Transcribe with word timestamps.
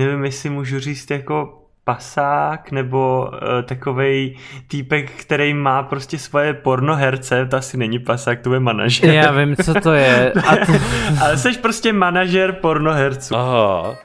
nevím, 0.00 0.24
jestli 0.24 0.50
můžu 0.50 0.78
říct 0.78 1.10
jako 1.10 1.56
pasák 1.84 2.70
nebo 2.70 3.30
uh, 3.32 3.62
takovej 3.62 4.36
týpek, 4.68 5.10
který 5.10 5.54
má 5.54 5.82
prostě 5.82 6.18
svoje 6.18 6.54
pornoherce, 6.54 7.46
to 7.46 7.56
asi 7.56 7.76
není 7.76 7.98
pasák, 7.98 8.40
to 8.40 8.54
je 8.54 8.60
manažer. 8.60 9.10
Já 9.10 9.32
vím, 9.32 9.56
co 9.56 9.74
to 9.74 9.92
je. 9.92 10.32
A 10.46 10.56
ty... 10.56 10.72
Ale 11.22 11.38
jsi 11.38 11.52
prostě 11.52 11.92
manažer 11.92 12.52
pornoherců. 12.52 13.36
Aha. 13.36 13.96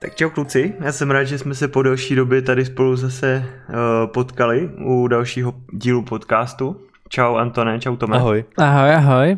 Tak 0.00 0.14
čau 0.14 0.30
kluci, 0.30 0.74
já 0.80 0.92
jsem 0.92 1.10
rád, 1.10 1.24
že 1.24 1.38
jsme 1.38 1.54
se 1.54 1.68
po 1.68 1.82
delší 1.82 2.14
době 2.14 2.42
tady 2.42 2.64
spolu 2.64 2.96
zase 2.96 3.44
uh, 3.68 3.74
potkali 4.12 4.70
u 4.84 5.08
dalšího 5.08 5.54
dílu 5.72 6.02
podcastu. 6.02 6.80
Čau 7.08 7.36
Antone, 7.36 7.80
čau 7.80 7.96
Tome. 7.96 8.16
Ahoj. 8.16 8.44
Ahoj, 8.58 8.94
ahoj. 8.94 9.36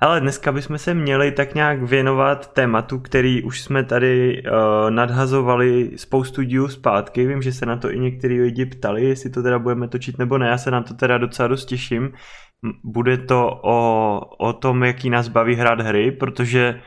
Ale 0.00 0.20
dneska 0.20 0.52
bychom 0.52 0.78
se 0.78 0.94
měli 0.94 1.32
tak 1.32 1.54
nějak 1.54 1.82
věnovat 1.82 2.52
tématu, 2.52 2.98
který 2.98 3.42
už 3.42 3.60
jsme 3.60 3.84
tady 3.84 4.42
uh, 4.42 4.90
nadhazovali 4.90 5.90
spoustu 5.96 6.42
dílů 6.42 6.68
zpátky. 6.68 7.26
Vím, 7.26 7.42
že 7.42 7.52
se 7.52 7.66
na 7.66 7.76
to 7.76 7.92
i 7.92 7.98
některý 7.98 8.40
lidi 8.40 8.66
ptali, 8.66 9.04
jestli 9.04 9.30
to 9.30 9.42
teda 9.42 9.58
budeme 9.58 9.88
točit 9.88 10.18
nebo 10.18 10.38
ne. 10.38 10.48
Já 10.48 10.58
se 10.58 10.70
na 10.70 10.82
to 10.82 10.94
teda 10.94 11.18
docela 11.18 11.48
dost 11.48 11.64
těším. 11.64 12.12
Bude 12.84 13.18
to 13.18 13.60
o, 13.62 14.20
o 14.38 14.52
tom, 14.52 14.84
jaký 14.84 15.10
nás 15.10 15.28
baví 15.28 15.54
hrát 15.54 15.80
hry, 15.80 16.12
protože 16.12 16.80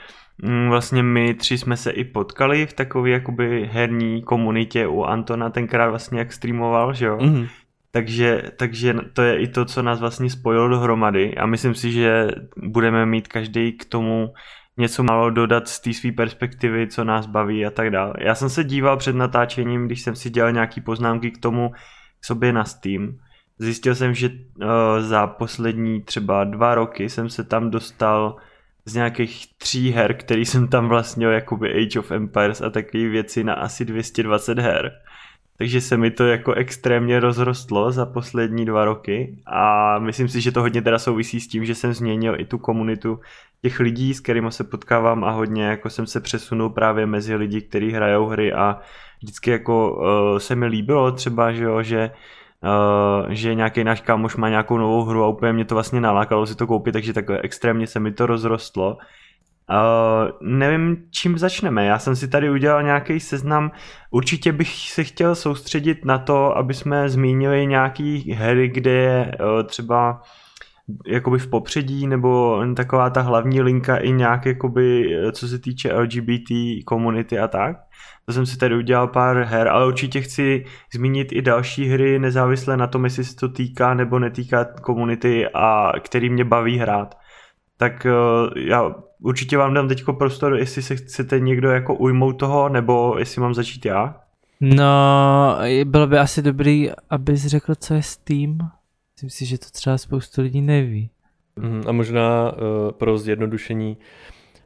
mm, 0.44 0.70
vlastně 0.70 1.04
my 1.04 1.34
tři 1.34 1.58
jsme 1.58 1.78
se 1.78 1.92
i 1.92 2.04
potkali 2.04 2.66
v 2.66 2.74
takové 2.74 3.10
jakoby 3.10 3.70
herní 3.72 4.22
komunitě 4.22 4.88
u 4.88 5.04
Antona, 5.04 5.50
tenkrát 5.50 5.90
vlastně 5.90 6.20
jak 6.20 6.34
streamoval, 6.34 6.94
že 6.94 7.06
jo? 7.06 7.18
Mm-hmm. 7.18 7.48
Takže, 7.92 8.44
takže 8.58 8.96
to 9.14 9.22
je 9.22 9.40
i 9.40 9.48
to, 9.48 9.66
co 9.66 9.82
nás 9.82 10.00
vlastně 10.00 10.30
spojilo 10.30 10.68
dohromady 10.68 11.38
a 11.38 11.46
myslím 11.46 11.76
si, 11.76 11.92
že 11.92 12.28
budeme 12.58 13.06
mít 13.06 13.28
každý 13.28 13.72
k 13.72 13.86
tomu 13.86 14.34
něco 14.78 15.04
málo 15.04 15.30
dodat 15.30 15.68
z 15.68 15.80
té 15.80 15.94
své 15.94 16.12
perspektivy, 16.12 16.88
co 16.88 17.04
nás 17.04 17.26
baví 17.26 17.66
a 17.66 17.72
tak 17.72 17.90
dále. 17.90 18.14
Já 18.20 18.36
jsem 18.36 18.50
se 18.50 18.64
díval 18.64 18.98
před 18.98 19.16
natáčením, 19.16 19.86
když 19.86 20.02
jsem 20.02 20.16
si 20.16 20.30
dělal 20.30 20.52
nějaký 20.52 20.82
poznámky 20.82 21.32
k 21.32 21.38
tomu 21.38 21.72
k 22.20 22.26
sobě 22.26 22.54
na 22.54 22.66
Steam. 22.66 23.20
Zjistil 23.60 23.96
jsem, 23.96 24.14
že 24.14 24.30
uh, 24.30 24.66
za 25.00 25.28
poslední 25.28 26.02
třeba 26.02 26.44
dva 26.44 26.76
roky 26.76 27.10
jsem 27.10 27.30
se 27.30 27.44
tam 27.44 27.70
dostal 27.70 28.36
z 28.86 28.96
nějakých 28.96 29.46
tří 29.58 29.92
her, 29.92 30.14
který 30.14 30.46
jsem 30.46 30.68
tam 30.68 30.88
vlastně 30.88 31.26
jakoby 31.26 31.84
Age 31.84 32.00
of 32.00 32.12
Empires 32.12 32.62
a 32.62 32.70
takové 32.70 33.10
věci 33.10 33.44
na 33.44 33.54
asi 33.54 33.86
220 33.86 34.60
her 34.60 34.92
takže 35.62 35.82
se 35.82 35.98
mi 35.98 36.12
to 36.12 36.28
jako 36.28 36.54
extrémně 36.54 37.20
rozrostlo 37.20 37.92
za 37.92 38.06
poslední 38.06 38.66
dva 38.66 38.86
roky 38.86 39.38
a 39.46 40.00
myslím 40.00 40.28
si, 40.28 40.42
že 40.42 40.52
to 40.52 40.62
hodně 40.62 40.82
teda 40.82 41.00
souvisí 41.00 41.40
s 41.40 41.48
tím, 41.48 41.66
že 41.66 41.76
jsem 41.76 41.94
změnil 41.94 42.40
i 42.40 42.46
tu 42.46 42.58
komunitu 42.58 43.20
těch 43.62 43.80
lidí, 43.80 44.14
s 44.14 44.20
kterými 44.20 44.52
se 44.52 44.64
potkávám 44.64 45.24
a 45.24 45.32
hodně 45.32 45.64
jako 45.64 45.90
jsem 45.90 46.08
se 46.08 46.22
přesunul 46.22 46.70
právě 46.70 47.06
mezi 47.06 47.36
lidi, 47.36 47.62
kteří 47.62 47.92
hrajou 47.92 48.26
hry 48.26 48.54
a 48.54 48.80
vždycky 49.22 49.52
jako 49.52 49.96
uh, 49.96 50.38
se 50.38 50.56
mi 50.56 50.66
líbilo 50.66 51.12
třeba, 51.12 51.52
že 51.52 51.64
jo, 51.64 51.84
že 51.84 52.12
Uh, 52.64 53.30
že 53.30 53.56
nějaký 53.56 53.84
náš 53.84 54.02
kámoš 54.02 54.36
má 54.36 54.50
nějakou 54.50 54.78
novou 54.78 55.04
hru 55.04 55.24
a 55.24 55.28
úplně 55.28 55.54
mě 55.54 55.66
to 55.66 55.76
vlastně 55.76 56.02
nalákalo 56.02 56.46
si 56.46 56.56
to 56.56 56.68
koupit, 56.68 56.92
takže 56.92 57.14
takhle 57.14 57.40
extrémně 57.42 57.88
se 57.88 58.00
mi 58.00 58.12
to 58.12 58.26
rozrostlo 58.26 58.98
Uh, 59.72 60.32
nevím, 60.42 60.98
čím 61.12 61.38
začneme. 61.38 61.86
Já 61.86 62.00
jsem 62.00 62.16
si 62.16 62.28
tady 62.28 62.50
udělal 62.50 62.84
nějaký 62.84 63.20
seznam. 63.20 63.72
Určitě 64.10 64.52
bych 64.52 64.70
se 64.70 65.04
chtěl 65.04 65.36
soustředit 65.36 66.06
na 66.06 66.18
to, 66.18 66.58
aby 66.58 66.74
jsme 66.74 67.10
zmínili 67.10 67.68
nějaký 67.68 68.32
hry, 68.32 68.68
kde 68.68 68.92
je 68.92 69.32
uh, 69.40 69.64
třeba 69.64 70.22
jakoby 71.08 71.40
v 71.40 71.48
popředí, 71.48 72.08
nebo 72.08 72.62
taková 72.76 73.10
ta 73.10 73.22
hlavní 73.22 73.62
linka 73.62 73.98
i 73.98 74.12
nějak 74.12 74.46
jakoby, 74.46 75.18
co 75.32 75.48
se 75.48 75.60
týče 75.60 75.94
LGBT 75.94 76.52
komunity 76.86 77.40
a 77.40 77.48
tak. 77.48 77.78
To 78.26 78.34
jsem 78.34 78.46
si 78.46 78.58
tady 78.58 78.76
udělal 78.76 79.08
pár 79.08 79.38
her, 79.38 79.68
ale 79.68 79.88
určitě 79.88 80.22
chci 80.22 80.66
zmínit 80.94 81.32
i 81.32 81.42
další 81.42 81.88
hry, 81.88 82.20
nezávisle 82.20 82.78
na 82.78 82.88
tom, 82.88 83.04
jestli 83.04 83.24
se 83.24 83.36
to 83.36 83.50
týká 83.50 83.94
nebo 83.94 84.20
netýká 84.20 84.66
komunity 84.66 85.48
a 85.54 85.92
který 86.00 86.30
mě 86.30 86.46
baví 86.46 86.78
hrát. 86.78 87.18
Tak 87.78 88.08
já 88.56 88.96
určitě 89.22 89.58
vám 89.58 89.74
dám 89.74 89.88
teď 89.88 90.04
prostor, 90.18 90.56
jestli 90.56 90.82
se 90.82 90.96
chcete 90.96 91.40
někdo 91.40 91.70
jako 91.70 91.96
ujmout 91.96 92.34
toho, 92.34 92.70
nebo 92.70 93.16
jestli 93.20 93.42
mám 93.42 93.54
začít 93.54 93.86
já. 93.86 94.16
No, 94.62 95.58
bylo 95.86 96.08
by 96.08 96.18
asi 96.18 96.42
dobrý, 96.42 96.92
abys 97.10 97.46
řekl, 97.46 97.76
co 97.76 97.94
je 97.94 98.04
Steam. 98.04 98.58
Myslím 99.16 99.30
si, 99.30 99.46
že 99.46 99.58
to 99.58 99.66
třeba 99.72 99.98
spoustu 99.98 100.42
lidí 100.42 100.62
neví. 100.62 101.10
Mm, 101.56 101.82
a 101.88 101.92
možná 101.92 102.52
uh, 102.52 102.92
pro 102.92 103.18
zjednodušení 103.18 103.98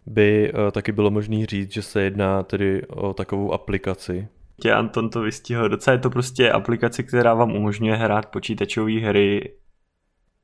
by 0.05 0.53
uh, 0.53 0.71
taky 0.71 0.91
bylo 0.91 1.11
možné 1.11 1.45
říct, 1.45 1.73
že 1.73 1.81
se 1.81 2.01
jedná 2.01 2.44
tedy 2.44 2.88
o 2.88 3.13
takovou 3.13 3.53
aplikaci. 3.53 4.27
Tě 4.61 4.73
Anton 4.73 5.09
to 5.09 5.21
vystihl. 5.21 5.69
Docela 5.69 5.94
je 5.94 5.99
to 5.99 6.09
prostě 6.09 6.51
aplikace, 6.51 7.03
která 7.03 7.33
vám 7.33 7.51
umožňuje 7.51 7.95
hrát 7.95 8.25
počítačové 8.25 8.99
hry 8.99 9.51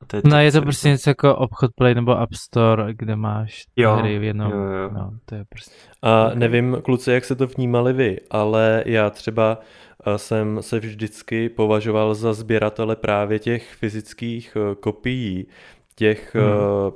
to 0.06 0.16
je 0.16 0.22
no 0.24 0.40
je 0.40 0.52
to 0.52 0.62
prostě 0.62 0.88
něco 0.88 1.10
jako 1.10 1.36
obchod 1.36 1.70
Play 1.74 1.94
nebo 1.94 2.18
App 2.18 2.34
Store, 2.34 2.94
kde 2.94 3.16
máš 3.16 3.64
jo, 3.76 3.94
hry 3.94 4.18
v 4.18 4.22
jednom. 4.22 4.52
Jo, 4.52 4.58
jo. 4.58 4.90
No, 4.92 5.10
to 5.24 5.34
je 5.34 5.44
prostě... 5.48 5.74
A 6.02 6.26
okay. 6.26 6.38
nevím, 6.38 6.78
kluci, 6.84 7.12
jak 7.12 7.24
se 7.24 7.34
to 7.34 7.46
vnímali 7.46 7.92
vy, 7.92 8.20
ale 8.30 8.82
já 8.86 9.10
třeba 9.10 9.58
eh, 10.06 10.18
jsem 10.18 10.62
se 10.62 10.78
vždycky 10.78 11.48
považoval 11.48 12.14
za 12.14 12.32
sběratele 12.32 12.96
právě 12.96 13.38
těch 13.38 13.74
fyzických 13.74 14.56
eh, 14.56 14.74
kopií, 14.74 15.46
těch 15.94 16.34
hmm. 16.34 16.92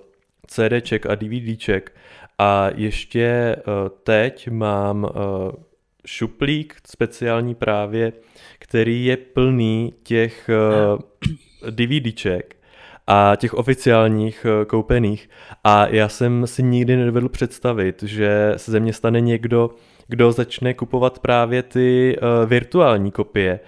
CDček 0.47 1.06
a 1.06 1.15
DVDček. 1.15 1.93
A 2.38 2.69
ještě 2.75 3.56
teď 4.05 4.49
mám 4.50 5.09
šuplík 6.06 6.77
speciální 6.87 7.55
právě, 7.55 8.12
který 8.59 9.05
je 9.05 9.17
plný 9.17 9.94
těch 10.03 10.50
DVDček 11.71 12.56
a 13.06 13.33
těch 13.37 13.55
oficiálních 13.55 14.47
eh, 14.49 14.65
koupených. 14.65 15.31
A 15.65 15.87
já 15.87 16.09
jsem 16.09 16.47
si 16.47 16.62
nikdy 16.62 16.97
nedovedl 16.97 17.28
představit, 17.28 18.03
že 18.03 18.55
se 18.56 18.71
ze 18.71 18.81
mě 18.81 18.93
stane 18.93 19.21
někdo, 19.21 19.71
kdo 20.09 20.33
začne 20.33 20.75
kupovat 20.75 21.19
právě 21.19 21.62
ty 21.62 22.19
uh, 22.19 22.49
virtuální 22.49 23.11
kopie. 23.11 23.61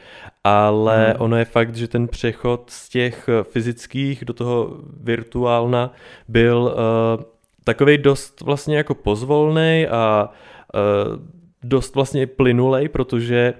Ale 0.44 1.06
hmm. 1.06 1.14
ono 1.18 1.36
je 1.36 1.44
fakt, 1.44 1.76
že 1.76 1.88
ten 1.88 2.08
přechod 2.08 2.70
z 2.70 2.88
těch 2.88 3.28
eh, 3.28 3.44
fyzických 3.44 4.24
do 4.24 4.32
toho 4.32 4.76
virtuálna 5.00 5.92
byl 6.28 6.74
uh, 6.74 7.24
takový 7.64 7.98
dost 7.98 8.40
vlastně 8.40 8.76
jako 8.76 8.94
pozvolný 8.94 9.86
a 9.90 10.30
uh, 10.74 11.38
dost 11.62 11.94
vlastně 11.94 12.26
plynulej, 12.26 12.88
protože 12.88 13.54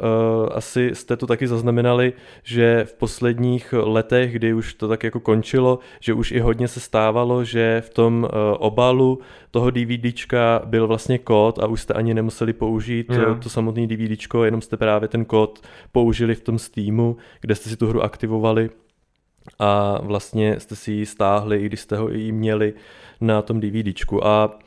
Uh, 0.00 0.48
asi 0.52 0.90
jste 0.94 1.16
to 1.16 1.26
taky 1.26 1.48
zaznamenali, 1.48 2.12
že 2.42 2.84
v 2.84 2.94
posledních 2.94 3.74
letech, 3.76 4.32
kdy 4.32 4.54
už 4.54 4.74
to 4.74 4.88
tak 4.88 5.04
jako 5.04 5.20
končilo, 5.20 5.78
že 6.00 6.14
už 6.14 6.32
i 6.32 6.40
hodně 6.40 6.68
se 6.68 6.80
stávalo, 6.80 7.44
že 7.44 7.82
v 7.86 7.90
tom 7.90 8.22
uh, 8.24 8.30
obalu 8.58 9.18
toho 9.50 9.70
DVDčka 9.70 10.62
byl 10.64 10.86
vlastně 10.86 11.18
kód 11.18 11.58
a 11.58 11.66
už 11.66 11.80
jste 11.80 11.94
ani 11.94 12.14
nemuseli 12.14 12.52
použít 12.52 13.10
yeah. 13.10 13.38
to 13.38 13.48
samotné 13.48 13.86
DVDčko, 13.86 14.44
jenom 14.44 14.62
jste 14.62 14.76
právě 14.76 15.08
ten 15.08 15.24
kód 15.24 15.66
použili 15.92 16.34
v 16.34 16.40
tom 16.40 16.58
Steamu, 16.58 17.16
kde 17.40 17.54
jste 17.54 17.70
si 17.70 17.76
tu 17.76 17.86
hru 17.86 18.02
aktivovali 18.02 18.70
a 19.58 20.00
vlastně 20.02 20.60
jste 20.60 20.76
si 20.76 20.92
ji 20.92 21.06
stáhli, 21.06 21.58
i 21.58 21.66
když 21.66 21.80
jste 21.80 21.96
ho 21.96 22.10
i 22.12 22.32
měli 22.32 22.74
na 23.20 23.42
tom 23.42 23.60
DVDčku. 23.60 24.26
A 24.26 24.58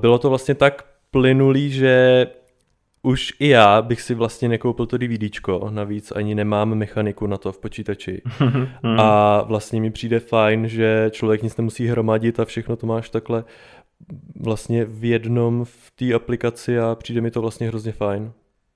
bylo 0.00 0.18
to 0.18 0.28
vlastně 0.28 0.54
tak 0.54 0.89
plynulý, 1.10 1.70
že 1.70 2.26
už 3.02 3.32
i 3.38 3.48
já 3.48 3.82
bych 3.82 4.00
si 4.00 4.14
vlastně 4.14 4.48
nekoupil 4.48 4.86
to 4.86 4.98
DVDčko, 4.98 5.70
navíc 5.70 6.12
ani 6.16 6.34
nemám 6.34 6.74
mechaniku 6.74 7.26
na 7.26 7.36
to 7.36 7.52
v 7.52 7.58
počítači. 7.58 8.22
a 8.98 9.42
vlastně 9.42 9.80
mi 9.80 9.90
přijde 9.90 10.20
fajn, 10.20 10.68
že 10.68 11.10
člověk 11.10 11.42
nic 11.42 11.56
nemusí 11.56 11.86
hromadit 11.86 12.40
a 12.40 12.44
všechno 12.44 12.76
to 12.76 12.86
máš 12.86 13.10
takhle 13.10 13.44
vlastně 14.40 14.84
v 14.84 15.04
jednom 15.04 15.64
v 15.64 15.90
té 15.94 16.14
aplikaci 16.14 16.78
a 16.78 16.94
přijde 16.94 17.20
mi 17.20 17.30
to 17.30 17.40
vlastně 17.40 17.68
hrozně 17.68 17.92
fajn. 17.92 18.32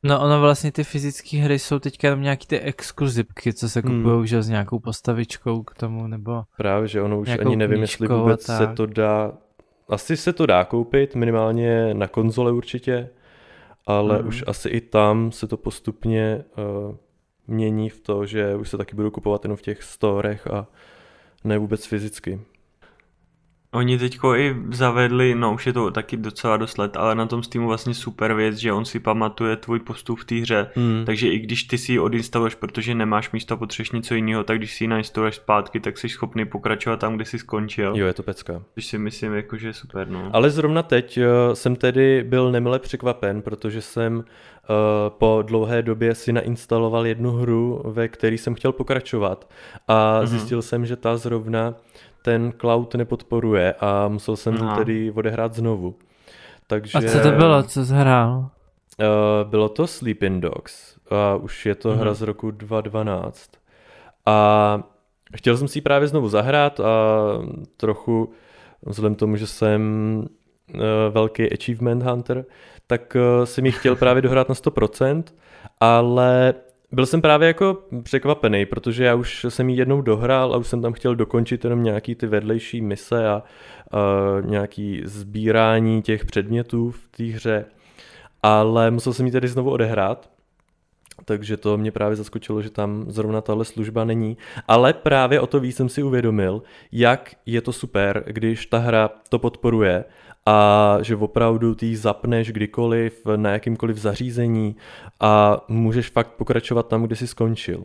No 0.07 0.21
ono 0.21 0.41
vlastně 0.41 0.73
ty 0.73 0.85
fyzické 0.85 1.39
hry 1.39 1.59
jsou 1.59 1.79
teďka 1.79 2.09
jenom 2.09 2.23
nějaký 2.23 2.47
ty 2.47 2.61
exkluzivky, 2.61 3.53
co 3.53 3.69
se 3.69 3.83
kupují 3.83 4.17
hmm. 4.17 4.27
že 4.27 4.43
s 4.43 4.49
nějakou 4.49 4.79
postavičkou 4.79 5.63
k 5.63 5.75
tomu, 5.75 6.07
nebo 6.07 6.43
Právě, 6.57 6.89
že 6.89 7.03
ono 7.03 7.21
už 7.21 7.29
ani 7.29 7.57
nevím, 7.57 7.81
jestli 7.81 8.09
vůbec 8.09 8.43
se 8.43 8.67
to 8.67 8.87
dá, 8.87 9.33
asi 9.89 10.17
se 10.17 10.33
to 10.33 10.47
dá 10.47 10.65
koupit, 10.65 11.15
minimálně 11.15 11.95
na 11.95 12.09
konzole 12.09 12.53
určitě, 12.53 13.11
ale 13.87 14.23
mm. 14.23 14.29
už 14.29 14.45
asi 14.47 14.69
i 14.69 14.81
tam 14.81 15.33
se 15.33 15.47
to 15.47 15.57
postupně 15.57 16.45
uh, 16.89 16.97
mění 17.47 17.91
v 17.91 18.01
to, 18.01 18.27
že 18.27 18.55
už 18.55 18.69
se 18.69 18.77
taky 18.77 18.97
budou 18.97 19.11
kupovat 19.11 19.45
jenom 19.45 19.57
v 19.57 19.63
těch 19.63 19.83
storech 19.83 20.47
a 20.47 20.67
ne 21.45 21.59
vůbec 21.59 21.87
fyzicky. 21.87 22.41
Oni 23.75 23.99
teďko 23.99 24.37
i 24.37 24.57
zavedli, 24.71 25.35
no 25.35 25.55
už 25.55 25.67
je 25.67 25.73
to 25.73 25.91
taky 25.91 26.17
docela 26.17 26.57
dost 26.57 26.79
let, 26.79 26.97
ale 26.97 27.15
na 27.15 27.27
tom 27.27 27.43
Steamu 27.43 27.69
vlastně 27.69 27.95
super 27.95 28.35
věc, 28.35 28.57
že 28.57 28.73
on 28.73 28.85
si 28.85 29.01
pamatuje 29.01 29.57
tvůj 29.57 29.81
postup 29.81 30.19
v 30.19 30.25
té 30.25 30.35
hře, 30.35 30.67
hmm. 30.75 31.03
takže 31.07 31.29
i 31.29 31.39
když 31.39 31.63
ty 31.63 31.79
si 31.79 31.93
ji 31.93 31.99
odinstaluješ, 31.99 32.55
protože 32.55 32.95
nemáš 32.95 33.33
místo 33.33 33.55
a 33.55 33.57
potřebuješ 33.57 33.91
něco 33.91 34.15
jiného, 34.15 34.45
tak 34.45 34.59
když 34.59 34.75
si 34.75 34.85
ji 34.85 34.89
nainstaluješ 34.89 35.35
zpátky, 35.35 35.81
tak 35.81 35.99
jsi 35.99 36.09
schopný 36.09 36.45
pokračovat 36.45 37.01
tam, 37.01 37.17
kde 37.17 37.25
jsi 37.25 37.39
skončil. 37.39 37.93
Jo, 37.97 38.07
je 38.07 38.13
to 38.13 38.23
pecka. 38.23 38.63
Což 38.75 38.87
si 38.87 38.99
myslím, 38.99 39.35
jako, 39.35 39.57
že 39.57 39.69
je 39.69 39.73
super, 39.73 40.09
no. 40.09 40.31
Ale 40.33 40.51
zrovna 40.51 40.83
teď 40.83 41.19
uh, 41.19 41.25
jsem 41.55 41.77
tedy 41.77 42.23
byl 42.23 42.53
nemile 42.53 42.79
překvapen, 42.79 43.43
protože 43.43 43.83
jsem 43.83 44.17
uh, 44.17 44.25
po 45.09 45.43
dlouhé 45.47 45.83
době 45.83 46.15
si 46.15 46.33
nainstaloval 46.33 47.07
jednu 47.07 47.31
hru, 47.31 47.83
ve 47.85 48.09
které 48.09 48.39
jsem 48.39 48.55
chtěl 48.55 48.73
pokračovat 48.73 49.51
a 49.89 50.21
mm-hmm. 50.21 50.27
zjistil 50.27 50.63
jsem, 50.63 50.87
že 50.87 50.97
ta 50.97 51.17
zrovna 51.17 51.75
ten 52.25 52.53
cloud 52.53 52.95
nepodporuje 52.95 53.75
a 53.81 54.09
musel 54.09 54.37
jsem 54.37 54.55
no. 54.55 54.77
tedy 54.77 55.11
odehrát 55.11 55.55
znovu. 55.55 55.95
Takže, 56.67 56.99
a 56.99 57.03
co 57.03 57.21
to 57.21 57.31
bylo, 57.31 57.63
co 57.63 57.85
jsi 57.85 57.93
hrál? 57.93 58.39
Uh, 58.39 59.51
bylo 59.51 59.69
to 59.69 59.87
Sleeping 59.87 60.43
Dogs 60.43 60.97
a 61.11 61.35
už 61.35 61.67
je 61.67 61.75
to 61.75 61.91
mm-hmm. 61.91 61.99
hra 61.99 62.15
z 62.15 62.23
roku 62.23 62.51
2012. 62.51 63.51
A 64.27 64.83
chtěl 65.37 65.57
jsem 65.57 65.69
si 65.69 65.79
ji 65.79 65.83
právě 65.83 66.09
znovu 66.09 66.29
zahrát 66.29 66.81
a 66.81 66.85
trochu 67.77 68.33
vzhledem 68.83 69.15
tomu, 69.15 69.37
že 69.37 69.47
jsem 69.47 69.83
uh, 70.75 70.81
velký 71.11 71.53
achievement 71.53 72.03
hunter, 72.03 72.45
tak 72.87 73.17
uh, 73.17 73.45
jsem 73.45 73.67
ji 73.67 73.73
chtěl 73.73 73.97
právě 73.97 74.23
dohrát 74.23 74.49
na 74.49 74.55
100%, 74.55 75.25
ale 75.81 76.55
byl 76.95 77.07
jsem 77.07 77.23
právě 77.23 77.49
jako 77.49 77.79
překvapený, 78.03 78.67
protože 78.67 79.05
já 79.05 79.15
už 79.15 79.47
jsem 79.49 79.69
ji 79.69 79.77
jednou 79.77 80.03
dohrál 80.03 80.55
a 80.55 80.57
už 80.57 80.67
jsem 80.67 80.83
tam 80.83 80.93
chtěl 80.93 81.17
dokončit 81.17 81.65
jenom 81.65 81.83
nějaký 81.83 82.15
ty 82.15 82.27
vedlejší 82.27 82.81
mise 82.81 83.29
a 83.29 83.43
uh, 83.93 84.51
nějaký 84.51 85.03
sbírání 85.05 86.03
těch 86.03 86.25
předmětů 86.25 86.91
v 86.91 87.09
té 87.17 87.25
hře, 87.25 87.65
ale 88.43 88.91
musel 88.91 89.13
jsem 89.13 89.27
ji 89.27 89.33
tedy 89.33 89.49
znovu 89.49 89.71
odehrát, 89.71 90.31
takže 91.25 91.57
to 91.57 91.79
mě 91.79 91.91
právě 91.91 92.17
zaskočilo, 92.17 92.63
že 92.63 92.71
tam 92.71 93.05
zrovna 93.09 93.41
tahle 93.41 93.65
služba 93.65 94.05
není. 94.05 94.37
Ale 94.69 94.93
právě 94.93 95.41
o 95.41 95.47
to 95.47 95.61
víc 95.61 95.77
jsem 95.77 95.89
si 95.89 96.03
uvědomil, 96.03 96.63
jak 96.93 97.35
je 97.47 97.61
to 97.61 97.73
super, 97.73 98.25
když 98.27 98.67
ta 98.67 98.79
hra 98.79 99.11
to 99.29 99.39
podporuje 99.39 100.05
a 100.47 100.99
že 101.03 101.17
opravdu 101.17 101.75
ty 101.75 101.97
zapneš 101.97 102.53
kdykoliv 102.53 103.23
na 103.37 103.51
jakýmkoliv 103.51 103.97
zařízení 103.97 104.77
a 105.21 105.65
můžeš 105.69 106.11
fakt 106.11 106.33
pokračovat 106.33 106.89
tam, 106.89 107.03
kde 107.03 107.17
jsi 107.17 107.27
skončil. 107.27 107.85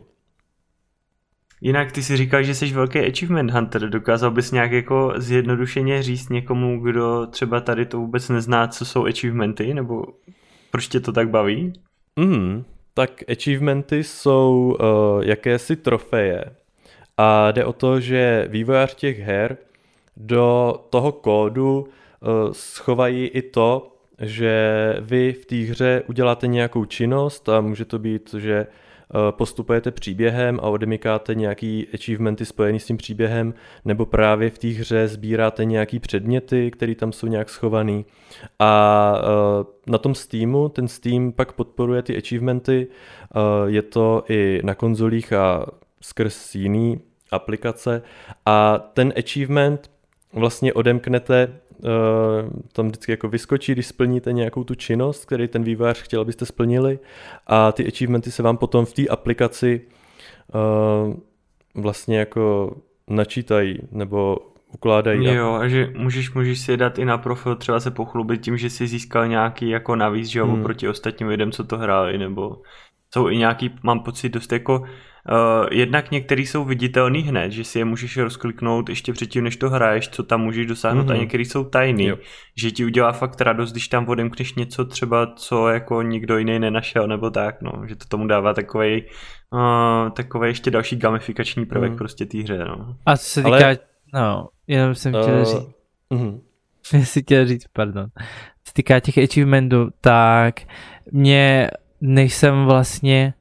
Jinak 1.60 1.92
ty 1.92 2.02
si 2.02 2.16
říkal, 2.16 2.42
že 2.42 2.54
jsi 2.54 2.72
velký 2.72 2.98
achievement 2.98 3.50
hunter. 3.50 3.88
Dokázal 3.88 4.30
bys 4.30 4.52
nějak 4.52 4.72
jako 4.72 5.12
zjednodušeně 5.16 6.02
říct 6.02 6.28
někomu, 6.28 6.80
kdo 6.80 7.26
třeba 7.26 7.60
tady 7.60 7.86
to 7.86 7.98
vůbec 7.98 8.28
nezná, 8.28 8.68
co 8.68 8.84
jsou 8.84 9.06
achievementy, 9.06 9.74
nebo 9.74 10.04
proč 10.70 10.88
tě 10.88 11.00
to 11.00 11.12
tak 11.12 11.28
baví? 11.28 11.72
Mm, 12.16 12.64
tak 12.94 13.10
achievementy 13.30 14.04
jsou 14.04 14.76
uh, 14.80 15.24
jakési 15.24 15.76
trofeje. 15.76 16.44
A 17.16 17.50
jde 17.50 17.64
o 17.64 17.72
to, 17.72 18.00
že 18.00 18.46
vývojář 18.50 18.94
těch 18.94 19.18
her 19.18 19.56
do 20.16 20.74
toho 20.90 21.12
kódu 21.12 21.88
schovají 22.52 23.26
i 23.26 23.42
to, 23.42 23.92
že 24.20 24.96
vy 25.00 25.32
v 25.32 25.46
té 25.46 25.56
hře 25.56 26.02
uděláte 26.08 26.46
nějakou 26.46 26.84
činnost 26.84 27.48
a 27.48 27.60
může 27.60 27.84
to 27.84 27.98
být, 27.98 28.34
že 28.38 28.54
eh, 28.56 29.16
postupujete 29.30 29.90
příběhem 29.90 30.60
a 30.62 30.62
odemykáte 30.62 31.34
nějaký 31.34 31.86
achievementy 31.94 32.44
spojený 32.44 32.80
s 32.80 32.86
tím 32.86 32.96
příběhem, 32.96 33.54
nebo 33.84 34.06
právě 34.06 34.50
v 34.50 34.58
té 34.58 34.68
hře 34.68 35.08
sbíráte 35.08 35.64
nějaký 35.64 35.98
předměty, 35.98 36.70
které 36.70 36.94
tam 36.94 37.12
jsou 37.12 37.26
nějak 37.26 37.50
schovaný. 37.50 38.06
A 38.58 39.14
eh, 39.22 39.64
na 39.86 39.98
tom 39.98 40.14
Steamu, 40.14 40.68
ten 40.68 40.88
Steam 40.88 41.32
pak 41.32 41.52
podporuje 41.52 42.02
ty 42.02 42.16
achievementy, 42.16 42.86
je 43.66 43.82
to 43.82 44.24
i 44.28 44.60
na 44.64 44.74
konzolích 44.74 45.32
a 45.32 45.66
skrz 46.00 46.54
jiný 46.54 47.00
aplikace 47.30 48.02
a 48.46 48.78
ten 48.78 49.12
achievement 49.18 49.90
vlastně 50.32 50.72
odemknete 50.72 51.60
tam 52.72 52.86
vždycky 52.86 53.12
jako 53.12 53.28
vyskočí, 53.28 53.72
když 53.72 53.86
splníte 53.86 54.32
nějakou 54.32 54.64
tu 54.64 54.74
činnost, 54.74 55.24
který 55.24 55.48
ten 55.48 55.62
vývojář 55.62 56.02
chtěl, 56.02 56.20
abyste 56.20 56.46
splnili 56.46 56.98
a 57.46 57.72
ty 57.72 57.86
achievementy 57.86 58.30
se 58.30 58.42
vám 58.42 58.56
potom 58.56 58.84
v 58.84 58.92
té 58.92 59.08
aplikaci 59.08 59.80
uh, 60.54 61.14
vlastně 61.82 62.18
jako 62.18 62.76
načítají 63.08 63.78
nebo 63.90 64.36
ukládají. 64.74 65.26
Jo, 65.26 65.52
a 65.52 65.68
že 65.68 65.92
můžeš, 65.96 66.34
můžeš 66.34 66.60
si 66.60 66.70
je 66.70 66.76
dát 66.76 66.98
i 66.98 67.04
na 67.04 67.18
profil, 67.18 67.56
třeba 67.56 67.80
se 67.80 67.90
pochlubit 67.90 68.40
tím, 68.40 68.56
že 68.56 68.70
jsi 68.70 68.86
získal 68.86 69.28
nějaký 69.28 69.68
jako 69.68 69.96
navíc, 69.96 70.26
že 70.26 70.38
jo, 70.38 70.46
hmm. 70.46 70.62
proti 70.62 70.88
ostatním 70.88 71.28
lidem, 71.28 71.52
co 71.52 71.64
to 71.64 71.78
hráli, 71.78 72.18
nebo 72.18 72.62
jsou 73.14 73.28
i 73.28 73.36
nějaký, 73.36 73.70
mám 73.82 74.00
pocit, 74.00 74.28
dost 74.28 74.52
jako 74.52 74.84
Uh, 75.28 75.66
jednak 75.70 76.10
některý 76.10 76.46
jsou 76.46 76.64
viditelný 76.64 77.22
hned, 77.22 77.52
že 77.52 77.64
si 77.64 77.78
je 77.78 77.84
můžeš 77.84 78.16
rozkliknout 78.16 78.88
ještě 78.88 79.12
předtím, 79.12 79.44
než 79.44 79.56
to 79.56 79.70
hraješ, 79.70 80.08
co 80.08 80.22
tam 80.22 80.40
můžeš 80.40 80.66
dosáhnout 80.66 81.06
mm-hmm. 81.06 81.10
a 81.10 81.12
mhm. 81.12 81.20
některý 81.20 81.44
jsou 81.44 81.64
tajný, 81.64 82.06
jo. 82.06 82.16
že 82.56 82.70
ti 82.70 82.84
udělá 82.84 83.12
fakt 83.12 83.40
radost, 83.40 83.72
když 83.72 83.88
tam 83.88 84.08
odemkneš 84.08 84.54
něco 84.54 84.84
třeba, 84.84 85.26
co 85.36 85.68
jako 85.68 86.02
nikdo 86.02 86.38
jiný 86.38 86.58
nenašel 86.58 87.08
nebo 87.08 87.30
tak, 87.30 87.62
no, 87.62 87.72
že 87.86 87.96
to 87.96 88.04
tomu 88.08 88.26
dává 88.26 88.54
takový 88.54 89.02
uh, 89.50 89.60
eh, 89.60 90.10
takový 90.10 90.48
ještě 90.48 90.70
další 90.70 90.96
gamifikační 90.96 91.66
prvek 91.66 91.90
mm. 91.90 91.98
prostě 91.98 92.26
té 92.26 92.38
hře, 92.38 92.58
no. 92.58 92.96
A 93.06 93.16
co 93.16 93.24
se 93.24 93.42
týká, 93.42 93.66
Ale... 93.66 93.78
no, 94.14 94.48
jenom 94.66 94.94
jsem 94.94 95.12
chtěl 95.12 95.38
uh, 95.38 95.44
říct, 95.44 95.68
mm-hmm. 96.10 96.40
já 96.92 97.04
si 97.04 97.22
chtěl 97.22 97.46
říct, 97.46 97.66
pardon, 97.72 98.06
co 98.64 98.68
se 98.68 98.74
týká 98.74 99.00
těch 99.00 99.18
achievementů, 99.18 99.90
tak 100.00 100.60
mě, 101.12 101.70
než 102.00 102.34
jsem 102.34 102.64
vlastně 102.64 103.34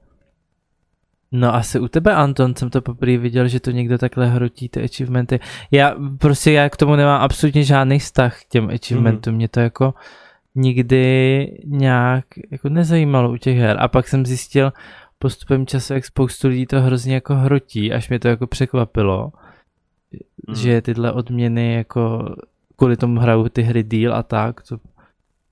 No 1.32 1.56
asi 1.56 1.80
u 1.80 1.88
tebe, 1.88 2.16
Anton, 2.16 2.56
jsem 2.56 2.70
to 2.70 2.82
poprvé 2.82 3.18
viděl, 3.18 3.48
že 3.48 3.60
to 3.60 3.72
někdo 3.72 3.98
takhle 3.98 4.28
hrotí 4.28 4.70
ty 4.70 4.84
achievementy. 4.84 5.40
Já 5.72 5.96
prostě 6.18 6.52
já 6.52 6.70
k 6.70 6.78
tomu 6.78 6.96
nemám 6.96 7.22
absolutně 7.22 7.64
žádný 7.64 8.00
vztah 8.00 8.42
k 8.42 8.46
těm 8.46 8.70
achievementům. 8.70 9.34
Mm. 9.34 9.38
Mě 9.38 9.48
to 9.48 9.60
jako 9.60 9.94
nikdy 10.56 11.58
nějak 11.66 12.26
jako 12.52 12.70
nezajímalo 12.70 13.32
u 13.32 13.38
těch 13.38 13.58
her. 13.58 13.78
A 13.80 13.88
pak 13.88 14.08
jsem 14.08 14.26
zjistil 14.26 14.74
postupem 15.20 15.66
času, 15.66 15.94
jak 15.94 16.06
spoustu 16.06 16.48
lidí 16.48 16.66
to 16.66 16.82
hrozně 16.82 17.14
jako 17.14 17.36
hrotí, 17.36 17.94
až 17.94 18.10
mě 18.10 18.20
to 18.20 18.28
jako 18.28 18.48
překvapilo, 18.48 19.32
mm. 20.48 20.56
že 20.56 20.82
tyhle 20.82 21.12
odměny 21.12 21.74
jako 21.74 22.36
kvůli 22.76 22.98
tomu 22.98 23.20
hrajou 23.20 23.50
ty 23.50 23.62
hry 23.62 23.84
deal 23.84 24.16
a 24.16 24.24
tak. 24.24 24.62
To... 24.62 24.78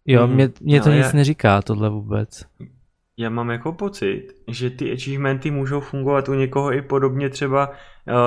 Jo, 0.05 0.27
mm. 0.27 0.33
mě, 0.33 0.49
mě 0.61 0.81
to 0.81 0.89
no, 0.89 0.95
nic 0.95 1.05
já... 1.05 1.11
neříká 1.13 1.61
tohle 1.61 1.89
vůbec. 1.89 2.45
Já 3.19 3.29
mám 3.29 3.49
jako 3.49 3.73
pocit, 3.73 4.27
že 4.47 4.69
ty 4.69 4.93
achievementy 4.93 5.51
můžou 5.51 5.79
fungovat 5.79 6.29
u 6.29 6.33
někoho 6.33 6.73
i 6.73 6.81
podobně 6.81 7.29
třeba, 7.29 7.71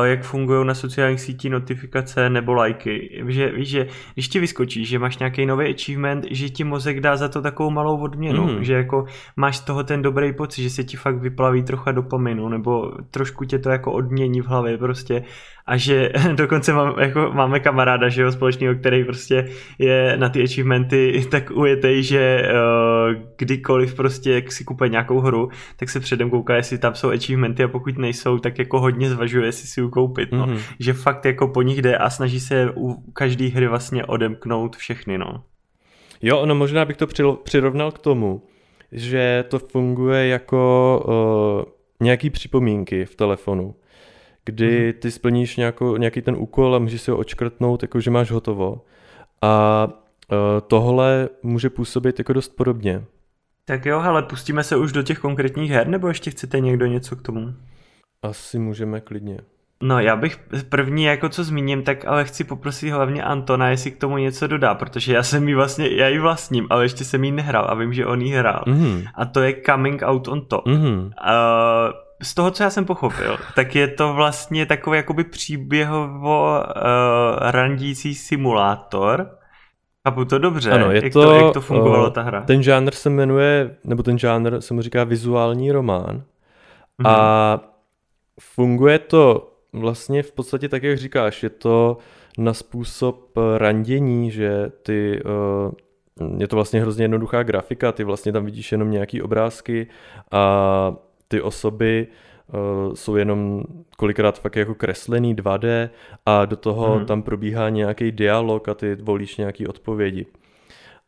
jak 0.04 0.22
fungují 0.22 0.66
na 0.66 0.74
sociálních 0.74 1.20
sítích 1.20 1.50
notifikace 1.50 2.30
nebo 2.30 2.54
lajky. 2.54 3.22
Že, 3.28 3.52
víš, 3.52 3.68
že 3.68 3.86
když 4.14 4.28
ti 4.28 4.38
vyskočí, 4.38 4.84
že 4.84 4.98
máš 4.98 5.18
nějaký 5.18 5.46
nový 5.46 5.74
achievement, 5.74 6.26
že 6.30 6.48
ti 6.48 6.64
mozek 6.64 7.00
dá 7.00 7.16
za 7.16 7.28
to 7.28 7.42
takovou 7.42 7.70
malou 7.70 8.00
odměnu, 8.00 8.46
mm. 8.46 8.64
že 8.64 8.74
jako 8.74 9.04
máš 9.36 9.56
z 9.56 9.60
toho 9.60 9.84
ten 9.84 10.02
dobrý 10.02 10.32
pocit, 10.32 10.62
že 10.62 10.70
se 10.70 10.84
ti 10.84 10.96
fakt 10.96 11.16
vyplaví 11.16 11.62
trocha 11.62 11.92
dopaminu, 11.92 12.48
nebo 12.48 12.92
trošku 13.10 13.44
tě 13.44 13.58
to 13.58 13.70
jako 13.70 13.92
odmění 13.92 14.40
v 14.40 14.46
hlavě 14.46 14.78
prostě 14.78 15.22
a 15.70 15.76
že 15.76 16.12
dokonce 16.34 16.72
mám, 16.72 16.94
jako, 16.98 17.30
máme 17.34 17.60
kamaráda, 17.60 18.08
že 18.08 18.22
jo, 18.22 18.32
společného, 18.32 18.74
který 18.74 19.04
prostě 19.04 19.48
je 19.78 20.16
na 20.16 20.28
ty 20.28 20.42
achievementy 20.42 21.24
tak 21.30 21.50
ujetej, 21.50 22.02
že 22.02 22.42
uh, 22.52 23.22
kdykoliv 23.36 23.94
prostě 23.94 24.32
jak 24.32 24.52
si 24.52 24.64
kupuje 24.64 24.90
nějakou 24.90 25.20
hru, 25.20 25.48
tak 25.76 25.90
se 25.90 26.00
předem 26.00 26.30
kouká, 26.30 26.56
jestli 26.56 26.78
tam 26.78 26.94
jsou 26.94 27.10
achievementy 27.10 27.64
a 27.64 27.68
pokud 27.68 27.98
nejsou, 27.98 28.38
tak 28.38 28.58
jako 28.58 28.80
hodně 28.80 29.10
zvažuje, 29.10 29.46
jestli 29.46 29.68
si 29.70 29.80
ji 29.80 29.88
koupit, 29.88 30.32
no. 30.32 30.46
Mm-hmm. 30.46 30.60
Že 30.80 30.92
fakt 30.92 31.24
jako 31.24 31.48
po 31.48 31.62
nich 31.62 31.82
jde 31.82 31.96
a 31.98 32.10
snaží 32.10 32.40
se 32.40 32.72
u 32.76 32.94
každé 33.12 33.48
hry 33.48 33.68
vlastně 33.68 34.04
odemknout 34.04 34.76
všechny, 34.76 35.18
no. 35.18 35.44
Jo, 36.22 36.46
no 36.46 36.54
možná 36.54 36.84
bych 36.84 36.96
to 36.96 37.06
přirovnal 37.42 37.92
k 37.92 37.98
tomu, 37.98 38.42
že 38.92 39.44
to 39.48 39.58
funguje 39.58 40.26
jako 40.26 41.64
uh, 41.66 41.72
nějaký 42.00 42.30
připomínky 42.30 43.04
v 43.04 43.14
telefonu 43.14 43.74
kdy 44.44 44.86
mhm. 44.86 45.00
ty 45.00 45.10
splníš 45.10 45.56
nějakou, 45.56 45.96
nějaký 45.96 46.22
ten 46.22 46.36
úkol 46.38 46.74
a 46.74 46.78
můžeš 46.78 47.02
si 47.02 47.10
ho 47.10 47.16
očkrtnout, 47.16 47.82
jako 47.82 48.00
že 48.00 48.10
máš 48.10 48.30
hotovo. 48.30 48.84
A 49.42 49.86
uh, 49.86 50.38
tohle 50.66 51.28
může 51.42 51.70
působit 51.70 52.18
jako 52.18 52.32
dost 52.32 52.56
podobně. 52.56 53.04
Tak 53.64 53.86
jo, 53.86 53.98
ale 53.98 54.22
pustíme 54.22 54.64
se 54.64 54.76
už 54.76 54.92
do 54.92 55.02
těch 55.02 55.18
konkrétních 55.18 55.70
her, 55.70 55.86
nebo 55.86 56.08
ještě 56.08 56.30
chcete 56.30 56.60
někdo 56.60 56.86
něco 56.86 57.16
k 57.16 57.22
tomu? 57.22 57.54
Asi 58.22 58.58
můžeme 58.58 59.00
klidně. 59.00 59.38
No 59.82 60.00
já 60.00 60.16
bych 60.16 60.38
první 60.68 61.04
jako 61.04 61.28
co 61.28 61.44
zmíním, 61.44 61.82
tak 61.82 62.04
ale 62.04 62.24
chci 62.24 62.44
poprosit 62.44 62.90
hlavně 62.90 63.22
Antona, 63.22 63.68
jestli 63.68 63.90
k 63.90 64.00
tomu 64.00 64.18
něco 64.18 64.46
dodá, 64.46 64.74
protože 64.74 65.14
já 65.14 65.22
jsem 65.22 65.48
jí 65.48 65.54
vlastně, 65.54 65.88
já 65.88 66.08
ji 66.08 66.18
vlastním, 66.18 66.66
ale 66.70 66.84
ještě 66.84 67.04
jsem 67.04 67.24
jí 67.24 67.32
nehrál 67.32 67.66
a 67.68 67.74
vím, 67.74 67.92
že 67.92 68.06
on 68.06 68.20
jí 68.20 68.32
hrál. 68.32 68.64
Mm-hmm. 68.66 69.08
A 69.14 69.24
to 69.24 69.40
je 69.40 69.62
Coming 69.66 70.02
Out 70.02 70.28
on 70.28 70.46
Top. 70.46 70.66
Mm-hmm. 70.66 71.04
Uh, 71.04 71.12
z 72.22 72.34
toho, 72.34 72.50
co 72.50 72.62
já 72.62 72.70
jsem 72.70 72.84
pochopil, 72.84 73.36
tak 73.54 73.74
je 73.74 73.88
to 73.88 74.12
vlastně 74.12 74.66
takový 74.66 74.96
jakoby 74.96 75.24
příběhovo 75.24 76.60
uh, 76.60 77.50
randící 77.50 78.14
simulátor. 78.14 79.30
Chápu 80.08 80.24
to 80.24 80.38
dobře, 80.38 80.70
ano, 80.70 80.90
je 80.90 81.04
jak, 81.04 81.12
to, 81.12 81.22
to, 81.22 81.34
jak 81.34 81.52
to 81.52 81.60
fungovalo 81.60 82.06
uh, 82.06 82.12
ta 82.12 82.22
hra. 82.22 82.40
Ten 82.40 82.62
žánr 82.62 82.94
se 82.94 83.10
jmenuje, 83.10 83.76
nebo 83.84 84.02
ten 84.02 84.18
žánr 84.18 84.60
se 84.60 84.74
mu 84.74 84.82
říká 84.82 85.04
vizuální 85.04 85.72
román. 85.72 86.22
Mm-hmm. 87.02 87.10
A 87.10 87.60
funguje 88.40 88.98
to 88.98 89.49
vlastně 89.72 90.22
v 90.22 90.32
podstatě 90.32 90.68
tak, 90.68 90.82
jak 90.82 90.98
říkáš, 90.98 91.42
je 91.42 91.50
to 91.50 91.98
na 92.38 92.54
způsob 92.54 93.38
randění, 93.56 94.30
že 94.30 94.72
ty 94.82 95.22
uh, 95.24 95.72
je 96.38 96.48
to 96.48 96.56
vlastně 96.56 96.80
hrozně 96.80 97.04
jednoduchá 97.04 97.42
grafika, 97.42 97.92
ty 97.92 98.04
vlastně 98.04 98.32
tam 98.32 98.44
vidíš 98.44 98.72
jenom 98.72 98.90
nějaký 98.90 99.22
obrázky 99.22 99.86
a 100.30 100.94
ty 101.28 101.42
osoby 101.42 102.06
uh, 102.52 102.94
jsou 102.94 103.16
jenom 103.16 103.64
kolikrát 103.96 104.40
fakt 104.40 104.56
jako 104.56 104.74
kreslený 104.74 105.36
2D 105.36 105.90
a 106.26 106.44
do 106.44 106.56
toho 106.56 106.96
hmm. 106.96 107.06
tam 107.06 107.22
probíhá 107.22 107.68
nějaký 107.68 108.12
dialog 108.12 108.68
a 108.68 108.74
ty 108.74 108.94
volíš 108.94 109.36
nějaký 109.36 109.66
odpovědi. 109.66 110.26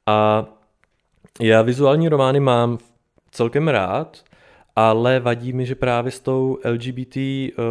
A 0.06 0.46
já 1.40 1.62
vizuální 1.62 2.08
romány 2.08 2.40
mám 2.40 2.78
celkem 3.30 3.68
rád, 3.68 4.22
ale 4.76 5.20
vadí 5.20 5.52
mi, 5.52 5.66
že 5.66 5.74
právě 5.74 6.12
s 6.12 6.20
tou 6.20 6.58
LGBT 6.64 7.16
uh, 7.16 7.62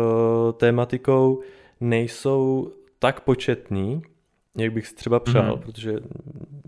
tématikou 0.58 1.42
nejsou 1.82 2.72
tak 3.00 3.22
početný, 3.22 4.02
jak 4.58 4.74
bych 4.74 4.88
si 4.88 4.96
třeba 4.96 5.20
přál, 5.20 5.56
mm. 5.56 5.62
protože 5.62 5.94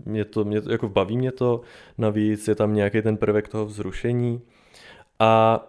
mě 0.04 0.24
to, 0.24 0.44
mě 0.44 0.60
to, 0.60 0.72
jako 0.72 0.88
baví 0.88 1.16
mě 1.16 1.32
to, 1.32 1.60
navíc 1.98 2.48
je 2.48 2.54
tam 2.54 2.74
nějaký 2.74 3.02
ten 3.02 3.16
prvek 3.16 3.48
toho 3.48 3.66
vzrušení 3.66 4.40
a 5.18 5.60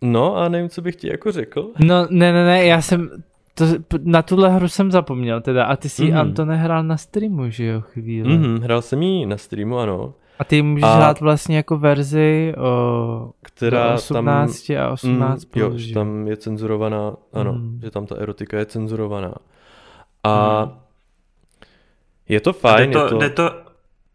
no 0.00 0.36
a 0.36 0.48
nevím, 0.48 0.68
co 0.68 0.82
bych 0.82 0.96
ti 0.96 1.08
jako 1.08 1.32
řekl. 1.32 1.70
No 1.78 2.06
ne, 2.10 2.32
ne, 2.32 2.44
ne, 2.44 2.64
já 2.64 2.82
jsem, 2.82 3.10
to, 3.54 3.64
na 4.02 4.22
tuhle 4.22 4.50
hru 4.50 4.68
jsem 4.68 4.90
zapomněl 4.90 5.40
teda 5.40 5.64
a 5.64 5.76
ty 5.76 5.88
si 5.88 6.10
mm. 6.10 6.16
Anto 6.16 6.44
nehrál 6.44 6.82
na 6.82 6.96
streamu, 6.96 7.50
že 7.50 7.64
jo, 7.64 7.80
chvíli. 7.80 8.38
Mm, 8.38 8.60
hrál 8.60 8.82
jsem 8.82 9.02
jí 9.02 9.26
na 9.26 9.36
streamu, 9.36 9.78
ano. 9.78 10.14
A 10.42 10.44
ty 10.44 10.62
můžeš 10.62 10.84
a... 10.84 10.96
hrát 10.96 11.20
vlastně 11.20 11.56
jako 11.56 11.78
verzi 11.78 12.54
o 12.58 13.30
která 13.42 13.94
18 13.94 14.66
tam, 14.66 14.76
a 14.76 14.90
18 14.90 15.44
mm, 15.44 15.50
plus, 15.50 15.62
Jo, 15.62 15.78
že 15.78 15.94
tam 15.94 16.28
je 16.28 16.36
cenzurovaná, 16.36 17.16
ano, 17.32 17.52
mm. 17.52 17.80
že 17.82 17.90
tam 17.90 18.06
ta 18.06 18.16
erotika 18.16 18.58
je 18.58 18.66
cenzurovaná. 18.66 19.34
A 20.24 20.62
hmm. 20.62 20.72
je 22.28 22.40
to 22.40 22.52
fajn. 22.52 22.90
Jde 22.90 22.98
to, 22.98 23.04
je 23.04 23.10
to... 23.10 23.18
Jde 23.18 23.30
to, 23.30 23.50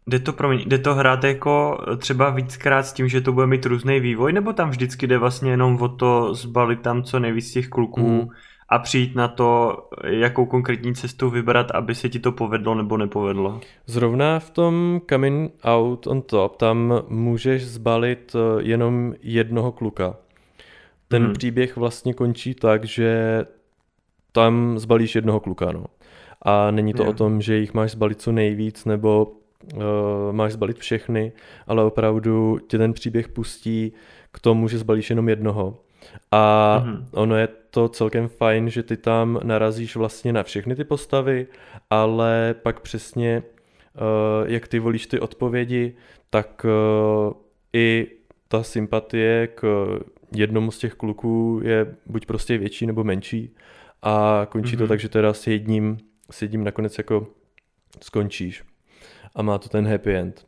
jde 0.06 0.18
to, 0.18 0.32
promiň, 0.32 0.64
jde 0.66 0.78
to 0.78 0.94
hrát 0.94 1.24
jako 1.24 1.78
třeba 1.96 2.30
víckrát 2.30 2.86
s 2.86 2.92
tím, 2.92 3.08
že 3.08 3.20
to 3.20 3.32
bude 3.32 3.46
mít 3.46 3.66
různý 3.66 4.00
vývoj, 4.00 4.32
nebo 4.32 4.52
tam 4.52 4.70
vždycky 4.70 5.06
jde 5.06 5.18
vlastně 5.18 5.50
jenom 5.50 5.82
o 5.82 5.88
to 5.88 6.34
zbalit 6.34 6.80
tam 6.80 7.02
co 7.02 7.18
nejvíc 7.18 7.52
těch 7.52 7.68
kluků 7.68 8.20
hmm. 8.20 8.28
A 8.68 8.78
přijít 8.78 9.14
na 9.14 9.28
to, 9.28 9.78
jakou 10.04 10.46
konkrétní 10.46 10.94
cestu 10.94 11.30
vybrat, 11.30 11.70
aby 11.70 11.94
se 11.94 12.08
ti 12.08 12.18
to 12.18 12.32
povedlo 12.32 12.74
nebo 12.74 12.96
nepovedlo? 12.96 13.60
Zrovna 13.86 14.38
v 14.38 14.50
tom 14.50 15.00
Coming 15.10 15.52
Out 15.64 16.06
on 16.06 16.22
Top, 16.22 16.56
tam 16.56 17.02
můžeš 17.08 17.66
zbalit 17.66 18.36
eh, 18.36 18.62
jenom 18.62 19.14
jednoho 19.22 19.72
kluka. 19.72 20.16
Ten 21.08 21.24
hmm. 21.24 21.32
příběh 21.32 21.76
vlastně 21.76 22.14
končí 22.14 22.54
tak, 22.54 22.84
že 22.84 23.44
tam 24.32 24.78
zbalíš 24.78 25.14
jednoho 25.14 25.40
kluka, 25.40 25.72
no. 25.72 25.84
A 26.42 26.70
není 26.70 26.94
to 26.94 27.02
je. 27.02 27.08
o 27.08 27.12
tom, 27.12 27.40
že 27.40 27.56
jich 27.56 27.74
máš 27.74 27.90
zbalit 27.90 28.20
co 28.20 28.32
nejvíc, 28.32 28.84
nebo 28.84 29.32
uh, 29.74 29.82
máš 30.32 30.52
zbalit 30.52 30.78
všechny, 30.78 31.32
ale 31.66 31.84
opravdu 31.84 32.58
tě 32.68 32.78
ten 32.78 32.92
příběh 32.92 33.28
pustí 33.28 33.92
k 34.32 34.40
tomu, 34.40 34.68
že 34.68 34.78
zbalíš 34.78 35.10
jenom 35.10 35.28
jednoho. 35.28 35.78
A 36.32 36.82
mm-hmm. 36.84 37.04
ono 37.12 37.36
je 37.36 37.48
to 37.78 37.88
celkem 37.88 38.28
fajn, 38.28 38.70
že 38.70 38.82
ty 38.82 38.96
tam 38.96 39.40
narazíš 39.42 39.96
vlastně 39.96 40.32
na 40.32 40.42
všechny 40.42 40.76
ty 40.76 40.84
postavy, 40.84 41.46
ale 41.90 42.54
pak 42.62 42.80
přesně, 42.80 43.42
uh, 43.42 44.50
jak 44.50 44.68
ty 44.68 44.78
volíš 44.78 45.06
ty 45.06 45.20
odpovědi, 45.20 45.94
tak 46.30 46.66
uh, 46.66 47.32
i 47.72 48.06
ta 48.48 48.62
sympatie 48.62 49.46
k 49.46 49.88
jednomu 50.32 50.70
z 50.70 50.78
těch 50.78 50.94
kluků 50.94 51.60
je 51.64 51.96
buď 52.06 52.26
prostě 52.26 52.58
větší 52.58 52.86
nebo 52.86 53.04
menší 53.04 53.54
a 54.02 54.46
končí 54.48 54.74
mm-hmm. 54.74 54.78
to 54.78 54.84
mhm. 54.84 54.88
tak, 54.88 55.00
že 55.00 55.08
teda 55.08 55.34
s 55.34 55.46
jedním, 55.46 55.98
s 56.30 56.42
jedním 56.42 56.64
nakonec 56.64 56.98
jako 56.98 57.26
skončíš 58.02 58.64
a 59.34 59.42
má 59.42 59.58
to 59.58 59.68
ten 59.68 59.88
happy 59.88 60.16
end. 60.16 60.46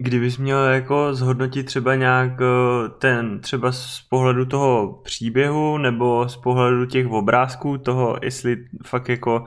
Kdybys 0.00 0.38
měl 0.38 0.64
jako 0.64 1.14
zhodnotit 1.14 1.66
třeba 1.66 1.94
nějak 1.94 2.32
eh, 2.40 2.88
ten, 2.98 3.40
třeba 3.40 3.72
z 3.72 4.00
pohledu 4.10 4.46
toho 4.46 5.00
příběhu 5.04 5.78
nebo 5.78 6.28
z 6.28 6.36
pohledu 6.36 6.86
těch 6.86 7.06
obrázků 7.06 7.78
toho, 7.78 8.18
jestli 8.22 8.56
fakt 8.86 9.08
jako 9.08 9.44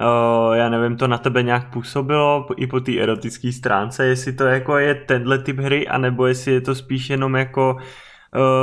Uh, 0.00 0.54
já 0.54 0.68
nevím, 0.68 0.96
to 0.96 1.08
na 1.08 1.18
tebe 1.18 1.42
nějak 1.42 1.72
působilo 1.72 2.46
i 2.56 2.66
po 2.66 2.80
té 2.80 2.98
erotické 2.98 3.52
stránce, 3.52 4.06
jestli 4.06 4.32
to 4.32 4.44
jako 4.44 4.78
je 4.78 4.94
tenhle 4.94 5.38
typ 5.38 5.58
hry, 5.58 5.88
anebo 5.88 6.26
jestli 6.26 6.52
je 6.52 6.60
to 6.60 6.74
spíš 6.74 7.10
jenom 7.10 7.36
jako 7.36 7.76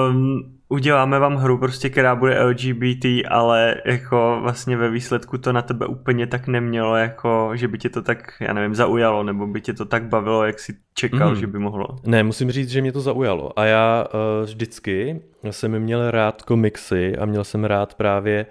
um, 0.09 0.54
uděláme 0.69 1.19
vám 1.19 1.35
hru 1.35 1.57
prostě, 1.57 1.89
která 1.89 2.15
bude 2.15 2.43
LGBT, 2.43 3.05
ale 3.29 3.75
jako 3.85 4.39
vlastně 4.41 4.77
ve 4.77 4.89
výsledku 4.89 5.37
to 5.37 5.53
na 5.53 5.61
tebe 5.61 5.85
úplně 5.85 6.27
tak 6.27 6.47
nemělo, 6.47 6.95
jako 6.95 7.51
že 7.53 7.67
by 7.67 7.77
tě 7.77 7.89
to 7.89 8.01
tak, 8.01 8.33
já 8.39 8.53
nevím, 8.53 8.75
zaujalo, 8.75 9.23
nebo 9.23 9.47
by 9.47 9.61
tě 9.61 9.73
to 9.73 9.85
tak 9.85 10.03
bavilo, 10.03 10.45
jak 10.45 10.59
si 10.59 10.75
čekal, 10.93 11.29
mm. 11.29 11.35
že 11.35 11.47
by 11.47 11.59
mohlo. 11.59 11.87
Ne, 12.03 12.23
musím 12.23 12.51
říct, 12.51 12.69
že 12.69 12.81
mě 12.81 12.91
to 12.91 13.01
zaujalo 13.01 13.59
a 13.59 13.65
já 13.65 14.05
uh, 14.13 14.45
vždycky 14.45 15.21
jsem 15.51 15.79
měl 15.79 16.11
rád 16.11 16.41
komiksy 16.41 17.17
a 17.17 17.25
měl 17.25 17.43
jsem 17.43 17.65
rád 17.65 17.93
právě 17.93 18.45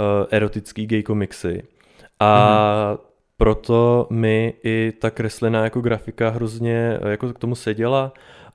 uh, 0.00 0.26
erotický 0.30 0.86
gay 0.86 1.02
komiksy 1.02 1.62
a 2.20 2.88
mm. 2.90 2.98
proto 3.36 4.06
mi 4.10 4.54
i 4.64 4.92
ta 5.00 5.10
kreslená 5.10 5.64
jako 5.64 5.80
grafika 5.80 6.30
hrozně 6.30 6.98
jako 7.08 7.32
k 7.32 7.38
tomu 7.38 7.54
seděla 7.54 8.12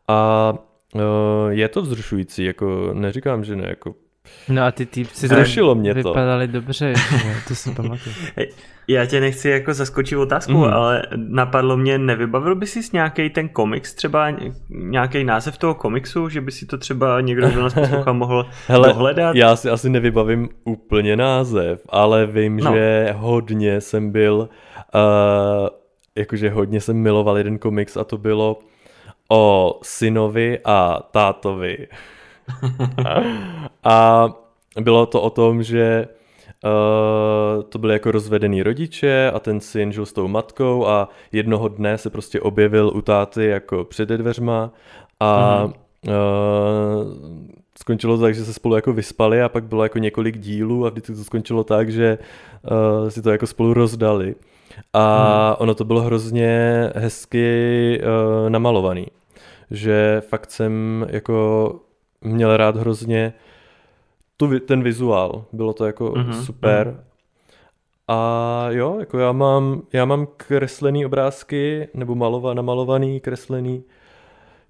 a 0.08 0.54
je 1.50 1.68
to 1.68 1.82
vzrušující, 1.82 2.44
jako 2.44 2.94
neříkám, 2.94 3.44
že 3.44 3.56
ne, 3.56 3.70
jako 3.70 3.96
No 4.50 4.64
a 4.64 4.72
ty 4.72 4.86
týpci 4.86 5.28
Zrušilo 5.28 5.76
mě 5.76 5.94
to. 5.94 6.10
vypadali 6.10 6.48
dobře, 6.48 6.94
to 7.48 7.56
si 7.56 7.72
pamatuju. 7.72 8.16
Já 8.88 9.06
tě 9.06 9.20
nechci 9.20 9.50
jako 9.50 9.74
zaskočit 9.74 10.18
otázku, 10.18 10.52
mm. 10.52 10.64
ale 10.64 11.04
napadlo 11.16 11.78
mě, 11.78 11.98
nevybavil 11.98 12.56
by 12.56 12.68
si 12.68 12.80
nějaký 12.94 13.30
ten 13.30 13.50
komiks, 13.50 13.94
třeba 13.94 14.34
nějaký 14.70 15.24
název 15.24 15.58
toho 15.58 15.76
komiksu, 15.76 16.30
že 16.30 16.42
by 16.42 16.52
si 16.52 16.66
to 16.66 16.78
třeba 16.78 17.22
někdo, 17.22 17.50
kdo 17.50 17.62
nás 17.62 17.74
poslouchá, 17.74 18.14
mohl 18.14 18.46
Hele, 18.68 18.88
dohledat? 18.88 19.36
Já 19.36 19.56
si 19.56 19.70
asi 19.70 19.90
nevybavím 19.90 20.50
úplně 20.64 21.16
název, 21.16 21.82
ale 21.90 22.26
vím, 22.26 22.58
no. 22.58 22.74
že 22.74 23.14
hodně 23.18 23.82
jsem 23.82 24.12
byl, 24.12 24.50
uh, 24.96 25.68
jakože 26.16 26.50
hodně 26.50 26.82
jsem 26.82 26.98
miloval 26.98 27.38
jeden 27.38 27.58
komiks 27.60 27.98
a 27.98 28.04
to 28.04 28.18
bylo 28.18 28.60
o 29.32 29.80
synovi 29.84 30.60
a 30.66 31.00
tátovi. 31.12 31.88
a 33.84 34.28
bylo 34.82 35.06
to 35.06 35.22
o 35.22 35.30
tom, 35.30 35.64
že 35.64 36.08
uh, 36.64 37.64
to 37.64 37.80
byly 37.80 37.94
jako 37.94 38.12
rozvedený 38.12 38.64
rodiče 38.64 39.32
a 39.32 39.40
ten 39.40 39.60
syn 39.60 39.92
žil 39.92 40.06
s 40.06 40.14
tou 40.14 40.28
matkou 40.28 40.88
a 40.88 41.10
jednoho 41.32 41.68
dne 41.68 41.98
se 41.98 42.10
prostě 42.10 42.42
objevil 42.42 42.92
u 42.96 43.02
táty 43.02 43.46
jako 43.46 43.84
před 43.86 44.10
dveřma 44.10 44.72
a 45.20 45.64
mm. 45.66 45.74
uh, 46.08 46.14
skončilo 47.80 48.18
to 48.18 48.22
tak, 48.22 48.36
že 48.36 48.46
se 48.46 48.54
spolu 48.54 48.76
jako 48.76 48.94
vyspali 48.94 49.42
a 49.42 49.50
pak 49.50 49.64
bylo 49.64 49.84
jako 49.84 50.00
několik 50.00 50.38
dílů 50.38 50.86
a 50.86 50.90
vždycky 50.90 51.16
to 51.16 51.24
skončilo 51.24 51.64
tak, 51.64 51.92
že 51.92 52.18
uh, 53.02 53.10
si 53.10 53.22
to 53.22 53.32
jako 53.32 53.48
spolu 53.48 53.74
rozdali. 53.74 54.36
A 54.94 55.48
hmm. 55.48 55.56
ono 55.60 55.76
to 55.76 55.86
bylo 55.86 56.02
hrozně 56.02 56.90
hezky 56.96 58.02
uh, 58.02 58.50
namalovaný 58.50 59.08
že 59.72 60.22
fakt 60.28 60.52
jsem 60.52 61.06
jako 61.10 61.76
měl 62.22 62.58
rád 62.58 62.76
hrozně 62.76 63.34
tu, 64.38 64.60
ten 64.60 64.84
vizuál, 64.84 65.46
bylo 65.54 65.74
to 65.74 65.86
jako 65.86 66.10
mm-hmm, 66.10 66.44
super. 66.44 66.88
Mm. 66.88 67.04
A 68.08 68.66
jo, 68.70 68.98
jako 69.00 69.20
já 69.20 69.32
mám, 69.32 69.82
já 69.94 70.06
mám 70.06 70.28
kreslený 70.38 71.06
obrázky, 71.06 71.88
nebo 71.94 72.16
malova, 72.16 72.54
namalovaný, 72.54 73.20
kreslený, 73.20 73.84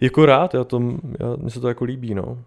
jako 0.01 0.25
rád, 0.25 0.53
já 0.53 0.63
to, 0.63 0.81
já, 1.20 1.36
mně 1.38 1.50
se 1.50 1.60
to 1.60 1.67
jako 1.67 1.84
líbí, 1.86 2.15
no. 2.15 2.38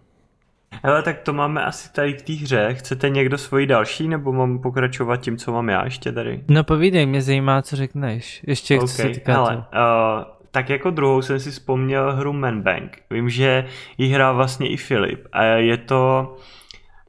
Hele, 0.83 1.03
tak 1.03 1.19
to 1.19 1.33
máme 1.33 1.65
asi 1.65 1.93
tady 1.93 2.13
k 2.13 2.21
té 2.21 2.33
hře. 2.33 2.73
Chcete 2.73 3.09
někdo 3.09 3.37
svoji 3.37 3.65
další, 3.65 4.07
nebo 4.07 4.33
mám 4.33 4.59
pokračovat 4.59 5.17
tím, 5.17 5.37
co 5.37 5.51
mám 5.51 5.69
já 5.69 5.83
ještě 5.83 6.11
tady? 6.11 6.43
No 6.47 6.63
povídej, 6.63 7.05
mě 7.05 7.21
zajímá, 7.21 7.61
co 7.61 7.75
řekneš. 7.75 8.43
Ještě 8.47 8.75
okay. 8.75 8.87
co 8.87 8.93
se 8.93 9.09
týká 9.09 9.33
Hele, 9.33 9.55
uh, 9.57 9.63
tak 10.55 10.69
jako 10.69 10.89
druhou 10.89 11.21
jsem 11.21 11.39
si 11.39 11.51
vzpomněl 11.51 12.15
hru 12.15 12.33
Man 12.33 12.61
Bank. 12.61 12.97
Vím, 13.09 13.29
že 13.29 13.65
ji 13.97 14.07
hrál 14.07 14.35
vlastně 14.35 14.69
i 14.69 14.77
Filip 14.77 15.27
a 15.31 15.43
je 15.43 15.77
to, 15.77 16.35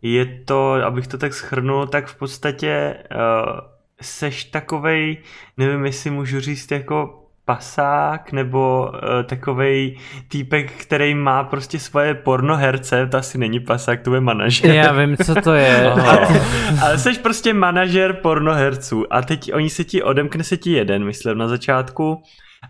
je 0.02 0.24
to, 0.44 0.72
abych 0.72 1.06
to 1.06 1.18
tak 1.18 1.34
schrnul, 1.34 1.86
tak 1.86 2.06
v 2.06 2.18
podstatě 2.18 2.96
uh, 3.14 3.60
seš 4.00 4.44
takovej, 4.44 5.18
nevím 5.56 5.86
jestli 5.86 6.10
můžu 6.10 6.40
říct 6.40 6.70
jako 6.70 7.22
pasák 7.44 8.32
nebo 8.32 8.90
uh, 8.92 9.22
takovej 9.22 9.98
týpek, 10.28 10.72
který 10.72 11.14
má 11.14 11.44
prostě 11.44 11.78
svoje 11.78 12.14
pornoherce, 12.14 13.06
to 13.06 13.16
asi 13.16 13.38
není 13.38 13.60
pasák, 13.60 14.02
to 14.02 14.14
je 14.14 14.20
manažer. 14.20 14.70
Já 14.70 14.92
vím, 14.92 15.16
co 15.16 15.34
to 15.34 15.54
je. 15.54 15.92
Ale 16.82 16.98
jsi 16.98 17.18
prostě 17.18 17.54
manažer 17.54 18.12
pornoherců 18.12 19.12
a 19.12 19.22
teď 19.22 19.52
oni 19.54 19.70
se 19.70 19.84
ti 19.84 20.02
odemkne 20.02 20.44
se 20.44 20.56
ti 20.56 20.72
jeden, 20.72 21.04
myslím, 21.04 21.38
na 21.38 21.48
začátku 21.48 22.22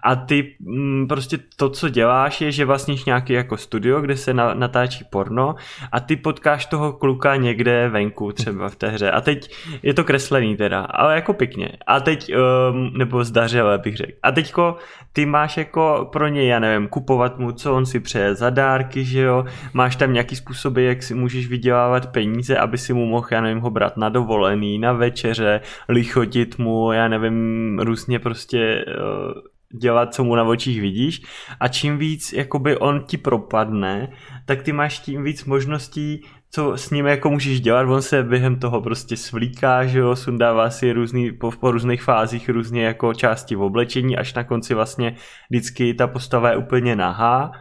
a 0.02 0.16
ty 0.16 0.56
mm, 0.60 1.06
prostě 1.08 1.38
to, 1.56 1.70
co 1.70 1.88
děláš, 1.88 2.40
je, 2.40 2.52
že 2.52 2.64
vlastníš 2.64 3.04
nějaký 3.04 3.32
jako 3.32 3.56
studio, 3.56 4.00
kde 4.00 4.16
se 4.16 4.34
na, 4.34 4.54
natáčí 4.54 5.04
porno 5.10 5.54
a 5.92 6.00
ty 6.00 6.16
potkáš 6.16 6.66
toho 6.66 6.92
kluka 6.92 7.36
někde 7.36 7.88
venku 7.88 8.32
třeba 8.32 8.68
v 8.68 8.76
té 8.76 8.88
hře. 8.88 9.10
A 9.10 9.20
teď 9.20 9.54
je 9.82 9.94
to 9.94 10.04
kreslený 10.04 10.56
teda, 10.56 10.80
ale 10.80 11.14
jako 11.14 11.32
pěkně. 11.32 11.72
A 11.86 12.00
teď, 12.00 12.32
um, 12.34 12.90
nebo 12.98 13.24
zdařile 13.24 13.78
bych 13.78 13.96
řekl. 13.96 14.12
A 14.22 14.32
teďko 14.32 14.76
ty 15.12 15.26
máš 15.26 15.56
jako 15.56 16.08
pro 16.12 16.28
něj, 16.28 16.46
já 16.46 16.58
nevím, 16.58 16.88
kupovat 16.88 17.38
mu, 17.38 17.52
co 17.52 17.74
on 17.74 17.86
si 17.86 18.00
přeje 18.00 18.34
za 18.34 18.50
dárky, 18.50 19.04
že 19.04 19.20
jo. 19.20 19.44
Máš 19.72 19.96
tam 19.96 20.12
nějaký 20.12 20.36
způsoby, 20.36 20.86
jak 20.86 21.02
si 21.02 21.14
můžeš 21.14 21.48
vydělávat 21.48 22.12
peníze, 22.12 22.56
aby 22.56 22.78
si 22.78 22.92
mu 22.92 23.06
mohl, 23.06 23.28
já 23.30 23.40
nevím, 23.40 23.60
ho 23.60 23.70
brát 23.70 23.96
na 23.96 24.08
dovolený, 24.08 24.78
na 24.78 24.92
večeře, 24.92 25.60
lichotit 25.88 26.58
mu, 26.58 26.92
já 26.92 27.08
nevím, 27.08 27.78
různě 27.78 28.18
prostě 28.18 28.84
uh, 28.88 29.55
dělat, 29.72 30.14
co 30.14 30.24
mu 30.24 30.34
na 30.34 30.44
očích 30.44 30.80
vidíš. 30.80 31.22
A 31.60 31.68
čím 31.68 31.98
víc 31.98 32.32
jakoby 32.32 32.76
on 32.76 33.04
ti 33.04 33.16
propadne, 33.16 34.08
tak 34.44 34.62
ty 34.62 34.72
máš 34.72 34.98
tím 34.98 35.24
víc 35.24 35.44
možností, 35.44 36.22
co 36.50 36.76
s 36.76 36.90
ním 36.90 37.06
jako 37.06 37.30
můžeš 37.30 37.60
dělat, 37.60 37.88
on 37.88 38.02
se 38.02 38.22
během 38.22 38.58
toho 38.58 38.80
prostě 38.80 39.16
svlíká, 39.16 39.86
že 39.86 39.98
jo, 39.98 40.16
sundává 40.16 40.70
si 40.70 40.92
různý, 40.92 41.32
po, 41.32 41.50
po 41.50 41.70
různých 41.70 42.02
fázích 42.02 42.48
různě 42.48 42.84
jako 42.84 43.14
části 43.14 43.54
v 43.56 43.62
oblečení, 43.62 44.16
až 44.16 44.34
na 44.34 44.44
konci 44.44 44.74
vlastně 44.74 45.16
vždycky 45.50 45.94
ta 45.94 46.06
postava 46.06 46.50
je 46.50 46.56
úplně 46.56 46.96
nahá 46.96 47.52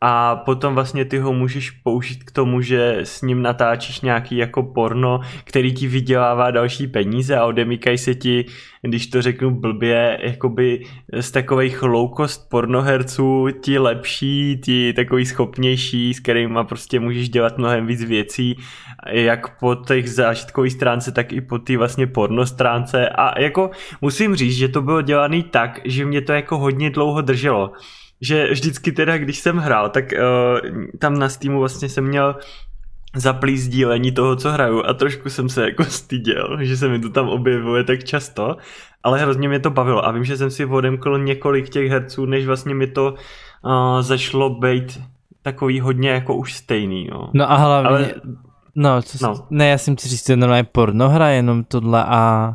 a 0.00 0.36
potom 0.36 0.74
vlastně 0.74 1.04
ty 1.04 1.18
ho 1.18 1.32
můžeš 1.32 1.70
použít 1.70 2.24
k 2.24 2.30
tomu, 2.30 2.60
že 2.60 2.98
s 3.02 3.22
ním 3.22 3.42
natáčíš 3.42 4.00
nějaký 4.00 4.36
jako 4.36 4.62
porno, 4.62 5.20
který 5.44 5.74
ti 5.74 5.86
vydělává 5.86 6.50
další 6.50 6.86
peníze 6.86 7.36
a 7.36 7.46
odemíkají 7.46 7.98
se 7.98 8.14
ti, 8.14 8.44
když 8.82 9.06
to 9.06 9.22
řeknu 9.22 9.50
blbě, 9.50 10.18
jakoby 10.22 10.84
z 11.20 11.30
takových 11.30 11.82
low 11.82 12.10
cost 12.16 12.50
pornoherců 12.50 13.46
ti 13.60 13.78
lepší, 13.78 14.60
ti 14.64 14.92
takový 14.92 15.26
schopnější, 15.26 16.14
s 16.14 16.20
kterými 16.20 16.58
prostě 16.68 17.00
můžeš 17.00 17.28
dělat 17.28 17.58
mnohem 17.58 17.86
víc 17.86 18.04
věcí, 18.04 18.56
jak 19.10 19.58
po 19.58 19.74
těch 19.74 20.10
zážitkové 20.10 20.70
stránce, 20.70 21.12
tak 21.12 21.32
i 21.32 21.40
po 21.40 21.58
té 21.58 21.76
vlastně 21.76 22.06
porno 22.06 22.46
stránce 22.46 23.08
a 23.08 23.40
jako 23.40 23.70
musím 24.00 24.36
říct, 24.36 24.56
že 24.56 24.68
to 24.68 24.82
bylo 24.82 25.02
dělané 25.02 25.42
tak, 25.42 25.80
že 25.84 26.04
mě 26.04 26.20
to 26.20 26.32
jako 26.32 26.58
hodně 26.58 26.90
dlouho 26.90 27.20
drželo 27.20 27.72
že 28.20 28.50
vždycky 28.50 28.92
teda, 28.92 29.18
když 29.18 29.38
jsem 29.38 29.56
hrál, 29.56 29.88
tak 29.88 30.04
uh, 30.12 30.88
tam 30.98 31.18
na 31.18 31.28
Steamu 31.28 31.58
vlastně 31.58 31.88
jsem 31.88 32.04
měl 32.04 32.36
zaplý 33.16 33.58
sdílení 33.58 34.12
toho, 34.12 34.36
co 34.36 34.50
hraju 34.50 34.82
a 34.86 34.94
trošku 34.94 35.30
jsem 35.30 35.48
se 35.48 35.64
jako 35.64 35.84
styděl, 35.84 36.58
že 36.60 36.76
se 36.76 36.88
mi 36.88 36.98
to 36.98 37.08
tam 37.08 37.28
objevuje 37.28 37.84
tak 37.84 38.04
často, 38.04 38.56
ale 39.02 39.20
hrozně 39.20 39.48
mě 39.48 39.60
to 39.60 39.70
bavilo 39.70 40.06
a 40.06 40.10
vím, 40.10 40.24
že 40.24 40.36
jsem 40.36 40.50
si 40.50 40.64
odemkl 40.64 41.18
několik 41.18 41.68
těch 41.68 41.90
herců, 41.90 42.26
než 42.26 42.46
vlastně 42.46 42.74
mi 42.74 42.86
to 42.86 43.14
uh, 43.64 44.00
začalo 44.00 44.50
být 44.50 45.00
takový 45.42 45.80
hodně 45.80 46.10
jako 46.10 46.36
už 46.36 46.54
stejný, 46.54 47.08
no. 47.10 47.30
No 47.34 47.50
a 47.50 47.56
hlavně, 47.56 47.88
ale... 47.88 48.14
no, 48.74 49.02
co 49.02 49.26
no. 49.26 49.46
ne, 49.50 49.68
já 49.68 49.78
jsem 49.78 49.96
ti 49.96 50.08
říct, 50.08 50.22
to 50.22 50.32
je 50.32 50.36
normálně 50.36 50.64
pornohra, 50.64 51.28
jenom 51.28 51.64
tohle 51.64 52.04
a 52.04 52.54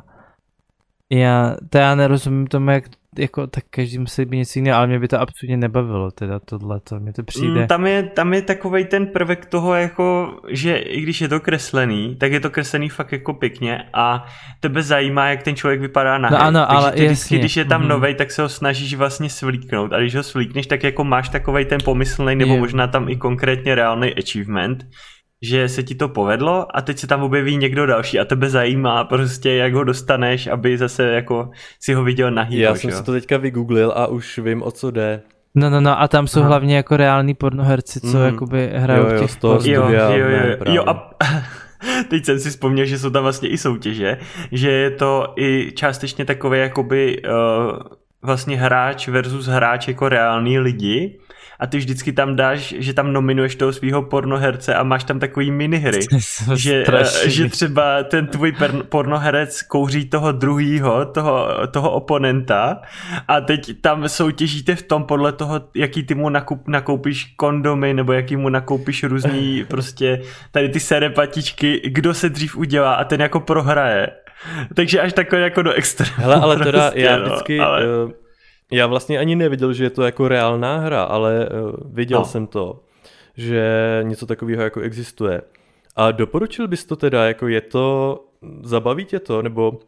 já, 1.10 1.56
to 1.70 1.78
já 1.78 1.96
nerozumím 1.96 2.48
tomu, 2.48 2.72
jak 2.72 2.84
jako, 3.18 3.48
tak 3.48 3.64
každý 3.70 3.98
musí 3.98 4.26
být 4.26 4.38
něco 4.38 4.60
jiného, 4.60 4.78
ale 4.78 4.88
mě 4.88 5.00
by 5.00 5.08
to 5.08 5.22
absolutně 5.22 5.58
nebavilo, 5.58 6.12
teda 6.12 6.40
tohle, 6.40 6.80
to 6.80 7.00
mě 7.00 7.14
to 7.14 7.24
přijde. 7.24 7.62
Mm, 7.62 7.68
tam 7.68 7.88
je, 7.88 8.04
tam 8.04 8.34
je 8.34 8.42
takový 8.42 8.86
ten 8.86 9.08
prvek 9.08 9.46
toho, 9.46 9.74
jako, 9.74 10.38
že 10.50 10.78
i 10.78 11.02
když 11.02 11.22
je 11.22 11.28
to 11.28 11.40
kreslený, 11.40 12.16
tak 12.16 12.32
je 12.32 12.40
to 12.40 12.50
kreslený 12.50 12.90
fakt 12.90 13.12
jako 13.12 13.34
pěkně 13.34 13.84
a 13.94 14.26
tebe 14.60 14.84
zajímá, 14.84 15.30
jak 15.30 15.44
ten 15.44 15.56
člověk 15.56 15.82
vypadá 15.82 16.18
na 16.18 16.30
no, 16.30 16.42
ano, 16.42 16.60
Takže 16.60 16.78
ale 16.78 16.92
ty 16.92 17.06
vždycky, 17.06 17.40
když 17.40 17.58
je 17.58 17.66
tam 17.66 17.84
mm-hmm. 17.84 17.88
novej, 17.88 18.16
tak 18.16 18.32
se 18.32 18.42
ho 18.42 18.50
snažíš 18.50 18.94
vlastně 18.94 19.30
svlíknout 19.30 19.94
a 19.94 20.00
když 20.00 20.16
ho 20.16 20.24
svlíkneš, 20.24 20.68
tak 20.68 20.84
jako 20.84 21.04
máš 21.04 21.30
takový 21.30 21.66
ten 21.66 21.80
pomyslný 21.86 22.36
nebo 22.36 22.54
je. 22.54 22.60
možná 22.60 22.88
tam 22.88 23.10
i 23.10 23.16
konkrétně 23.16 23.76
reálný 23.76 24.14
achievement, 24.14 24.86
že 25.44 25.70
se 25.70 25.84
ti 25.84 25.96
to 25.96 26.10
povedlo 26.10 26.78
a 26.78 26.82
teď 26.82 26.98
se 26.98 27.08
tam 27.08 27.24
objeví 27.24 27.58
někdo 27.58 27.86
další 27.86 28.20
a 28.20 28.26
tebe 28.26 28.50
zajímá 28.50 29.04
prostě, 29.04 29.54
jak 29.54 29.74
ho 29.74 29.84
dostaneš, 29.84 30.48
aby 30.48 30.78
zase 30.78 31.04
jako 31.04 31.50
si 31.80 31.94
ho 31.94 32.04
viděl 32.04 32.32
nahý. 32.32 32.60
Já 32.60 32.76
jsem 32.76 32.90
jo? 32.90 32.98
si 32.98 33.04
to 33.04 33.12
teďka 33.12 33.38
vygooglil 33.38 33.94
a 33.96 34.08
už 34.08 34.40
vím, 34.40 34.64
o 34.64 34.72
co 34.72 34.92
jde. 34.92 35.22
No, 35.56 35.70
no, 35.70 35.82
no, 35.82 36.02
a 36.02 36.08
tam 36.08 36.28
jsou 36.28 36.40
Aha. 36.40 36.48
hlavně 36.48 36.76
jako 36.76 36.98
reální 36.98 37.34
pornoherci, 37.34 38.02
co 38.02 38.18
mm. 38.18 38.26
jakoby 38.26 38.72
hrajou 38.76 39.04
jo, 39.04 39.10
jo, 39.10 39.18
v 39.18 39.20
těch 39.20 39.32
z 39.32 39.36
toho 39.36 39.60
studia, 39.60 39.80
jo, 39.80 39.90
jo, 39.90 40.28
jo, 40.30 40.58
jo, 40.66 40.74
jo, 40.74 40.84
a 40.88 41.12
teď 42.10 42.26
jsem 42.26 42.40
si 42.40 42.50
vzpomněl, 42.50 42.86
že 42.86 43.00
jsou 43.00 43.10
tam 43.10 43.24
vlastně 43.24 43.50
i 43.50 43.58
soutěže, 43.58 44.18
že 44.52 44.72
je 44.72 44.92
to 44.92 45.34
i 45.36 45.72
částečně 45.76 46.26
takové 46.26 46.58
jakoby 46.58 47.22
uh, 47.22 47.78
vlastně 48.22 48.58
hráč 48.58 49.08
versus 49.08 49.46
hráč 49.46 49.88
jako 49.88 50.10
reální 50.10 50.60
lidi 50.60 51.20
a 51.64 51.68
ty 51.68 51.78
vždycky 51.78 52.14
tam 52.14 52.36
dáš, 52.36 52.76
že 52.78 52.94
tam 52.94 53.14
nominuješ 53.14 53.56
toho 53.56 53.74
svého 53.74 54.02
pornoherce 54.02 54.76
a 54.76 54.84
máš 54.84 55.04
tam 55.04 55.20
takový 55.20 55.52
minihry, 55.52 56.00
že, 56.56 56.84
eh, 56.94 57.30
že 57.30 57.50
třeba 57.50 58.04
ten 58.04 58.28
tvůj 58.28 58.56
pornoherec 58.90 59.62
kouří 59.62 60.06
toho 60.06 60.32
druhýho, 60.32 61.06
toho, 61.06 61.48
toho 61.72 61.92
oponenta 61.92 62.82
a 63.28 63.42
teď 63.42 63.82
tam 63.82 64.10
soutěžíte 64.10 64.76
v 64.76 64.82
tom 64.82 65.04
podle 65.04 65.32
toho, 65.32 65.62
jaký 65.76 66.04
ty 66.04 66.16
mu 66.16 66.30
nakup, 66.30 66.68
nakoupíš 66.68 67.34
kondomy 67.36 67.94
nebo 67.94 68.14
jaký 68.14 68.36
mu 68.36 68.50
nakoupíš 68.50 69.04
různý 69.04 69.66
prostě 69.68 70.22
tady 70.52 70.70
ty 70.70 70.80
serepatičky, 70.80 71.82
kdo 71.86 72.14
se 72.14 72.30
dřív 72.30 72.58
udělá 72.58 72.94
a 72.94 73.04
ten 73.04 73.22
jako 73.22 73.40
prohraje. 73.40 74.08
Takže 74.76 75.02
až 75.02 75.14
takové 75.14 75.42
jako 75.42 75.62
do 75.62 75.72
extrému. 75.72 76.14
Hele, 76.16 76.36
ale 76.36 76.58
teda 76.58 76.82
prostě, 76.82 77.02
já 77.02 77.18
no, 77.18 77.26
vždycky... 77.26 77.58
No, 77.58 77.68
ale... 77.68 78.04
Uh 78.06 78.23
já 78.74 78.88
vlastně 78.88 79.20
ani 79.20 79.36
nevěděl, 79.36 79.74
že 79.74 79.84
je 79.84 79.90
to 79.90 80.04
jako 80.04 80.28
reálná 80.28 80.78
hra, 80.78 81.04
ale 81.04 81.50
uh, 81.50 81.72
viděl 81.86 82.20
no. 82.20 82.26
jsem 82.26 82.48
to, 82.48 82.84
že 83.38 84.00
něco 84.04 84.26
takového 84.26 84.64
jako 84.64 84.80
existuje. 84.82 85.42
A 85.96 86.12
doporučil 86.12 86.68
bys 86.68 86.86
to 86.86 86.96
teda, 86.96 87.26
jako 87.26 87.48
je 87.48 87.62
to, 87.62 88.20
zabaví 88.64 89.06
tě 89.06 89.20
to, 89.20 89.42
nebo 89.42 89.80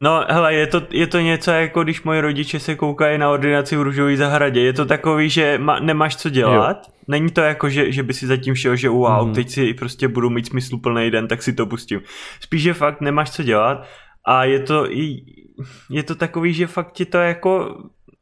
No, 0.00 0.24
hele, 0.28 0.54
je 0.54 0.66
to, 0.66 0.82
je 0.90 1.06
to 1.06 1.20
něco 1.20 1.50
jako 1.50 1.82
když 1.82 2.02
moji 2.02 2.20
rodiče 2.20 2.60
se 2.60 2.74
koukají 2.74 3.18
na 3.18 3.30
ordinaci 3.30 3.76
v 3.76 3.82
růžové 3.82 4.16
zahradě. 4.16 4.60
Je 4.60 4.72
to 4.72 4.84
takový, 4.84 5.30
že 5.30 5.58
ma, 5.58 5.80
nemáš 5.80 6.16
co 6.16 6.30
dělat. 6.30 6.82
Jo. 6.86 6.92
Není 7.08 7.30
to 7.30 7.40
jako, 7.40 7.68
že, 7.68 7.92
že 7.92 8.02
by 8.02 8.14
si 8.14 8.26
zatím 8.26 8.54
šel, 8.54 8.76
že 8.76 8.88
wow, 8.88 9.28
mm. 9.28 9.34
teď 9.34 9.50
si 9.50 9.74
prostě 9.74 10.08
budu 10.08 10.30
mít 10.30 10.46
smysluplný 10.46 11.10
den, 11.10 11.28
tak 11.28 11.42
si 11.42 11.52
to 11.52 11.66
pustím. 11.66 12.00
Spíš, 12.40 12.62
že 12.62 12.74
fakt 12.74 13.00
nemáš 13.00 13.30
co 13.30 13.42
dělat 13.42 13.86
a 14.26 14.44
je 14.44 14.60
to 14.60 14.86
je 15.90 16.02
to 16.02 16.14
takový, 16.14 16.54
že 16.54 16.66
fakt 16.66 16.92
ti 16.92 17.04
to 17.04 17.18
jako 17.18 17.78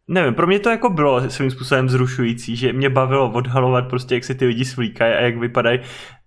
nevím, 0.09 0.35
pro 0.35 0.47
mě 0.47 0.59
to 0.59 0.71
jako 0.71 0.91
bylo 0.91 1.31
svým 1.31 1.51
způsobem 1.51 1.89
zrušující, 1.89 2.57
že 2.57 2.73
mě 2.73 2.91
bavilo 2.91 3.31
odhalovat 3.31 3.89
prostě, 3.89 4.15
jak 4.15 4.25
se 4.25 4.35
ty 4.35 4.47
lidi 4.47 4.65
svlíkají 4.65 5.15
a 5.15 5.21
jak 5.21 5.37
vypadají. 5.37 5.81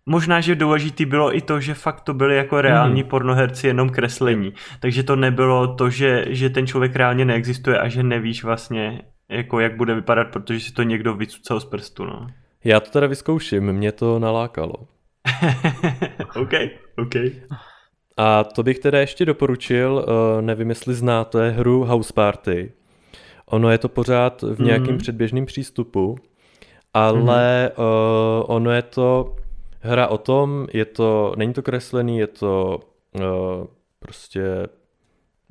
Možná, 0.06 0.42
že 0.42 0.56
důležitý 0.56 1.06
bylo 1.06 1.38
i 1.38 1.42
to, 1.42 1.60
že 1.60 1.74
fakt 1.74 2.02
to 2.02 2.14
byly 2.14 2.36
jako 2.36 2.62
reální 2.62 3.04
mm. 3.04 3.10
pornoherci 3.10 3.68
jenom 3.68 3.90
kreslení. 3.90 4.54
Takže 4.80 5.04
to 5.04 5.16
nebylo 5.16 5.76
to, 5.76 5.90
že, 5.90 6.26
že 6.30 6.50
ten 6.50 6.68
člověk 6.68 6.96
reálně 6.96 7.26
neexistuje 7.26 7.80
a 7.80 7.88
že 7.88 8.04
nevíš 8.04 8.44
vlastně, 8.44 9.02
jako 9.30 9.60
jak 9.60 9.78
bude 9.78 9.96
vypadat, 9.96 10.28
protože 10.28 10.60
si 10.60 10.74
to 10.74 10.84
někdo 10.84 11.14
vycucal 11.14 11.60
z 11.60 11.66
prstu, 11.66 12.06
no. 12.06 12.28
Já 12.64 12.80
to 12.80 12.92
teda 12.92 13.08
vyzkouším, 13.08 13.74
mě 13.74 13.92
to 13.92 14.20
nalákalo. 14.20 14.76
OK, 16.36 16.54
OK. 16.98 17.16
A 18.18 18.44
to 18.44 18.64
bych 18.64 18.80
teda 18.80 19.00
ještě 19.00 19.26
doporučil, 19.26 20.06
uh, 20.08 20.42
nevím 20.42 20.70
jestli 20.70 20.94
znáte 20.94 21.50
hru 21.50 21.84
House 21.84 22.14
Party. 22.14 22.72
Ono 23.46 23.70
je 23.72 23.78
to 23.78 23.90
pořád 23.90 24.42
v 24.42 24.60
nějakém 24.60 24.92
mm. 24.92 24.98
předběžném 24.98 25.46
přístupu, 25.46 26.18
ale 26.94 27.72
mm. 27.78 27.84
uh, 27.86 28.44
ono 28.56 28.72
je 28.72 28.82
to 28.82 29.36
hra 29.80 30.08
o 30.08 30.18
tom, 30.18 30.68
je 30.74 30.86
to, 30.86 31.34
není 31.38 31.54
to 31.54 31.62
kreslený, 31.62 32.18
je 32.18 32.28
to 32.28 32.80
uh, 33.16 33.22
prostě 34.00 34.68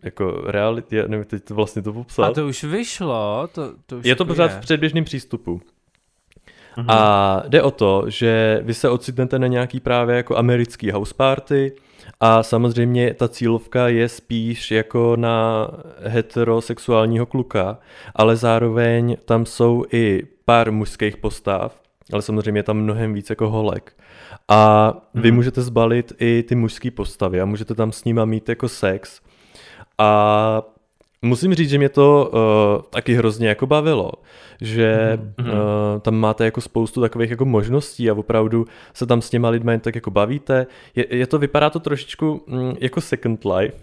jako 0.03 0.43
reality, 0.47 1.03
nevím 1.07 1.25
teď 1.25 1.45
to 1.45 1.55
vlastně 1.55 1.83
to 1.83 1.93
popsat. 1.93 2.25
A 2.25 2.33
to 2.33 2.47
už 2.47 2.65
vyšlo? 2.65 3.49
To, 3.53 3.73
to 3.87 3.99
už 3.99 4.05
je 4.05 4.17
to 4.17 4.25
pořád 4.25 4.51
je. 4.51 4.57
v 4.57 4.61
předběžném 4.61 5.05
přístupu. 5.05 5.61
Mm-hmm. 6.77 6.85
A 6.89 7.43
jde 7.49 7.63
o 7.63 7.71
to, 7.71 8.05
že 8.07 8.61
vy 8.63 8.75
se 8.75 8.89
ocitnete 8.89 9.39
na 9.39 9.47
nějaký 9.47 9.81
právě 9.81 10.17
jako 10.17 10.37
americký 10.37 10.91
house 10.91 11.15
party, 11.17 11.73
a 12.21 12.43
samozřejmě 12.43 13.15
ta 13.15 13.29
cílovka 13.29 13.89
je 13.89 14.09
spíš 14.09 14.71
jako 14.71 15.17
na 15.17 15.69
heterosexuálního 16.03 17.27
kluka, 17.27 17.79
ale 18.15 18.37
zároveň 18.37 19.17
tam 19.25 19.47
jsou 19.47 19.85
i 19.93 20.23
pár 20.45 20.73
mužských 20.73 21.17
postav, 21.17 21.81
ale 22.13 22.23
samozřejmě 22.23 22.59
je 22.59 22.63
tam 22.63 22.77
mnohem 22.77 23.15
víc 23.15 23.31
jako 23.31 23.51
holek. 23.51 23.97
A 24.49 24.93
vy 25.15 25.31
mm. 25.31 25.37
můžete 25.37 25.63
zbalit 25.63 26.13
i 26.19 26.43
ty 26.43 26.55
mužské 26.55 26.91
postavy 26.91 27.41
a 27.41 27.45
můžete 27.45 27.75
tam 27.75 27.93
s 27.93 28.05
nima 28.05 28.25
mít 28.25 28.49
jako 28.49 28.69
sex. 28.69 29.21
A 29.99 30.63
musím 31.25 31.55
říct, 31.55 31.71
že 31.71 31.79
mě 31.79 31.89
to 31.89 32.31
uh, 32.33 32.83
taky 32.91 33.15
hrozně 33.15 33.49
jako 33.49 33.67
bavilo, 33.67 34.13
že 34.61 35.19
mm-hmm. 35.37 35.53
uh, 35.53 36.01
tam 36.01 36.15
máte 36.15 36.45
jako 36.45 36.61
spoustu 36.61 37.01
takových 37.01 37.31
jako 37.31 37.45
možností 37.45 38.11
a 38.11 38.15
opravdu 38.15 38.67
se 38.95 39.07
tam 39.07 39.23
s 39.23 39.31
těma 39.31 39.49
lidmi 39.49 39.73
jen 39.73 39.81
tak 39.81 39.95
jako 39.95 40.11
bavíte. 40.11 40.67
Je, 40.95 41.17
je 41.17 41.27
to, 41.27 41.39
vypadá 41.39 41.71
to 41.71 41.81
trošičku 41.81 42.43
mm, 42.47 42.75
jako 42.81 43.01
Second 43.01 43.45
Life, 43.45 43.77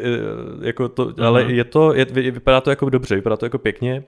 jako 0.62 0.88
to, 0.88 1.06
mm-hmm. 1.06 1.26
ale 1.26 1.42
je 1.42 1.64
to, 1.64 1.94
je, 1.94 2.04
vypadá 2.04 2.60
to 2.60 2.70
jako 2.70 2.90
dobře, 2.90 3.14
vypadá 3.14 3.36
to 3.36 3.46
jako 3.46 3.58
pěkně. 3.58 4.04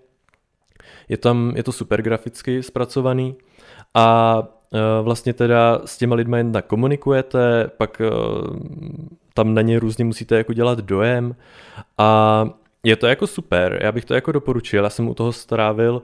Je 1.08 1.16
tam, 1.16 1.52
je 1.56 1.62
to 1.62 1.72
super 1.72 2.02
graficky 2.02 2.62
zpracovaný 2.62 3.34
a 3.94 4.38
uh, 4.70 5.04
vlastně 5.04 5.32
teda 5.32 5.80
s 5.84 5.98
těma 5.98 6.14
lidmi 6.14 6.36
jen 6.36 6.52
tak 6.52 6.66
komunikujete, 6.66 7.70
pak 7.76 8.02
uh, 8.10 8.56
tam 9.34 9.54
na 9.54 9.62
ně 9.62 9.78
různě 9.78 10.04
musíte 10.04 10.36
jako 10.36 10.52
dělat 10.52 10.78
dojem 10.78 11.34
a 11.98 12.44
je 12.84 12.96
to 12.96 13.06
jako 13.06 13.26
super, 13.26 13.78
já 13.82 13.92
bych 13.92 14.04
to 14.04 14.14
jako 14.14 14.32
doporučil, 14.32 14.84
já 14.84 14.90
jsem 14.90 15.08
u 15.08 15.14
toho 15.14 15.32
strávil 15.32 16.02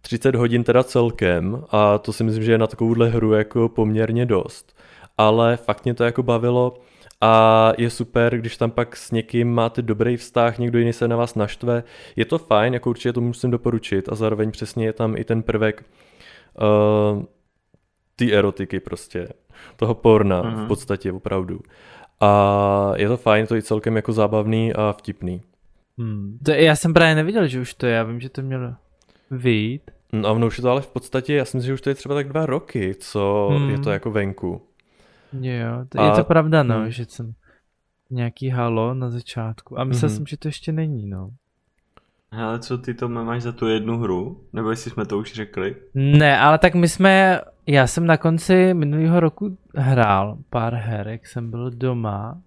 30 0.00 0.34
hodin 0.34 0.64
teda 0.64 0.84
celkem 0.84 1.64
a 1.70 1.98
to 1.98 2.12
si 2.12 2.24
myslím, 2.24 2.44
že 2.44 2.52
je 2.52 2.58
na 2.58 2.66
takovouhle 2.66 3.08
hru 3.08 3.32
jako 3.32 3.68
poměrně 3.68 4.26
dost, 4.26 4.76
ale 5.18 5.56
fakt 5.56 5.84
mě 5.84 5.94
to 5.94 6.04
jako 6.04 6.22
bavilo 6.22 6.78
a 7.20 7.72
je 7.78 7.90
super, 7.90 8.38
když 8.38 8.56
tam 8.56 8.70
pak 8.70 8.96
s 8.96 9.10
někým 9.10 9.54
máte 9.54 9.82
dobrý 9.82 10.16
vztah, 10.16 10.58
někdo 10.58 10.78
jiný 10.78 10.92
se 10.92 11.08
na 11.08 11.16
vás 11.16 11.34
naštve, 11.34 11.82
je 12.16 12.24
to 12.24 12.38
fajn, 12.38 12.74
jako 12.74 12.90
určitě 12.90 13.12
to 13.12 13.20
musím 13.20 13.50
doporučit 13.50 14.08
a 14.08 14.14
zároveň 14.14 14.50
přesně 14.50 14.86
je 14.86 14.92
tam 14.92 15.16
i 15.16 15.24
ten 15.24 15.42
prvek 15.42 15.84
uh, 17.14 17.22
ty 18.16 18.32
erotiky 18.32 18.80
prostě, 18.80 19.28
toho 19.76 19.94
porna 19.94 20.42
mm-hmm. 20.42 20.54
v 20.54 20.58
mhm. 20.58 20.66
podstatě 20.66 21.12
opravdu. 21.12 21.60
A 22.20 22.92
je 22.96 23.08
to 23.08 23.16
fajn, 23.16 23.46
to 23.46 23.54
je 23.54 23.62
celkem 23.62 23.96
jako 23.96 24.12
zábavný 24.12 24.72
a 24.72 24.92
vtipný. 24.92 25.42
Hmm. 25.98 26.38
To, 26.44 26.50
já 26.50 26.76
jsem 26.76 26.94
právě 26.94 27.14
neviděl, 27.14 27.46
že 27.46 27.60
už 27.60 27.74
to 27.74 27.86
je, 27.86 27.94
já 27.94 28.02
vím, 28.02 28.20
že 28.20 28.28
to 28.28 28.42
mělo 28.42 28.74
vyjít. 29.30 29.90
No 30.12 30.28
a 30.28 30.32
už 30.32 30.58
je 30.58 30.62
to 30.62 30.70
ale 30.70 30.80
v 30.80 30.86
podstatě, 30.86 31.34
já 31.34 31.44
si 31.44 31.56
myslím, 31.56 31.66
že 31.66 31.74
už 31.74 31.80
to 31.80 31.88
je 31.88 31.94
třeba 31.94 32.14
tak 32.14 32.28
dva 32.28 32.46
roky, 32.46 32.94
co 32.94 33.48
hmm. 33.52 33.70
je 33.70 33.78
to 33.78 33.90
jako 33.90 34.10
venku. 34.10 34.62
Jo, 35.40 35.84
to, 35.88 36.00
a... 36.00 36.04
je 36.04 36.12
to 36.12 36.24
pravda, 36.24 36.62
no, 36.62 36.74
hmm. 36.74 36.90
že 36.90 37.04
jsem 37.08 37.32
nějaký 38.10 38.48
halo 38.48 38.94
na 38.94 39.10
začátku 39.10 39.80
a 39.80 39.84
myslel 39.84 40.08
hmm. 40.08 40.16
jsem, 40.16 40.26
že 40.26 40.36
to 40.36 40.48
ještě 40.48 40.72
není, 40.72 41.06
no. 41.06 41.30
Ale 42.30 42.58
co 42.58 42.78
ty 42.78 42.94
to 42.94 43.08
máš 43.08 43.42
za 43.42 43.52
tu 43.52 43.68
jednu 43.68 43.98
hru? 43.98 44.44
Nebo 44.52 44.70
jestli 44.70 44.90
jsme 44.90 45.06
to 45.06 45.18
už 45.18 45.32
řekli? 45.32 45.76
Ne, 45.94 46.38
ale 46.38 46.58
tak 46.58 46.74
my 46.74 46.88
jsme, 46.88 47.40
já 47.66 47.86
jsem 47.86 48.06
na 48.06 48.16
konci 48.16 48.74
minulého 48.74 49.20
roku 49.20 49.58
hrál 49.74 50.38
pár 50.50 50.74
her, 50.74 51.08
jak 51.08 51.26
jsem 51.26 51.50
byl 51.50 51.70
doma. 51.70 52.40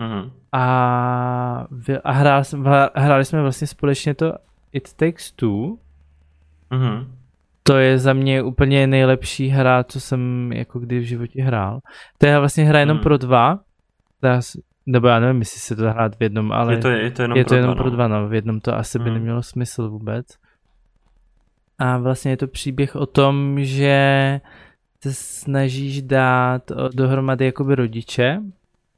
Mm-hmm. 0.00 0.30
A, 0.52 1.66
a 2.04 2.12
hrál, 2.12 2.42
hráli 2.94 3.24
jsme 3.24 3.42
vlastně 3.42 3.66
společně 3.66 4.14
to 4.14 4.32
It 4.72 4.92
Takes 4.92 5.32
Two. 5.32 5.76
Mm-hmm. 6.70 7.06
To 7.62 7.76
je 7.76 7.98
za 7.98 8.12
mě 8.12 8.42
úplně 8.42 8.86
nejlepší 8.86 9.48
hra, 9.48 9.84
co 9.84 10.00
jsem 10.00 10.52
jako 10.52 10.78
kdy 10.78 10.98
v 10.98 11.02
životě 11.02 11.42
hrál. 11.42 11.80
To 12.18 12.26
je 12.26 12.38
vlastně 12.38 12.64
hra 12.64 12.80
jenom 12.80 12.96
mm. 12.96 13.02
pro 13.02 13.18
dva. 13.18 13.58
Nebo 14.86 15.08
já 15.08 15.20
nevím, 15.20 15.38
jestli 15.38 15.60
se 15.60 15.76
to 15.76 15.90
hrát 15.90 16.16
v 16.16 16.22
jednom, 16.22 16.52
ale 16.52 16.74
je 16.74 16.78
to, 16.78 16.88
je 16.88 17.10
to 17.10 17.22
jenom, 17.22 17.38
je 17.38 17.44
to 17.44 17.48
pro, 17.48 17.56
jenom 17.56 17.74
dva, 17.74 17.82
pro 17.82 17.90
no. 17.90 17.96
dva, 17.96 18.08
no. 18.08 18.28
V 18.28 18.34
jednom 18.34 18.60
to 18.60 18.74
asi 18.74 18.98
by 18.98 19.04
hmm. 19.04 19.14
nemělo 19.14 19.42
smysl 19.42 19.90
vůbec. 19.90 20.26
A 21.78 21.98
vlastně 21.98 22.30
je 22.30 22.36
to 22.36 22.46
příběh 22.46 22.96
o 22.96 23.06
tom, 23.06 23.56
že 23.60 24.40
se 25.02 25.14
snažíš 25.14 26.02
dát 26.02 26.72
dohromady 26.94 27.44
jakoby 27.44 27.74
rodiče, 27.74 28.40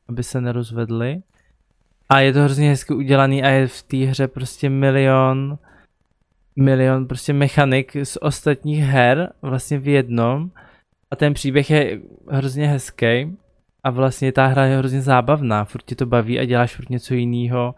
aby 0.08 0.22
se 0.22 0.40
nerozvedli. 0.40 1.22
A 2.08 2.20
je 2.20 2.32
to 2.32 2.42
hrozně 2.42 2.68
hezky 2.68 2.94
udělaný 2.94 3.42
a 3.42 3.48
je 3.48 3.66
v 3.66 3.82
té 3.82 3.96
hře 3.96 4.28
prostě 4.28 4.70
milion 4.70 5.58
milion 6.56 7.06
prostě 7.06 7.32
mechanik 7.32 7.96
z 8.02 8.18
ostatních 8.20 8.84
her 8.84 9.32
vlastně 9.42 9.78
v 9.78 9.88
jednom 9.88 10.50
a 11.10 11.16
ten 11.16 11.34
příběh 11.34 11.70
je 11.70 12.00
hrozně 12.28 12.68
hezký 12.68 13.36
a 13.84 13.90
vlastně 13.90 14.32
ta 14.32 14.46
hra 14.46 14.64
je 14.64 14.78
hrozně 14.78 15.02
zábavná, 15.02 15.64
furt 15.64 15.82
tě 15.82 15.94
to 15.94 16.06
baví 16.06 16.38
a 16.38 16.44
děláš 16.44 16.76
furt 16.76 16.90
něco 16.90 17.14
jiného, 17.14 17.74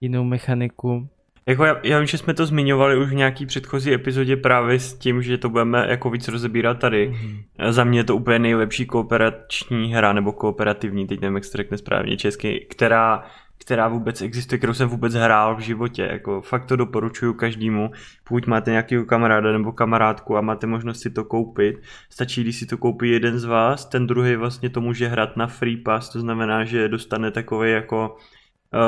jinou 0.00 0.24
mechaniku. 0.24 1.08
Jako 1.46 1.64
já, 1.64 1.76
já 1.82 1.98
vím, 1.98 2.06
že 2.06 2.18
jsme 2.18 2.34
to 2.34 2.46
zmiňovali 2.46 2.96
už 2.96 3.08
v 3.08 3.14
nějaký 3.14 3.46
předchozí 3.46 3.92
epizodě 3.92 4.36
právě 4.36 4.78
s 4.78 4.94
tím, 4.94 5.22
že 5.22 5.38
to 5.38 5.48
budeme 5.48 5.86
jako 5.88 6.10
víc 6.10 6.28
rozebírat 6.28 6.78
tady. 6.78 7.10
Mm-hmm. 7.10 7.70
Za 7.70 7.84
mě 7.84 7.98
je 7.98 8.04
to 8.04 8.16
úplně 8.16 8.38
nejlepší 8.38 8.86
kooperační 8.86 9.94
hra, 9.94 10.12
nebo 10.12 10.32
kooperativní, 10.32 11.06
teď 11.06 11.20
nevím, 11.20 11.34
jak 11.34 11.44
se 11.44 11.56
řekne 11.56 11.78
správně 11.78 12.16
česky, 12.16 12.66
která 12.70 13.24
která 13.64 13.88
vůbec 13.88 14.22
existuje, 14.22 14.58
kterou 14.58 14.74
jsem 14.74 14.88
vůbec 14.88 15.14
hrál 15.14 15.56
v 15.56 15.60
životě. 15.60 16.08
Jako 16.12 16.40
fakt 16.40 16.66
to 16.66 16.76
doporučuju 16.76 17.34
každému. 17.34 17.90
Pokud 18.24 18.46
máte 18.46 18.70
nějakého 18.70 19.04
kamaráda 19.04 19.52
nebo 19.52 19.72
kamarádku 19.72 20.36
a 20.36 20.40
máte 20.40 20.66
možnost 20.66 21.00
si 21.00 21.10
to 21.10 21.24
koupit, 21.24 21.76
stačí, 22.10 22.42
když 22.42 22.56
si 22.56 22.66
to 22.66 22.78
koupí 22.78 23.10
jeden 23.10 23.38
z 23.38 23.44
vás, 23.44 23.84
ten 23.84 24.06
druhý 24.06 24.36
vlastně 24.36 24.70
to 24.70 24.80
může 24.80 25.08
hrát 25.08 25.36
na 25.36 25.46
free 25.46 25.76
pass, 25.76 26.08
to 26.08 26.20
znamená, 26.20 26.64
že 26.64 26.88
dostane 26.88 27.30
takové 27.30 27.70
jako 27.70 28.16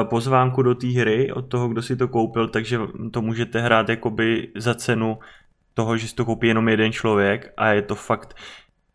pozvánku 0.05 0.63
do 0.63 0.75
té 0.75 0.87
hry 0.87 1.33
od 1.33 1.43
toho, 1.43 1.69
kdo 1.69 1.83
si 1.83 1.97
to 1.97 2.09
koupil, 2.09 2.49
takže 2.49 2.79
to 3.11 3.23
můžete 3.23 3.61
hrát 3.61 3.89
jakoby 3.89 4.49
za 4.57 4.75
cenu 4.75 5.19
toho, 5.75 5.97
že 5.97 6.09
si 6.09 6.15
to 6.15 6.25
koupí 6.25 6.47
jenom 6.47 6.69
jeden 6.69 6.93
člověk 6.93 7.53
a 7.57 7.69
je 7.69 7.83
to 7.83 7.95
fakt 7.95 8.37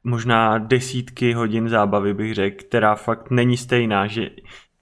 možná 0.03 0.57
desítky 0.57 1.33
hodin 1.33 1.69
zábavy 1.69 2.13
bych 2.13 2.33
řekl, 2.33 2.63
která 2.67 2.95
fakt 2.95 3.31
není 3.31 3.57
stejná, 3.57 4.07
že 4.07 4.29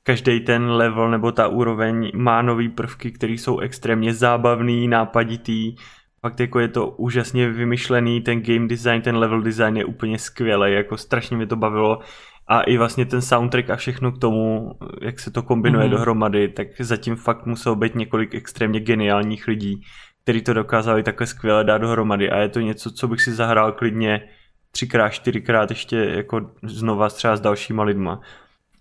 každý 0.03 0.39
ten 0.39 0.69
level 0.69 1.11
nebo 1.11 1.31
ta 1.31 1.47
úroveň 1.47 2.11
má 2.15 2.41
nový 2.41 2.69
prvky, 2.69 3.11
které 3.11 3.33
jsou 3.33 3.59
extrémně 3.59 4.13
zábavný, 4.13 4.87
nápaditý. 4.87 5.75
Fakt 6.21 6.39
jako 6.39 6.59
je 6.59 6.67
to 6.67 6.87
úžasně 6.87 7.49
vymyšlený, 7.49 8.21
ten 8.21 8.41
game 8.41 8.67
design, 8.67 9.01
ten 9.01 9.17
level 9.17 9.41
design 9.41 9.77
je 9.77 9.85
úplně 9.85 10.19
skvělý, 10.19 10.73
jako 10.73 10.97
strašně 10.97 11.37
mě 11.37 11.47
to 11.47 11.55
bavilo. 11.55 11.99
A 12.47 12.61
i 12.61 12.77
vlastně 12.77 13.05
ten 13.05 13.21
soundtrack 13.21 13.69
a 13.69 13.75
všechno 13.75 14.11
k 14.11 14.17
tomu, 14.17 14.71
jak 15.01 15.19
se 15.19 15.31
to 15.31 15.43
kombinuje 15.43 15.87
mm-hmm. 15.87 15.91
dohromady, 15.91 16.47
tak 16.47 16.67
zatím 16.79 17.15
fakt 17.15 17.45
muselo 17.45 17.75
být 17.75 17.95
několik 17.95 18.35
extrémně 18.35 18.79
geniálních 18.79 19.47
lidí, 19.47 19.81
kteří 20.23 20.41
to 20.41 20.53
dokázali 20.53 21.03
takhle 21.03 21.27
skvěle 21.27 21.63
dát 21.63 21.77
dohromady. 21.77 22.29
A 22.29 22.37
je 22.37 22.49
to 22.49 22.59
něco, 22.59 22.91
co 22.91 23.07
bych 23.07 23.21
si 23.21 23.33
zahrál 23.33 23.71
klidně 23.71 24.29
třikrát, 24.71 25.09
čtyřikrát 25.09 25.69
ještě 25.69 25.97
jako 25.97 26.51
znova 26.63 27.09
třeba 27.09 27.35
s 27.35 27.41
dalšíma 27.41 27.83
lidma. 27.83 28.21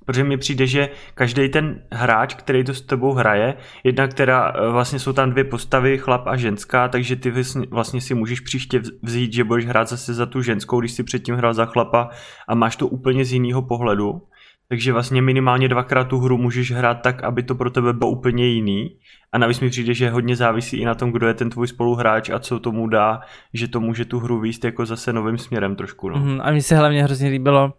Protože 0.07 0.25
mi 0.25 0.37
přijde, 0.37 0.67
že 0.67 0.89
každý 1.15 1.49
ten 1.49 1.83
hráč, 1.93 2.35
který 2.35 2.65
to 2.65 2.75
s 2.75 2.81
tebou 2.81 3.13
hraje, 3.13 3.55
jedna, 3.85 4.09
která 4.09 4.53
eh, 4.57 4.69
vlastně 4.71 4.99
jsou 4.99 5.13
tam 5.13 5.31
dvě 5.31 5.45
postavy, 5.45 5.99
chlap 5.99 6.27
a 6.27 6.37
ženská, 6.37 6.89
takže 6.89 7.17
ty 7.17 7.33
vlastně 7.71 8.01
si 8.01 8.15
můžeš 8.15 8.41
příště 8.41 8.83
vzít, 9.03 9.33
že 9.33 9.45
budeš 9.45 9.67
hrát 9.67 9.89
zase 9.89 10.15
za 10.15 10.27
tu 10.27 10.43
ženskou, 10.43 10.81
když 10.81 10.93
si 10.93 11.03
předtím 11.03 11.35
hrál 11.35 11.55
za 11.55 11.67
chlapa 11.67 12.09
a 12.49 12.55
máš 12.55 12.77
to 12.77 12.89
úplně 12.89 13.25
z 13.25 13.33
jiného 13.33 13.63
pohledu. 13.63 14.23
Takže 14.69 14.93
vlastně 14.93 15.23
minimálně 15.23 15.69
dvakrát 15.69 16.05
tu 16.05 16.19
hru 16.19 16.39
můžeš 16.39 16.73
hrát 16.73 16.95
tak, 16.95 17.25
aby 17.25 17.43
to 17.43 17.55
pro 17.55 17.71
tebe 17.71 17.93
bylo 17.93 18.11
úplně 18.11 18.47
jiný. 18.47 18.97
A 19.33 19.39
navíc 19.39 19.61
mi 19.61 19.71
přijde, 19.71 19.95
že 19.95 20.11
hodně 20.11 20.37
závisí 20.37 20.77
i 20.77 20.85
na 20.85 20.95
tom, 20.95 21.13
kdo 21.13 21.27
je 21.27 21.35
ten 21.35 21.51
tvůj 21.51 21.69
spoluhráč 21.69 22.31
a 22.31 22.39
co 22.39 22.59
tomu 22.59 22.87
dá, 22.87 23.21
že 23.55 23.69
to 23.69 23.81
může 23.81 24.05
tu 24.05 24.19
hru 24.19 24.41
výst 24.41 24.65
jako 24.65 24.87
zase 24.87 25.13
novým 25.13 25.39
směrem 25.39 25.77
trošku. 25.77 26.09
No. 26.09 26.17
Mm, 26.17 26.41
a 26.43 26.51
mi 26.51 26.63
se 26.63 26.77
hlavně 26.77 27.03
hrozně 27.03 27.29
líbilo, 27.29 27.73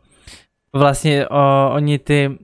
vlastně 0.74 1.28
o, 1.28 1.72
oni 1.74 2.00
ty 2.00 2.38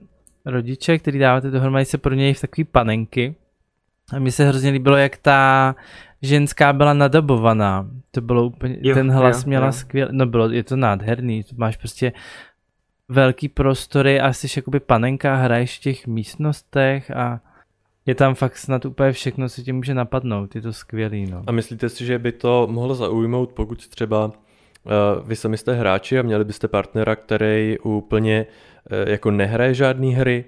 rodiče, 0.46 0.98
který 0.98 1.18
dáváte 1.18 1.50
dohromady, 1.50 1.84
se 1.84 1.98
promění 1.98 2.34
v 2.34 2.40
takové 2.40 2.64
panenky. 2.64 3.34
A 4.12 4.18
mi 4.18 4.32
se 4.32 4.48
hrozně 4.48 4.70
líbilo, 4.70 4.96
jak 4.96 5.16
ta 5.16 5.74
ženská 6.22 6.72
byla 6.72 6.94
nadabovaná. 6.94 7.90
To 8.10 8.20
bylo 8.20 8.46
úplně, 8.46 8.78
jo, 8.80 8.94
ten 8.94 9.10
hlas 9.10 9.42
jo, 9.42 9.48
měla 9.48 9.72
skvělý, 9.72 10.10
no 10.12 10.26
bylo, 10.26 10.50
je 10.50 10.64
to 10.64 10.76
nádherný, 10.76 11.44
to 11.44 11.54
máš 11.56 11.76
prostě 11.76 12.12
velký 13.08 13.48
prostory 13.48 14.20
a 14.20 14.32
jsi 14.32 14.46
jakoby 14.56 14.80
panenka, 14.80 15.34
hraješ 15.34 15.78
v 15.78 15.82
těch 15.82 16.06
místnostech 16.06 17.10
a 17.10 17.40
je 18.06 18.14
tam 18.14 18.34
fakt 18.34 18.56
snad 18.56 18.84
úplně 18.84 19.12
všechno, 19.12 19.48
co 19.48 19.62
ti 19.62 19.72
může 19.72 19.94
napadnout, 19.94 20.54
je 20.54 20.62
to 20.62 20.72
skvělý, 20.72 21.26
no. 21.30 21.42
A 21.46 21.52
myslíte 21.52 21.88
si, 21.88 22.06
že 22.06 22.18
by 22.18 22.32
to 22.32 22.68
mohlo 22.70 22.94
zaujmout, 22.94 23.52
pokud 23.52 23.88
třeba 23.88 24.32
vy 25.24 25.36
sami 25.36 25.58
jste 25.58 25.74
hráči 25.74 26.18
a 26.18 26.22
měli 26.22 26.44
byste 26.44 26.68
partnera, 26.68 27.16
který 27.16 27.78
úplně 27.78 28.46
eh, 28.90 29.10
jako 29.10 29.30
nehraje 29.30 29.74
žádné 29.74 30.06
hry, 30.06 30.44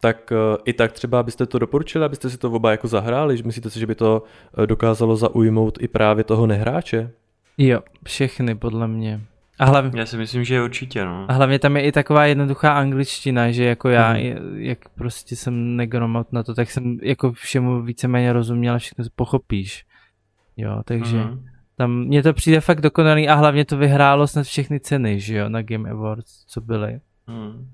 tak 0.00 0.32
eh, 0.32 0.58
i 0.64 0.72
tak 0.72 0.92
třeba 0.92 1.22
byste 1.22 1.46
to 1.46 1.58
doporučili, 1.58 2.04
abyste 2.04 2.30
si 2.30 2.38
to 2.38 2.50
oba 2.50 2.70
jako 2.70 2.88
zahráli, 2.88 3.36
že 3.36 3.42
myslíte 3.42 3.70
si, 3.70 3.80
že 3.80 3.86
by 3.86 3.94
to 3.94 4.22
dokázalo 4.66 5.16
zaujmout 5.16 5.78
i 5.82 5.88
právě 5.88 6.24
toho 6.24 6.46
nehráče? 6.46 7.10
Jo, 7.58 7.80
všechny 8.06 8.54
podle 8.54 8.88
mě. 8.88 9.20
A 9.58 9.64
hlavně, 9.64 10.00
já 10.00 10.06
si 10.06 10.16
myslím, 10.16 10.44
že 10.44 10.62
určitě, 10.62 11.04
no. 11.04 11.26
A 11.28 11.32
hlavně 11.32 11.58
tam 11.58 11.76
je 11.76 11.82
i 11.82 11.92
taková 11.92 12.26
jednoduchá 12.26 12.72
angličtina, 12.72 13.50
že 13.50 13.64
jako 13.64 13.88
já, 13.88 14.10
hmm. 14.12 14.58
jak 14.58 14.88
prostě 14.88 15.36
jsem 15.36 15.76
negromat 15.76 16.32
na 16.32 16.42
to, 16.42 16.54
tak 16.54 16.70
jsem 16.70 16.98
jako 17.02 17.32
všemu 17.32 17.82
víceméně 17.82 18.32
rozuměl 18.32 18.74
a 18.74 18.78
všechno 18.78 19.04
pochopíš. 19.16 19.84
Jo, 20.56 20.82
takže... 20.84 21.18
Hmm. 21.18 21.44
Tam 21.80 21.98
mně 21.98 22.22
to 22.22 22.32
přijde 22.32 22.60
fakt 22.60 22.80
dokonalý 22.80 23.28
a 23.28 23.34
hlavně 23.34 23.64
to 23.64 23.76
vyhrálo 23.76 24.26
snad 24.26 24.42
všechny 24.42 24.80
ceny, 24.80 25.20
že 25.20 25.36
jo, 25.36 25.48
na 25.48 25.62
Game 25.62 25.90
Awards, 25.90 26.44
co 26.46 26.60
byly. 26.60 27.00
Hmm. 27.26 27.68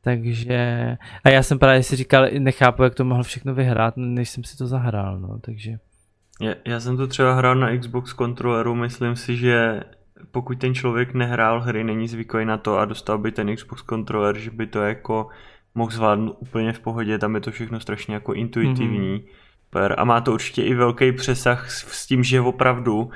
Takže, 0.00 0.96
a 1.24 1.28
já 1.28 1.42
jsem 1.42 1.58
právě 1.58 1.82
si 1.82 1.96
říkal, 1.96 2.26
nechápu, 2.38 2.82
jak 2.82 2.94
to 2.94 3.04
mohl 3.04 3.22
všechno 3.22 3.54
vyhrát, 3.54 3.94
než 3.96 4.30
jsem 4.30 4.44
si 4.44 4.56
to 4.56 4.66
zahrál, 4.66 5.20
no, 5.20 5.38
takže. 5.40 5.78
Já, 6.40 6.54
já 6.64 6.80
jsem 6.80 6.96
to 6.96 7.06
třeba 7.06 7.34
hrál 7.34 7.54
na 7.54 7.78
Xbox 7.78 8.12
kontroleru, 8.12 8.74
myslím 8.74 9.16
si, 9.16 9.36
že 9.36 9.82
pokud 10.30 10.58
ten 10.58 10.74
člověk 10.74 11.14
nehrál 11.14 11.60
hry, 11.60 11.84
není 11.84 12.08
zvyklý 12.08 12.44
na 12.44 12.56
to 12.56 12.78
a 12.78 12.84
dostal 12.84 13.18
by 13.18 13.32
ten 13.32 13.56
Xbox 13.56 13.82
kontroler, 13.82 14.38
že 14.38 14.50
by 14.50 14.66
to 14.66 14.82
jako 14.82 15.28
mohl 15.74 15.90
zvládnout 15.90 16.36
úplně 16.40 16.72
v 16.72 16.80
pohodě, 16.80 17.18
tam 17.18 17.34
je 17.34 17.40
to 17.40 17.50
všechno 17.50 17.80
strašně 17.80 18.14
jako 18.14 18.34
intuitivní. 18.34 19.18
Mm-hmm. 19.18 19.94
A 19.96 20.04
má 20.04 20.20
to 20.20 20.32
určitě 20.32 20.62
i 20.62 20.74
velký 20.74 21.12
přesah 21.12 21.70
s, 21.70 22.02
s 22.02 22.06
tím, 22.06 22.24
že 22.24 22.40
opravdu 22.40 23.10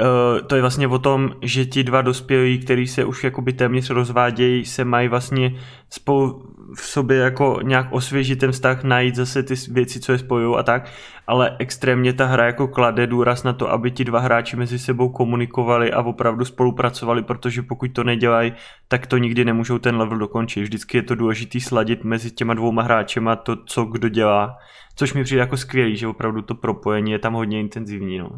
Uh, 0.00 0.46
to 0.46 0.56
je 0.56 0.60
vlastně 0.60 0.88
o 0.88 0.98
tom, 0.98 1.30
že 1.42 1.64
ti 1.64 1.84
dva 1.84 2.02
dospělí, 2.02 2.58
kteří 2.58 2.86
se 2.86 3.04
už 3.04 3.24
jakoby 3.24 3.52
téměř 3.52 3.90
rozvádějí, 3.90 4.64
se 4.64 4.84
mají 4.84 5.08
vlastně 5.08 5.54
spolu 5.90 6.54
v 6.74 6.80
sobě 6.80 7.16
jako 7.16 7.58
nějak 7.62 7.86
osvěžit 7.90 8.38
ten 8.38 8.52
vztah, 8.52 8.84
najít 8.84 9.14
zase 9.14 9.42
ty 9.42 9.54
věci, 9.70 10.00
co 10.00 10.12
je 10.12 10.18
spojují 10.18 10.56
a 10.58 10.62
tak, 10.62 10.90
ale 11.26 11.56
extrémně 11.58 12.12
ta 12.12 12.26
hra 12.26 12.46
jako 12.46 12.68
klade 12.68 13.06
důraz 13.06 13.44
na 13.44 13.52
to, 13.52 13.70
aby 13.70 13.90
ti 13.90 14.04
dva 14.04 14.20
hráči 14.20 14.56
mezi 14.56 14.78
sebou 14.78 15.08
komunikovali 15.08 15.92
a 15.92 16.02
opravdu 16.02 16.44
spolupracovali, 16.44 17.22
protože 17.22 17.62
pokud 17.62 17.92
to 17.92 18.04
nedělají, 18.04 18.52
tak 18.88 19.06
to 19.06 19.18
nikdy 19.18 19.44
nemůžou 19.44 19.78
ten 19.78 19.96
level 19.96 20.18
dokončit. 20.18 20.62
Vždycky 20.62 20.96
je 20.96 21.02
to 21.02 21.14
důležité 21.14 21.60
sladit 21.60 22.04
mezi 22.04 22.30
těma 22.30 22.54
dvouma 22.54 22.82
hráčema 22.82 23.36
to, 23.36 23.56
co 23.64 23.84
kdo 23.84 24.08
dělá, 24.08 24.56
což 24.96 25.14
mi 25.14 25.24
přijde 25.24 25.40
jako 25.40 25.56
skvělý, 25.56 25.96
že 25.96 26.06
opravdu 26.06 26.42
to 26.42 26.54
propojení 26.54 27.12
je 27.12 27.18
tam 27.18 27.32
hodně 27.32 27.60
intenzivní. 27.60 28.18
No. 28.18 28.30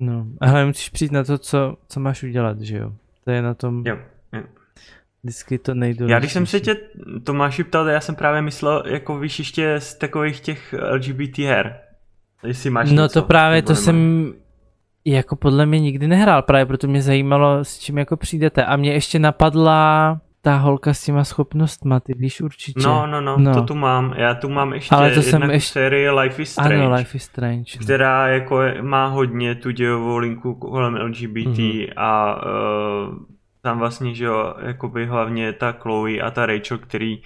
No, 0.00 0.26
ale 0.40 0.66
musíš 0.66 0.88
přijít 0.88 1.12
na 1.12 1.24
to, 1.24 1.38
co, 1.38 1.76
co 1.88 2.00
máš 2.00 2.22
udělat, 2.22 2.60
že 2.60 2.78
jo? 2.78 2.92
To 3.24 3.30
je 3.30 3.42
na 3.42 3.54
tom... 3.54 3.82
Jo, 3.86 3.98
jo. 4.32 4.42
Vždycky 5.22 5.58
to 5.58 5.74
nejde. 5.74 6.06
Já 6.08 6.18
když 6.18 6.32
jsem 6.32 6.46
se 6.46 6.60
tě 6.60 6.76
Tomáši 7.24 7.64
ptal, 7.64 7.88
já 7.88 8.00
jsem 8.00 8.14
právě 8.14 8.42
myslel, 8.42 8.82
jako 8.86 9.18
víš 9.18 9.38
ještě 9.38 9.80
z 9.80 9.94
takových 9.94 10.40
těch 10.40 10.74
LGBT 10.92 11.38
her. 11.38 11.78
Jestli 12.46 12.70
máš 12.70 12.90
No 12.92 13.02
něco, 13.02 13.20
to 13.20 13.26
právě, 13.26 13.62
to 13.62 13.74
jsem 13.74 14.32
jako 15.04 15.36
podle 15.36 15.66
mě 15.66 15.80
nikdy 15.80 16.06
nehrál, 16.06 16.42
právě 16.42 16.66
proto 16.66 16.88
mě 16.88 17.02
zajímalo, 17.02 17.64
s 17.64 17.78
čím 17.78 17.98
jako 17.98 18.16
přijdete. 18.16 18.64
A 18.64 18.76
mě 18.76 18.92
ještě 18.92 19.18
napadla 19.18 20.20
ta 20.44 20.56
holka 20.56 20.94
s 20.94 21.04
těma 21.04 21.24
schopnostma, 21.24 22.00
ty 22.00 22.12
víš 22.16 22.40
určitě. 22.40 22.80
No, 22.82 23.06
no, 23.06 23.20
no, 23.20 23.38
no. 23.38 23.54
to 23.54 23.62
tu 23.62 23.74
mám. 23.74 24.14
Já 24.16 24.34
tu 24.34 24.48
mám 24.48 24.72
ještě 24.72 24.94
Ale 24.94 25.10
to 25.10 25.22
jsem 25.22 25.42
ještě... 25.42 25.72
sérii 25.72 26.10
Life 26.10 26.42
is 26.42 26.52
Strange. 26.52 26.74
Ano, 26.74 26.94
Life 26.94 27.16
is 27.16 27.22
Strange. 27.22 27.72
No. 27.76 27.84
Která 27.84 28.28
jako 28.28 28.60
má 28.80 29.06
hodně 29.06 29.54
tu 29.54 29.70
dějovou 29.70 30.16
linku 30.16 30.54
kolem 30.54 30.94
LGBT 30.94 31.36
mm-hmm. 31.36 31.92
a 31.96 32.36
uh, 32.36 33.18
tam 33.62 33.78
vlastně, 33.78 34.14
že 34.14 34.24
jo, 34.24 34.54
jakoby 34.62 35.06
hlavně 35.06 35.52
ta 35.52 35.72
Chloe 35.72 36.20
a 36.20 36.30
ta 36.30 36.46
Rachel, 36.46 36.78
který 36.78 37.22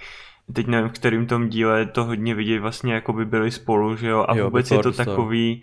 teď 0.53 0.67
nevím, 0.67 0.89
v 0.89 0.93
kterým 0.93 1.25
tom 1.27 1.49
díle 1.49 1.85
to 1.85 2.03
hodně 2.03 2.35
vidět, 2.35 2.59
vlastně 2.59 2.93
jako 2.93 3.13
by 3.13 3.25
byli 3.25 3.51
spolu, 3.51 3.95
že 3.95 4.07
jo, 4.07 4.25
a 4.27 4.35
jo, 4.35 4.45
vůbec 4.45 4.71
je 4.71 4.79
to 4.79 4.91
takový 4.91 5.61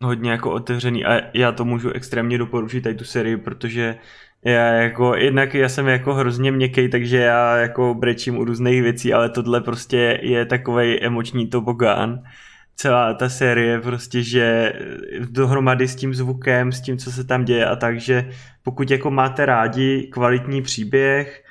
hodně 0.00 0.30
jako 0.30 0.50
otevřený 0.50 1.04
a 1.04 1.20
já 1.34 1.52
to 1.52 1.64
můžu 1.64 1.90
extrémně 1.90 2.38
doporučit 2.38 2.80
tady 2.80 2.94
tu 2.94 3.04
sérii, 3.04 3.36
protože 3.36 3.98
já 4.44 4.66
jako, 4.66 5.14
jednak 5.16 5.54
já 5.54 5.68
jsem 5.68 5.86
jako 5.86 6.14
hrozně 6.14 6.52
měkký, 6.52 6.88
takže 6.88 7.18
já 7.18 7.56
jako 7.56 7.94
brečím 7.94 8.38
u 8.38 8.44
různých 8.44 8.82
věcí, 8.82 9.12
ale 9.12 9.28
tohle 9.28 9.60
prostě 9.60 10.20
je 10.22 10.44
takový 10.46 11.00
emoční 11.00 11.46
tobogán. 11.46 12.22
Celá 12.76 13.14
ta 13.14 13.28
série 13.28 13.80
prostě, 13.80 14.22
že 14.22 14.72
dohromady 15.30 15.88
s 15.88 15.96
tím 15.96 16.14
zvukem, 16.14 16.72
s 16.72 16.80
tím, 16.80 16.98
co 16.98 17.12
se 17.12 17.24
tam 17.24 17.44
děje 17.44 17.66
a 17.66 17.76
tak, 17.76 18.00
že 18.00 18.30
pokud 18.62 18.90
jako 18.90 19.10
máte 19.10 19.46
rádi 19.46 20.08
kvalitní 20.12 20.62
příběh, 20.62 21.44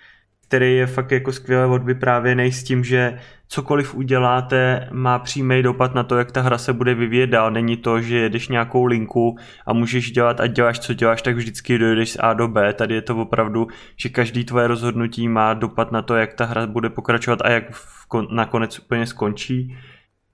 který 0.47 0.75
je 0.75 0.87
fakt 0.87 1.11
jako 1.11 1.31
skvěle 1.31 1.65
odvyprávěný 1.65 2.51
s 2.51 2.63
tím, 2.63 2.83
že 2.83 3.19
cokoliv 3.47 3.95
uděláte, 3.95 4.87
má 4.91 5.19
přímý 5.19 5.63
dopad 5.63 5.95
na 5.95 6.03
to, 6.03 6.17
jak 6.17 6.31
ta 6.31 6.41
hra 6.41 6.57
se 6.57 6.73
bude 6.73 6.93
vyvíjet 6.93 7.27
dál. 7.27 7.51
Není 7.51 7.77
to, 7.77 8.01
že 8.01 8.17
jedeš 8.17 8.47
nějakou 8.47 8.85
linku 8.85 9.37
a 9.65 9.73
můžeš 9.73 10.11
dělat 10.11 10.39
a 10.39 10.47
děláš, 10.47 10.79
co 10.79 10.93
děláš, 10.93 11.21
tak 11.21 11.35
vždycky 11.35 11.77
dojdeš 11.77 12.11
z 12.11 12.17
A 12.19 12.33
do 12.33 12.47
B. 12.47 12.73
Tady 12.73 12.95
je 12.95 13.01
to 13.01 13.17
opravdu, 13.17 13.67
že 13.95 14.09
každý 14.09 14.43
tvoje 14.43 14.67
rozhodnutí 14.67 15.27
má 15.27 15.53
dopad 15.53 15.91
na 15.91 16.01
to, 16.01 16.15
jak 16.15 16.33
ta 16.33 16.45
hra 16.45 16.67
bude 16.67 16.89
pokračovat 16.89 17.39
a 17.41 17.49
jak 17.49 17.63
nakonec 18.31 18.79
úplně 18.79 19.05
skončí. 19.05 19.77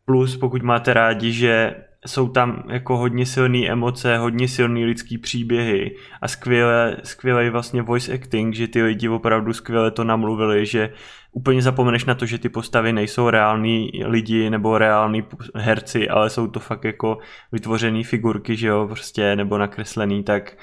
Plus, 0.05 0.37
pokud 0.37 0.61
máte 0.61 0.93
rádi, 0.93 1.31
že 1.31 1.75
jsou 2.05 2.29
tam 2.29 2.63
jako 2.69 2.97
hodně 2.97 3.25
silné 3.25 3.67
emoce, 3.67 4.17
hodně 4.17 4.47
silný 4.47 4.85
lidský 4.85 5.17
příběhy 5.17 5.95
a 6.21 6.27
skvěle, 6.27 6.97
skvělý 7.03 7.49
vlastně 7.49 7.81
voice 7.81 8.13
acting, 8.13 8.53
že 8.53 8.67
ty 8.67 8.83
lidi 8.83 9.09
opravdu 9.09 9.53
skvěle 9.53 9.91
to 9.91 10.03
namluvili, 10.03 10.65
že 10.65 10.93
úplně 11.31 11.61
zapomeneš 11.61 12.05
na 12.05 12.15
to, 12.15 12.25
že 12.25 12.37
ty 12.37 12.49
postavy 12.49 12.93
nejsou 12.93 13.29
reální 13.29 13.91
lidi 14.05 14.49
nebo 14.49 14.77
reální 14.77 15.23
herci, 15.55 16.09
ale 16.09 16.29
jsou 16.29 16.47
to 16.47 16.59
fakt 16.59 16.85
jako 16.85 17.17
vytvořený 17.51 18.03
figurky, 18.03 18.55
že 18.55 18.67
jo, 18.67 18.87
prostě, 18.87 19.35
nebo 19.35 19.57
nakreslený, 19.57 20.23
tak 20.23 20.57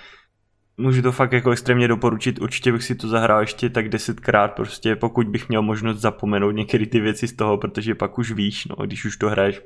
můžu 0.77 1.03
to 1.03 1.13
fakt 1.13 1.33
jako 1.33 1.51
extrémně 1.51 1.89
doporučit, 1.89 2.41
určitě 2.41 2.73
bych 2.73 2.83
si 2.83 2.95
to 2.95 3.09
zahrál 3.09 3.41
ještě 3.41 3.71
tak 3.71 3.89
desetkrát, 3.89 4.53
prostě 4.55 4.97
pokud 4.97 5.29
bych 5.29 5.49
měl 5.49 5.63
možnost 5.63 6.01
zapomenout 6.01 6.51
některé 6.51 6.87
ty 6.87 7.01
věci 7.01 7.29
z 7.29 7.33
toho, 7.33 7.59
protože 7.59 7.95
pak 7.95 8.19
už 8.19 8.33
víš, 8.33 8.67
no, 8.67 8.87
když 8.87 9.05
už 9.05 9.17
to 9.17 9.29
hraješ 9.29 9.61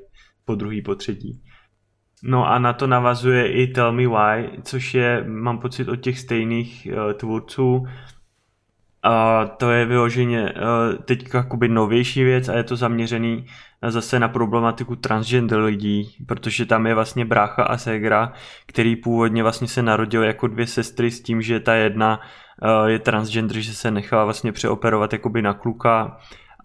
po 0.44 0.54
druhý, 0.54 0.82
po 0.82 0.94
třetí. 0.94 1.42
No 2.22 2.48
a 2.48 2.58
na 2.58 2.72
to 2.72 2.86
navazuje 2.86 3.52
i 3.52 3.66
Tell 3.66 3.92
Me 3.92 4.06
Why, 4.06 4.50
což 4.62 4.94
je, 4.94 5.24
mám 5.26 5.58
pocit, 5.58 5.88
od 5.88 5.96
těch 5.96 6.18
stejných 6.18 6.88
uh, 6.90 7.12
tvůrců. 7.12 7.86
A 9.02 9.44
to 9.46 9.70
je 9.70 9.86
vyloženě 9.86 10.42
uh, 10.42 11.02
teď 11.04 11.34
jakoby 11.34 11.68
novější 11.68 12.24
věc 12.24 12.48
a 12.48 12.56
je 12.56 12.64
to 12.64 12.76
zaměřený 12.76 13.46
zase 13.90 14.18
na 14.18 14.28
problematiku 14.28 14.96
transgender 14.96 15.58
lidí, 15.58 16.16
protože 16.26 16.66
tam 16.66 16.86
je 16.86 16.94
vlastně 16.94 17.24
brácha 17.24 17.62
a 17.62 17.78
ségra, 17.78 18.32
který 18.66 18.96
původně 18.96 19.42
vlastně 19.42 19.68
se 19.68 19.82
narodil 19.82 20.22
jako 20.22 20.46
dvě 20.46 20.66
sestry 20.66 21.10
s 21.10 21.22
tím, 21.22 21.42
že 21.42 21.60
ta 21.60 21.74
jedna 21.74 22.20
uh, 22.62 22.86
je 22.86 22.98
transgender, 22.98 23.60
že 23.60 23.74
se 23.74 23.90
nechala 23.90 24.24
vlastně 24.24 24.52
přeoperovat 24.52 25.12
jakoby 25.12 25.42
na 25.42 25.54
kluka 25.54 26.16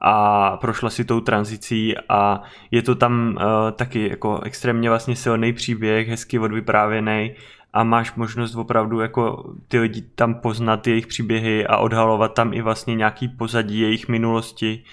a 0.02 0.58
prošla 0.58 0.90
si 0.90 1.06
tou 1.06 1.20
tranzicí 1.20 1.96
a 2.10 2.42
je 2.72 2.82
to 2.82 2.96
tam 2.96 3.38
uh, 3.38 3.72
taky 3.72 4.10
jako 4.10 4.42
extrémně 4.44 4.90
vlastně 4.90 5.16
silný 5.16 5.54
příběh, 5.54 6.08
hezky 6.08 6.40
odvyprávěný 6.40 7.32
a 7.74 7.84
máš 7.84 8.16
možnost 8.16 8.56
opravdu 8.56 9.00
jako 9.00 9.54
ty 9.68 9.80
lidi 9.80 10.02
tam 10.02 10.36
poznat 10.36 10.88
jejich 10.88 11.08
příběhy 11.08 11.68
a 11.68 11.78
odhalovat 11.78 12.34
tam 12.34 12.54
i 12.54 12.62
vlastně 12.62 12.96
nějaký 12.96 13.28
pozadí 13.28 13.80
jejich 13.80 14.08
minulosti, 14.08 14.84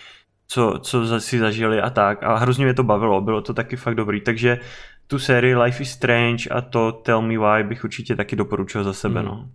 co, 0.49 0.79
co 0.83 1.21
si 1.21 1.39
zažili 1.39 1.81
a 1.81 1.91
tak 1.91 2.23
a 2.23 2.37
hrozně 2.37 2.65
mě 2.65 2.75
to 2.75 2.83
bavilo, 2.83 3.21
bylo 3.21 3.41
to 3.41 3.55
taky 3.55 3.77
fakt 3.77 3.95
dobrý, 3.95 4.21
takže 4.21 4.59
tu 5.07 5.19
sérii 5.19 5.57
Life 5.57 5.83
is 5.83 5.91
Strange 5.91 6.49
a 6.51 6.61
to 6.61 6.93
Tell 6.93 7.23
Me 7.23 7.39
Why 7.39 7.65
bych 7.65 7.85
určitě 7.85 8.17
taky 8.17 8.37
doporučil 8.37 8.85
za 8.85 8.93
sebe, 8.93 9.21
hmm. 9.21 9.29
no. 9.29 9.49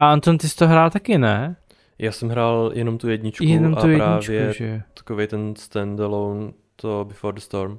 A 0.00 0.12
Anton, 0.12 0.38
ty 0.38 0.48
jsi 0.48 0.56
to 0.56 0.68
hrál 0.68 0.90
taky, 0.90 1.18
ne? 1.18 1.56
Já 1.98 2.12
jsem 2.12 2.28
hrál 2.28 2.70
jenom 2.74 2.98
tu 2.98 3.08
jedničku 3.08 3.44
jenom 3.44 3.74
tu 3.74 3.80
a 3.80 3.86
jedničku, 3.86 4.32
právě 4.32 4.52
že? 4.52 4.82
takový 4.94 5.26
ten 5.26 5.56
standalone, 5.56 6.52
to 6.76 7.04
Before 7.08 7.34
the 7.34 7.40
Storm. 7.40 7.78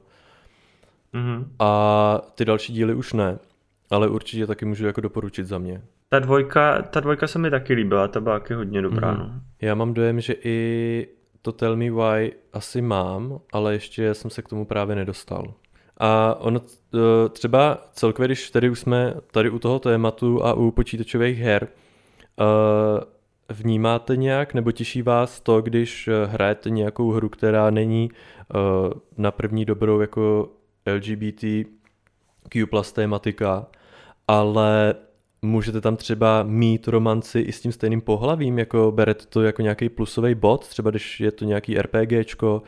Mm-hmm. 1.13 1.45
A 1.59 2.21
ty 2.35 2.45
další 2.45 2.73
díly 2.73 2.93
už 2.93 3.13
ne, 3.13 3.39
ale 3.89 4.07
určitě 4.07 4.47
taky 4.47 4.65
můžu 4.65 4.85
jako 4.85 5.01
doporučit 5.01 5.47
za 5.47 5.57
mě. 5.57 5.81
Ta 6.09 6.19
dvojka, 6.19 6.81
ta 6.81 6.99
dvojka 6.99 7.27
se 7.27 7.39
mi 7.39 7.49
taky 7.49 7.73
líbila, 7.73 8.07
ta 8.07 8.19
byla 8.19 8.39
taky 8.39 8.53
hodně 8.53 8.81
dobrá. 8.81 9.13
Mm-hmm. 9.13 9.19
No. 9.19 9.41
Já 9.61 9.75
mám 9.75 9.93
dojem, 9.93 10.21
že 10.21 10.35
i 10.43 11.07
to 11.41 11.51
Tell 11.51 11.75
Me 11.75 11.91
Why 11.91 12.31
asi 12.53 12.81
mám, 12.81 13.39
ale 13.53 13.73
ještě 13.73 14.13
jsem 14.13 14.31
se 14.31 14.41
k 14.41 14.49
tomu 14.49 14.65
právě 14.65 14.95
nedostal. 14.95 15.53
A 15.97 16.35
ono 16.39 16.59
e, 16.59 17.29
třeba 17.29 17.77
celkově, 17.91 18.27
když 18.27 18.51
tady 18.51 18.69
už 18.69 18.79
jsme 18.79 19.13
tady 19.31 19.49
u 19.49 19.59
toho 19.59 19.79
tématu 19.79 20.45
a 20.45 20.53
u 20.53 20.71
počítačových 20.71 21.39
her, 21.39 21.67
uh, 22.39 23.03
Vnímáte 23.49 24.17
nějak 24.17 24.53
nebo 24.53 24.71
těší 24.71 25.01
vás 25.01 25.41
to, 25.41 25.61
když 25.61 26.07
eh, 26.07 26.25
hrajete 26.25 26.69
nějakou 26.69 27.11
hru, 27.11 27.29
která 27.29 27.69
není 27.69 28.09
uh, 28.55 28.91
na 29.17 29.31
první 29.31 29.65
dobrou 29.65 29.99
jako 29.99 30.51
LGBTQ 30.95 32.65
plus 32.69 32.91
tématika, 32.91 33.67
ale 34.27 34.95
můžete 35.41 35.81
tam 35.81 35.95
třeba 35.95 36.43
mít 36.43 36.87
romanci 36.87 37.39
i 37.39 37.51
s 37.51 37.61
tím 37.61 37.71
stejným 37.71 38.01
pohlavím, 38.01 38.59
jako 38.59 38.91
berete 38.91 39.25
to 39.25 39.41
jako 39.41 39.61
nějaký 39.61 39.89
plusový 39.89 40.35
bod, 40.35 40.67
třeba 40.67 40.89
když 40.89 41.19
je 41.19 41.31
to 41.31 41.45
nějaký 41.45 41.77
RPGčko 41.77 42.61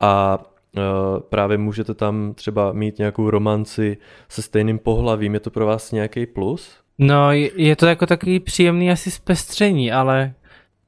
a 0.00 0.38
uh, 0.76 1.20
právě 1.20 1.58
můžete 1.58 1.94
tam 1.94 2.34
třeba 2.34 2.72
mít 2.72 2.98
nějakou 2.98 3.30
romanci 3.30 3.96
se 4.28 4.42
stejným 4.42 4.78
pohlavím, 4.78 5.34
je 5.34 5.40
to 5.40 5.50
pro 5.50 5.66
vás 5.66 5.92
nějaký 5.92 6.26
plus? 6.26 6.85
No, 6.98 7.32
je 7.56 7.76
to 7.76 7.86
jako 7.86 8.06
takový 8.06 8.40
příjemný 8.40 8.90
asi 8.90 9.10
zpestření, 9.10 9.92
ale 9.92 10.34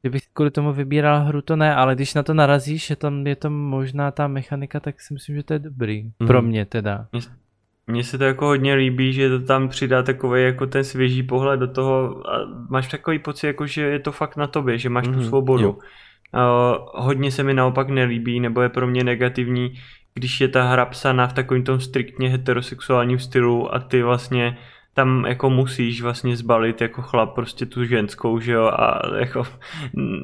kdybych 0.02 0.22
kvůli 0.32 0.50
tomu 0.50 0.72
vybíral 0.72 1.24
hru, 1.24 1.42
to 1.42 1.56
ne, 1.56 1.74
ale 1.74 1.94
když 1.94 2.14
na 2.14 2.22
to 2.22 2.34
narazíš, 2.34 2.90
je 2.90 2.96
tam, 2.96 3.26
je 3.26 3.36
tam 3.36 3.52
možná 3.52 4.10
ta 4.10 4.28
mechanika, 4.28 4.80
tak 4.80 5.00
si 5.00 5.14
myslím, 5.14 5.36
že 5.36 5.42
to 5.42 5.52
je 5.52 5.58
dobrý. 5.58 6.02
Mm. 6.20 6.26
Pro 6.26 6.42
mě 6.42 6.64
teda. 6.64 7.06
Mně 7.86 8.04
se 8.04 8.18
to 8.18 8.24
jako 8.24 8.46
hodně 8.46 8.74
líbí, 8.74 9.12
že 9.12 9.28
to 9.28 9.40
tam 9.40 9.68
přidá 9.68 10.02
takový 10.02 10.42
jako 10.42 10.66
ten 10.66 10.84
svěží 10.84 11.22
pohled 11.22 11.60
do 11.60 11.68
toho 11.68 12.28
a 12.30 12.38
máš 12.70 12.88
takový 12.88 13.18
pocit, 13.18 13.46
jako 13.46 13.66
že 13.66 13.82
je 13.82 13.98
to 13.98 14.12
fakt 14.12 14.36
na 14.36 14.46
tobě, 14.46 14.78
že 14.78 14.88
máš 14.88 15.06
mm. 15.06 15.12
tu 15.12 15.18
mhm. 15.18 15.28
svobodu. 15.28 15.64
Jo. 15.64 15.72
Uh, 15.72 17.04
hodně 17.04 17.30
se 17.30 17.42
mi 17.42 17.54
naopak 17.54 17.88
nelíbí, 17.88 18.40
nebo 18.40 18.60
je 18.60 18.68
pro 18.68 18.86
mě 18.86 19.04
negativní, 19.04 19.74
když 20.14 20.40
je 20.40 20.48
ta 20.48 20.62
hra 20.62 20.84
psaná 20.84 21.26
v 21.26 21.32
takovém 21.32 21.64
tom 21.64 21.80
striktně 21.80 22.28
heterosexuálním 22.28 23.18
stylu 23.18 23.74
a 23.74 23.78
ty 23.78 24.02
vlastně 24.02 24.58
tam 24.98 25.24
jako 25.24 25.50
musíš 25.50 26.02
vlastně 26.02 26.36
zbalit 26.36 26.80
jako 26.80 27.02
chlap 27.02 27.34
prostě 27.34 27.66
tu 27.66 27.84
ženskou, 27.84 28.40
že 28.40 28.52
jo, 28.52 28.64
a 28.64 29.02
jako 29.18 29.46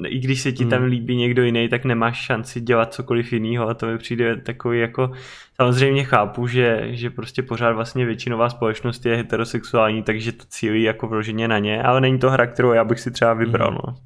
i 0.06 0.18
když 0.18 0.40
se 0.40 0.52
ti 0.52 0.64
tam 0.64 0.80
hmm. 0.80 0.90
líbí 0.90 1.16
někdo 1.16 1.42
jiný, 1.42 1.68
tak 1.68 1.84
nemáš 1.84 2.16
šanci 2.16 2.60
dělat 2.60 2.94
cokoliv 2.94 3.32
jiného 3.32 3.68
a 3.68 3.74
to 3.74 3.86
mi 3.86 3.98
přijde 3.98 4.36
takový 4.36 4.80
jako, 4.80 5.12
samozřejmě 5.56 6.04
chápu, 6.04 6.46
že, 6.46 6.88
že 6.90 7.10
prostě 7.10 7.42
pořád 7.42 7.72
vlastně 7.72 8.06
většinová 8.06 8.50
společnost 8.50 9.06
je 9.06 9.16
heterosexuální, 9.16 10.02
takže 10.02 10.32
to 10.32 10.44
cílí 10.48 10.82
jako 10.82 11.06
vloženě 11.06 11.48
na 11.48 11.58
ně, 11.58 11.82
ale 11.82 12.00
není 12.00 12.18
to 12.18 12.30
hra, 12.30 12.46
kterou 12.46 12.72
já 12.72 12.84
bych 12.84 13.00
si 13.00 13.10
třeba 13.10 13.34
vybral, 13.34 13.68
hmm. 13.68 13.78
no. 13.86 13.96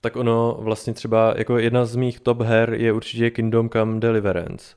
Tak 0.00 0.16
ono 0.16 0.56
vlastně 0.60 0.94
třeba, 0.94 1.34
jako 1.36 1.58
jedna 1.58 1.84
z 1.84 1.96
mých 1.96 2.20
top 2.20 2.40
her 2.40 2.74
je 2.74 2.92
určitě 2.92 3.30
Kingdom 3.30 3.68
Come 3.68 4.00
Deliverance. 4.00 4.76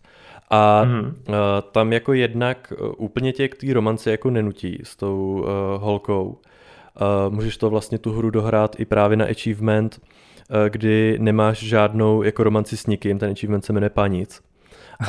A 0.49 0.83
mm-hmm. 0.85 1.05
uh, 1.05 1.35
tam 1.71 1.93
jako 1.93 2.13
jednak 2.13 2.73
uh, 2.81 2.91
úplně 2.97 3.33
tě 3.33 3.47
k 3.47 3.55
té 3.55 3.73
romance 3.73 4.11
jako 4.11 4.29
nenutí 4.29 4.79
s 4.83 4.95
tou 4.95 5.17
uh, 5.17 5.83
holkou. 5.83 6.27
Uh, 6.27 7.33
můžeš 7.33 7.57
to 7.57 7.69
vlastně 7.69 7.97
tu 7.97 8.13
hru 8.13 8.29
dohrát 8.29 8.79
i 8.79 8.85
právě 8.85 9.17
na 9.17 9.25
achievement, 9.25 10.01
uh, 10.01 10.69
kdy 10.69 11.17
nemáš 11.19 11.57
žádnou 11.57 12.23
jako 12.23 12.43
romanci 12.43 12.77
s 12.77 12.87
nikým, 12.87 13.19
ten 13.19 13.31
achievement 13.31 13.65
se 13.65 13.73
jmenuje 13.73 13.89
Panic. 13.89 14.41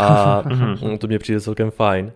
A 0.00 0.42
mm-hmm. 0.42 0.98
to 0.98 1.06
mě 1.06 1.18
přijde 1.18 1.40
celkem 1.40 1.70
fajn. 1.70 2.12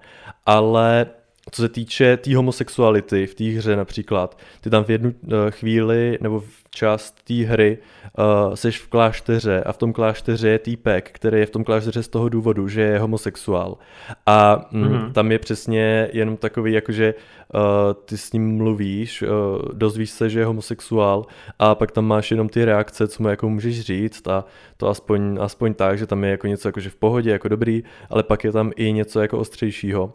Ale 0.46 1.06
co 1.50 1.62
se 1.62 1.68
týče 1.68 2.16
té 2.16 2.22
tý 2.22 2.34
homosexuality 2.34 3.26
v 3.26 3.34
té 3.34 3.44
hře 3.44 3.76
například, 3.76 4.38
ty 4.60 4.70
tam 4.70 4.84
v 4.84 4.90
jednu 4.90 5.10
uh, 5.10 5.32
chvíli 5.50 6.18
nebo 6.20 6.40
v 6.40 6.62
část 6.70 7.22
té 7.24 7.34
hry 7.34 7.78
uh, 8.18 8.54
seš 8.54 8.78
v 8.80 8.88
klášteře 8.88 9.62
a 9.62 9.72
v 9.72 9.76
tom 9.76 9.92
klášteře 9.92 10.48
je 10.48 10.58
týpek, 10.58 11.10
který 11.12 11.38
je 11.38 11.46
v 11.46 11.50
tom 11.50 11.64
klášteře 11.64 12.02
z 12.02 12.08
toho 12.08 12.28
důvodu, 12.28 12.68
že 12.68 12.80
je 12.80 12.98
homosexuál. 12.98 13.78
A 14.26 14.68
mm, 14.70 14.84
mm-hmm. 14.84 15.12
tam 15.12 15.32
je 15.32 15.38
přesně 15.38 16.08
jenom 16.12 16.36
takový, 16.36 16.72
jakože 16.72 17.14
uh, 17.54 17.60
ty 18.04 18.18
s 18.18 18.32
ním 18.32 18.56
mluvíš, 18.56 19.22
uh, 19.22 19.28
dozvíš 19.72 20.10
se, 20.10 20.30
že 20.30 20.38
je 20.38 20.46
homosexuál 20.46 21.26
a 21.58 21.74
pak 21.74 21.92
tam 21.92 22.04
máš 22.04 22.30
jenom 22.30 22.48
ty 22.48 22.64
reakce, 22.64 23.08
co 23.08 23.22
mu 23.22 23.28
jako 23.28 23.48
můžeš 23.48 23.80
říct 23.80 24.28
a 24.28 24.44
to 24.76 24.88
aspoň, 24.88 25.38
aspoň 25.40 25.74
tak, 25.74 25.98
že 25.98 26.06
tam 26.06 26.24
je 26.24 26.30
jako 26.30 26.46
něco 26.46 26.68
jakože 26.68 26.90
v 26.90 26.96
pohodě, 26.96 27.30
jako 27.30 27.48
dobrý, 27.48 27.82
ale 28.10 28.22
pak 28.22 28.44
je 28.44 28.52
tam 28.52 28.72
i 28.76 28.92
něco 28.92 29.20
jako 29.20 29.38
ostřejšího. 29.38 30.12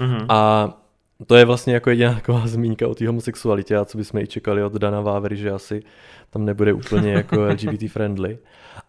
Mm-hmm. 0.00 0.26
A 0.28 0.70
to 1.26 1.36
je 1.36 1.44
vlastně 1.44 1.74
jako 1.74 1.90
jediná 1.90 2.14
taková 2.14 2.42
zmínka 2.46 2.88
o 2.88 2.94
té 2.94 3.06
homosexualitě 3.06 3.76
a 3.76 3.84
co 3.84 3.98
bychom 3.98 4.20
i 4.20 4.26
čekali 4.26 4.62
od 4.62 4.72
Dana 4.72 5.00
Vávery, 5.00 5.36
že 5.36 5.50
asi 5.50 5.82
tam 6.30 6.44
nebude 6.44 6.72
úplně 6.72 7.12
jako 7.12 7.44
LGBT 7.46 7.90
friendly. 7.90 8.38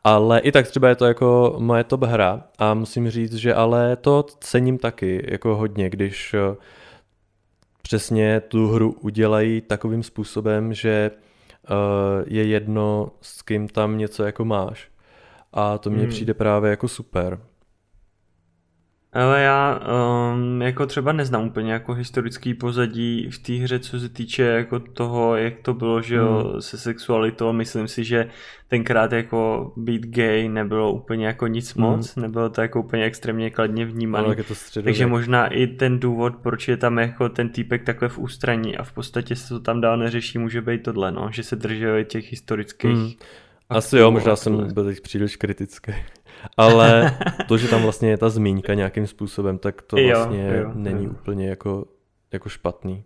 Ale 0.04 0.40
i 0.40 0.52
tak 0.52 0.68
třeba 0.68 0.90
je 0.90 0.96
to 0.96 1.06
jako 1.06 1.56
moje 1.60 1.84
top 1.84 2.04
hra 2.04 2.44
a 2.60 2.74
musím 2.74 3.10
říct, 3.10 3.34
že 3.34 3.54
ale 3.54 3.96
to 3.96 4.26
cením 4.40 4.78
taky 4.78 5.26
jako 5.30 5.56
hodně, 5.56 5.90
když 5.90 6.34
eh, 6.34 6.56
přesně 7.88 8.40
tu 8.40 8.68
hru 8.68 8.96
udělají 9.02 9.62
takovým 9.62 10.04
způsobem, 10.04 10.74
že 10.74 11.12
uh, 11.70 11.76
je 12.26 12.46
jedno, 12.46 13.12
s 13.22 13.42
kým 13.42 13.68
tam 13.68 13.98
něco 13.98 14.24
jako 14.24 14.46
máš. 14.46 14.90
A 15.54 15.78
to 15.78 15.90
mně 15.90 16.02
hmm. 16.02 16.10
přijde 16.10 16.34
právě 16.34 16.70
jako 16.70 16.88
super. 16.88 17.40
Ale 19.18 19.42
já 19.42 19.80
um, 20.34 20.62
jako 20.62 20.86
třeba 20.86 21.12
neznám 21.12 21.48
úplně 21.48 21.74
jako 21.74 21.94
historický 21.94 22.54
pozadí 22.54 23.30
v 23.32 23.40
té 23.40 23.54
hře, 23.54 23.80
co 23.80 24.00
se 24.00 24.10
týče 24.10 24.44
jako 24.44 24.80
toho, 24.80 25.36
jak 25.36 25.54
to 25.62 25.74
bylo, 25.74 26.02
že 26.02 26.16
jo, 26.16 26.50
hmm. 26.52 26.62
se 26.62 26.78
sexualitou. 26.78 27.54
Myslím 27.54 27.88
si, 27.88 28.04
že 28.04 28.30
tenkrát 28.68 29.12
jako 29.12 29.72
být 29.78 30.06
gay 30.06 30.50
nebylo 30.50 30.94
úplně 30.94 31.28
jako 31.28 31.48
nic 31.48 31.76
hmm. 31.76 31.86
moc, 31.86 32.16
nebylo 32.16 32.50
to 32.50 32.62
jako 32.62 32.80
úplně 32.80 33.06
extrémně 33.06 33.50
kladně 33.50 33.86
vnímané. 33.86 34.36
Takže 34.84 35.06
možná 35.08 35.48
i 35.48 35.68
ten 35.68 36.00
důvod, 36.00 36.36
proč 36.36 36.68
je 36.68 36.78
tam 36.78 36.98
jako 36.98 37.30
ten 37.30 37.50
týpek 37.50 37.84
takhle 37.84 38.10
v 38.10 38.20
ústraní 38.20 38.78
a 38.78 38.84
v 38.84 38.92
podstatě 38.92 39.36
se 39.36 39.50
to 39.50 39.60
tam 39.60 39.82
dál 39.82 39.98
neřeší, 39.98 40.38
může 40.38 40.62
být 40.62 40.84
tohle, 40.84 41.12
no, 41.12 41.30
že 41.32 41.44
se 41.44 41.56
drželi 41.56 42.06
těch 42.06 42.32
historických 42.32 42.92
hmm. 42.92 43.12
Asi 43.70 43.98
jo, 43.98 44.12
možná 44.12 44.36
jsem 44.36 44.74
byl 44.74 44.86
teď 44.86 45.02
příliš 45.02 45.36
kritický. 45.36 45.92
Ale 46.58 47.18
to, 47.48 47.58
že 47.58 47.68
tam 47.68 47.82
vlastně 47.82 48.10
je 48.10 48.18
ta 48.18 48.30
zmínka 48.30 48.74
nějakým 48.74 49.08
způsobem, 49.08 49.58
tak 49.58 49.82
to 49.82 49.98
vlastně 50.10 50.48
jo, 50.48 50.64
jo, 50.64 50.72
není 50.74 51.06
jo. 51.06 51.12
úplně 51.12 51.50
jako, 51.50 51.86
jako 52.32 52.50
špatný. 52.50 53.04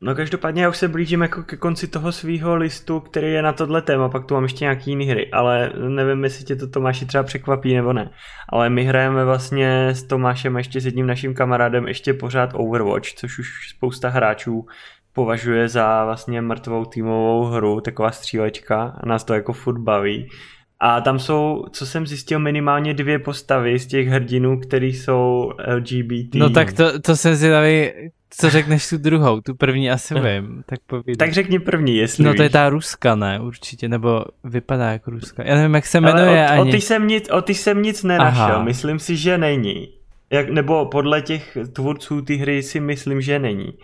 No 0.00 0.14
každopádně 0.14 0.62
já 0.62 0.68
už 0.68 0.76
se 0.76 0.88
blížím 0.88 1.22
jako 1.22 1.42
ke 1.42 1.56
konci 1.56 1.88
toho 1.88 2.12
svého 2.12 2.56
listu, 2.56 3.00
který 3.00 3.32
je 3.32 3.42
na 3.42 3.52
tohle 3.52 3.82
téma, 3.82 4.08
pak 4.08 4.24
tu 4.24 4.34
mám 4.34 4.42
ještě 4.42 4.64
nějaký 4.64 4.90
jiný 4.90 5.06
hry, 5.06 5.30
ale 5.30 5.72
nevím, 5.88 6.24
jestli 6.24 6.44
tě 6.44 6.56
to 6.56 6.68
Tomáši 6.68 7.06
třeba 7.06 7.24
překvapí 7.24 7.74
nebo 7.74 7.92
ne. 7.92 8.10
Ale 8.48 8.70
my 8.70 8.84
hrajeme 8.84 9.24
vlastně 9.24 9.88
s 9.88 10.02
Tomášem 10.02 10.56
a 10.56 10.58
ještě 10.58 10.80
s 10.80 10.86
jedním 10.86 11.06
naším 11.06 11.34
kamarádem 11.34 11.88
ještě 11.88 12.14
pořád 12.14 12.50
Overwatch, 12.54 13.08
což 13.08 13.38
už 13.38 13.48
spousta 13.76 14.08
hráčů 14.08 14.66
považuje 15.12 15.68
za 15.68 16.04
vlastně 16.04 16.40
mrtvou 16.40 16.84
týmovou 16.84 17.44
hru, 17.44 17.80
taková 17.80 18.10
střílečka 18.10 18.82
a 19.00 19.06
nás 19.06 19.24
to 19.24 19.34
jako 19.34 19.52
furt 19.52 19.78
baví. 19.78 20.28
A 20.80 21.00
tam 21.00 21.18
jsou, 21.18 21.64
co 21.72 21.86
jsem 21.86 22.06
zjistil, 22.06 22.38
minimálně 22.38 22.94
dvě 22.94 23.18
postavy 23.18 23.78
z 23.78 23.86
těch 23.86 24.08
hrdinů, 24.08 24.60
který 24.60 24.92
jsou 24.92 25.52
LGBT. 25.74 26.34
No 26.34 26.50
tak 26.50 26.72
to, 26.72 27.00
to 27.00 27.16
jsem 27.16 27.34
zvědavý, 27.34 27.90
co 28.30 28.50
řekneš 28.50 28.88
tu 28.88 28.98
druhou, 28.98 29.40
tu 29.40 29.54
první 29.54 29.90
asi 29.90 30.14
vím, 30.14 30.62
tak 30.66 30.78
povídej. 30.86 31.16
Tak 31.16 31.32
řekni 31.32 31.58
první, 31.58 31.96
jestli 31.96 32.24
No 32.24 32.34
to 32.34 32.42
je 32.42 32.50
ta 32.50 32.68
Ruska, 32.68 33.14
ne, 33.14 33.40
určitě, 33.40 33.88
nebo 33.88 34.24
vypadá 34.44 34.92
jako 34.92 35.10
Ruska. 35.10 35.42
Já 35.46 35.54
nevím, 35.54 35.74
jak 35.74 35.86
se 35.86 36.00
jmenuje 36.00 36.48
Ale 36.48 36.58
o, 36.58 36.62
ani. 36.62 36.70
O 36.70 36.72
ty 36.72 36.80
jsem 36.80 37.06
nic, 37.06 37.30
o 37.30 37.42
ty 37.42 37.54
jsem 37.54 37.82
nic 37.82 38.02
nenašel, 38.02 38.44
Aha. 38.44 38.62
myslím 38.62 38.98
si, 38.98 39.16
že 39.16 39.38
není. 39.38 39.88
Jak, 40.30 40.50
nebo 40.50 40.86
podle 40.86 41.22
těch 41.22 41.58
tvůrců 41.72 42.22
ty 42.22 42.36
hry 42.36 42.62
si 42.62 42.80
myslím, 42.80 43.20
že 43.20 43.38
není 43.38 43.74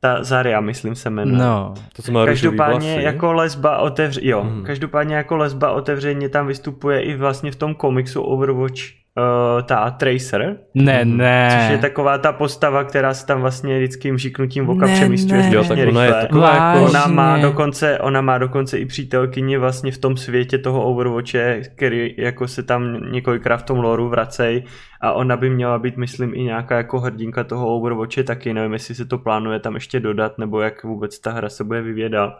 ta 0.00 0.24
Zaria, 0.24 0.60
myslím 0.60 0.94
se 0.94 1.10
jmenuje. 1.10 1.38
No. 1.38 1.74
To, 1.96 2.02
co 2.02 2.12
má 2.12 2.26
každopádně 2.26 2.92
vlasy. 2.92 3.04
jako 3.04 3.32
lesba 3.32 3.78
otevře, 3.78 4.20
jo, 4.24 4.44
mm. 4.44 4.64
každopádně 4.64 5.16
jako 5.16 5.36
lesba 5.36 5.72
otevřeně 5.72 6.28
tam 6.28 6.46
vystupuje 6.46 7.02
i 7.02 7.16
vlastně 7.16 7.52
v 7.52 7.56
tom 7.56 7.74
komiksu 7.74 8.22
Overwatch 8.22 8.97
uh, 9.18 9.62
ta 9.62 9.90
Tracer. 9.90 10.56
Ne, 10.74 11.04
ne. 11.04 11.48
Což 11.50 11.70
je 11.70 11.78
taková 11.78 12.18
ta 12.18 12.32
postava, 12.32 12.84
která 12.84 13.14
se 13.14 13.26
tam 13.26 13.40
vlastně 13.40 13.78
vždycky 13.78 14.18
žiknutím 14.18 14.68
oka 14.68 14.86
přemístuje 14.86 15.42
ne. 15.42 15.50
Jo, 15.54 15.64
tak 15.64 15.78
ona 15.88 16.04
je 16.04 16.12
taková 16.12 16.54
jako... 16.54 16.84
Ona 16.84 17.06
má, 17.06 17.38
dokonce, 17.38 17.98
ona 17.98 18.20
má 18.20 18.38
dokonce 18.38 18.78
i 18.78 18.86
přítelkyni 18.86 19.58
vlastně 19.58 19.92
v 19.92 19.98
tom 19.98 20.16
světě 20.16 20.58
toho 20.58 20.82
Overwatche, 20.82 21.62
který 21.76 22.14
jako 22.18 22.48
se 22.48 22.62
tam 22.62 23.10
několikrát 23.12 23.56
v 23.56 23.62
tom 23.62 23.78
loru 23.78 24.08
vracej 24.08 24.64
a 25.00 25.12
ona 25.12 25.36
by 25.36 25.50
měla 25.50 25.78
být, 25.78 25.96
myslím, 25.96 26.34
i 26.34 26.42
nějaká 26.42 26.76
jako 26.76 27.00
hrdinka 27.00 27.44
toho 27.44 27.76
Overwatche 27.76 28.24
taky, 28.24 28.54
nevím, 28.54 28.72
jestli 28.72 28.94
se 28.94 29.04
to 29.04 29.18
plánuje 29.18 29.60
tam 29.60 29.74
ještě 29.74 30.00
dodat, 30.00 30.38
nebo 30.38 30.60
jak 30.60 30.84
vůbec 30.84 31.18
ta 31.18 31.32
hra 31.32 31.48
se 31.48 31.64
bude 31.64 31.82
vyvědat. 31.82 32.38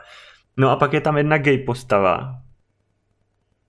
No 0.57 0.71
a 0.71 0.77
pak 0.77 0.93
je 0.93 1.01
tam 1.01 1.17
jedna 1.17 1.39
gay 1.39 1.59
postava, 1.59 2.35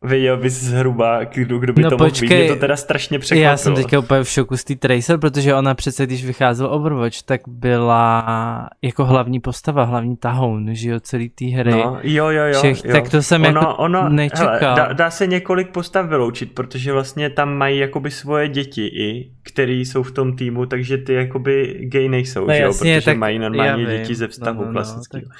Věděl 0.06 0.38
bys 0.38 0.54
zhruba, 0.54 1.24
kdo, 1.24 1.60
kdo 1.60 1.74
by 1.74 1.82
no, 1.82 1.90
to 1.90 1.98
mohl 1.98 2.12
být. 2.22 2.30
Mě 2.30 2.48
to 2.48 2.56
teda 2.56 2.76
strašně 2.76 3.20
překvapilo. 3.20 3.52
Já 3.52 3.58
jsem 3.58 3.76
teďka 3.76 4.00
úplně 4.00 4.24
v 4.24 4.30
šoku 4.30 4.58
z 4.58 4.64
té 4.64 4.76
Tracer, 4.76 5.18
protože 5.18 5.56
ona 5.56 5.76
přece, 5.76 6.06
když 6.06 6.26
vycházel 6.26 6.74
Overwatch, 6.74 7.22
tak 7.26 7.42
byla 7.48 8.70
jako 8.82 9.06
hlavní 9.06 9.40
postava, 9.40 9.84
hlavní 9.84 10.18
tahoun, 10.18 10.76
že 10.76 10.90
jo, 10.90 11.00
celý 11.00 11.30
té 11.30 11.46
hry. 11.46 11.72
No, 11.72 12.00
jo, 12.04 12.30
jo, 12.30 12.44
jo. 12.44 12.58
Všech, 12.58 12.86
jo. 12.86 12.92
Tak 12.92 13.10
to 13.10 13.22
jsem 13.22 13.46
ono, 13.46 13.62
jako 13.62 13.76
ono, 13.76 14.10
nečekal. 14.10 14.48
Hele, 14.48 14.76
dá, 14.76 14.94
dá, 14.94 15.12
se 15.12 15.28
několik 15.28 15.70
postav 15.70 16.10
vyloučit, 16.10 16.52
protože 16.56 16.94
vlastně 16.94 17.30
tam 17.30 17.54
mají 17.54 17.80
jakoby 17.80 18.12
svoje 18.12 18.48
děti 18.48 18.86
i, 18.86 19.32
který 19.44 19.86
jsou 19.86 20.04
v 20.04 20.12
tom 20.12 20.36
týmu, 20.36 20.66
takže 20.66 20.98
ty 20.98 21.14
jakoby 21.14 21.80
gay 21.82 22.10
nejsou, 22.10 22.48
no, 22.48 22.54
že 22.54 22.62
jo, 22.62 22.68
jasně, 22.68 22.96
protože 22.96 23.06
tak 23.06 23.18
mají 23.18 23.40
normálně 23.40 23.86
děti 23.86 24.16
ze 24.16 24.28
vztahu 24.28 24.62
no, 24.62 24.66
no, 24.66 24.72
klasického. 24.72 25.24
No, 25.26 25.30
tak 25.30 25.38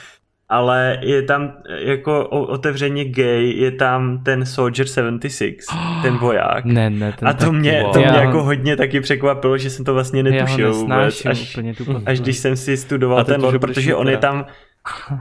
ale 0.50 0.98
je 1.02 1.22
tam 1.22 1.52
jako 1.78 2.28
otevřeně 2.28 3.06
gay, 3.06 3.50
je 3.50 3.72
tam 3.72 4.24
ten 4.24 4.46
Soldier 4.46 4.88
76, 4.88 5.68
oh, 5.74 6.02
ten 6.02 6.18
voják. 6.18 6.66
Ne, 6.66 6.90
ne, 6.90 7.14
ten 7.20 7.28
A 7.28 7.34
to 7.34 7.52
mě, 7.52 7.86
to 7.94 8.00
mě 8.00 8.08
jako 8.08 8.44
hodně 8.44 8.76
taky 8.76 9.02
překvapilo, 9.02 9.58
že 9.58 9.70
jsem 9.70 9.86
to 9.86 9.94
vlastně 9.94 10.24
netušil 10.24 10.74
vůbec, 10.74 11.26
až, 11.26 11.58
až 12.06 12.20
když 12.20 12.38
jsem 12.38 12.56
si 12.56 12.78
studoval 12.78 13.24
ten 13.24 13.42
lore, 13.42 13.60
protože 13.60 13.96
on 13.96 14.10
je 14.10 14.18
tam 14.18 14.46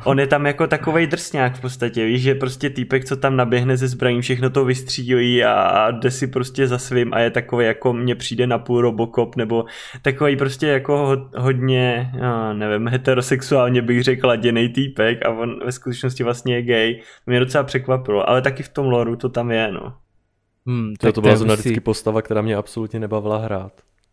On 0.05 0.21
je 0.21 0.27
tam 0.27 0.47
jako 0.47 0.67
takovej 0.67 1.07
drsňák 1.07 1.57
v 1.57 1.61
podstatě, 1.61 2.05
víš, 2.05 2.23
že 2.23 2.35
prostě 2.35 2.71
týpek, 2.71 3.05
co 3.05 3.17
tam 3.17 3.37
naběhne 3.37 3.77
ze 3.77 3.89
zbraní, 3.89 4.21
všechno 4.23 4.51
to 4.51 4.65
vystřílí 4.65 5.45
a 5.45 5.91
jde 5.91 6.11
si 6.11 6.27
prostě 6.27 6.69
za 6.69 6.79
svým 6.79 7.15
a 7.15 7.21
je 7.21 7.31
takový 7.31 7.67
jako 7.67 7.93
mně 7.93 8.15
přijde 8.15 8.47
na 8.47 8.59
půl 8.59 8.81
Robocop, 8.81 9.37
nebo 9.37 9.65
takový 10.03 10.37
prostě 10.37 10.67
jako 10.67 11.17
hodně, 11.37 12.13
no, 12.21 12.55
nevím, 12.55 12.89
heterosexuálně 12.89 13.83
bych 13.83 14.03
řekl 14.03 14.27
laděnej 14.27 14.69
týpek 14.69 15.27
a 15.27 15.31
on 15.31 15.65
ve 15.65 15.73
skutečnosti 15.73 16.25
vlastně 16.25 16.55
je 16.55 16.63
gay. 16.63 17.01
Mě 17.27 17.41
docela 17.41 17.65
překvapilo, 17.65 18.31
ale 18.31 18.43
taky 18.43 18.63
v 18.63 18.69
tom 18.69 18.87
loru 18.87 19.17
to 19.17 19.29
tam 19.29 19.51
je, 19.51 19.73
no. 19.73 19.95
Hmm, 20.67 20.95
to, 21.01 21.13
to 21.13 21.21
byla 21.21 21.37
zrovna 21.37 21.55
vždycky 21.55 21.81
postava, 21.81 22.23
která 22.23 22.43
mě 22.43 22.57
absolutně 22.57 23.01
nebavila 23.01 23.39
hrát. 23.39 23.73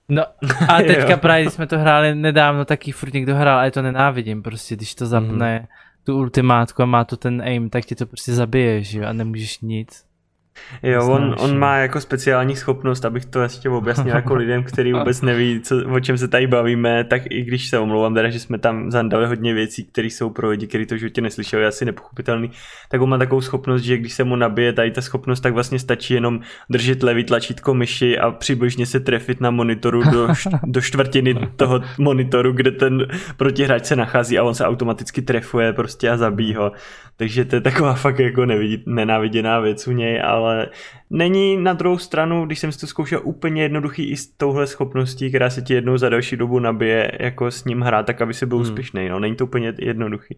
No 0.09 0.23
a 0.67 0.77
teďka 0.87 1.17
právě, 1.17 1.43
když 1.43 1.53
jsme 1.53 1.67
to 1.67 1.79
hráli 1.79 2.15
nedávno, 2.15 2.65
taky 2.65 2.91
furt 2.91 3.13
někdo 3.13 3.35
hrál 3.35 3.59
a 3.59 3.65
je 3.65 3.71
to 3.71 3.81
nenávidím, 3.81 4.43
prostě 4.43 4.75
když 4.75 4.95
to 4.95 5.05
zapne, 5.05 5.57
hmm. 5.57 5.67
tu 6.03 6.17
ultimátku 6.17 6.81
a 6.81 6.85
má 6.85 7.03
to 7.03 7.17
ten 7.17 7.41
aim, 7.41 7.69
tak 7.69 7.85
ti 7.85 7.95
to 7.95 8.05
prostě 8.05 8.33
zabije, 8.33 8.83
že 8.83 8.99
jo, 8.99 9.05
a 9.05 9.13
nemůžeš 9.13 9.59
nic. 9.59 10.05
Jo, 10.83 11.09
on, 11.09 11.35
on 11.39 11.59
má 11.59 11.77
jako 11.77 12.01
speciální 12.01 12.55
schopnost, 12.55 13.05
abych 13.05 13.25
to 13.25 13.41
ještě 13.41 13.69
objasnil 13.69 14.15
jako 14.15 14.35
lidem, 14.35 14.63
kteří 14.63 14.93
vůbec 14.93 15.21
neví, 15.21 15.61
co, 15.61 15.75
o 15.89 15.99
čem 15.99 16.17
se 16.17 16.27
tady 16.27 16.47
bavíme, 16.47 17.03
tak 17.03 17.21
i 17.29 17.41
když 17.43 17.69
se 17.69 17.79
omlouvám, 17.79 18.13
teda, 18.13 18.29
že 18.29 18.39
jsme 18.39 18.57
tam 18.57 18.91
zandali 18.91 19.27
hodně 19.27 19.53
věcí, 19.53 19.83
které 19.83 20.07
jsou 20.07 20.29
pro 20.29 20.49
lidi, 20.49 20.67
kteří 20.67 20.85
to 20.85 20.97
životě 20.97 21.21
neslyšeli, 21.21 21.65
asi 21.65 21.85
nepochopitelný, 21.85 22.51
tak 22.89 23.01
on 23.01 23.09
má 23.09 23.17
takovou 23.17 23.41
schopnost, 23.41 23.81
že 23.81 23.97
když 23.97 24.13
se 24.13 24.23
mu 24.23 24.35
nabije 24.35 24.73
tady 24.73 24.91
ta 24.91 25.01
schopnost, 25.01 25.39
tak 25.39 25.53
vlastně 25.53 25.79
stačí 25.79 26.13
jenom 26.13 26.39
držet 26.69 27.03
levý 27.03 27.23
tlačítko 27.23 27.73
myši 27.73 28.19
a 28.19 28.31
přibližně 28.31 28.85
se 28.85 28.99
trefit 28.99 29.41
na 29.41 29.51
monitoru 29.51 30.03
do, 30.03 30.27
do 30.63 30.81
čtvrtiny 30.81 31.35
toho 31.55 31.81
monitoru, 31.97 32.51
kde 32.51 32.71
ten 32.71 33.07
protihráč 33.37 33.85
se 33.85 33.95
nachází 33.95 34.39
a 34.39 34.43
on 34.43 34.55
se 34.55 34.65
automaticky 34.65 35.21
trefuje 35.21 35.73
prostě 35.73 36.09
a 36.09 36.17
zabíjí 36.17 36.55
ho. 36.55 36.71
Takže 37.17 37.45
to 37.45 37.55
je 37.55 37.61
taková 37.61 37.93
fakt 37.93 38.19
jako 38.19 38.45
nevidit, 38.45 38.87
nenáviděná 38.87 39.59
věc 39.59 39.87
u 39.87 39.91
něj, 39.91 40.21
ale 40.23 40.44
není 41.09 41.57
na 41.57 41.73
druhou 41.73 41.97
stranu, 41.97 42.45
když 42.45 42.59
jsem 42.59 42.71
si 42.71 42.79
to 42.79 42.87
zkoušel 42.87 43.21
úplně 43.23 43.61
jednoduchý 43.61 44.09
i 44.09 44.17
s 44.17 44.27
touhle 44.27 44.67
schopností, 44.67 45.29
která 45.29 45.49
se 45.49 45.61
ti 45.61 45.73
jednou 45.73 45.97
za 45.97 46.09
další 46.09 46.37
dobu 46.37 46.59
nabije, 46.59 47.11
jako 47.19 47.51
s 47.51 47.65
ním 47.65 47.81
hrát, 47.81 48.05
tak 48.05 48.21
aby 48.21 48.33
si 48.33 48.45
byl 48.45 48.57
hmm. 48.57 48.63
úspěšný. 48.63 49.09
No, 49.09 49.19
není 49.19 49.35
to 49.35 49.45
úplně 49.45 49.73
jednoduchý. 49.79 50.37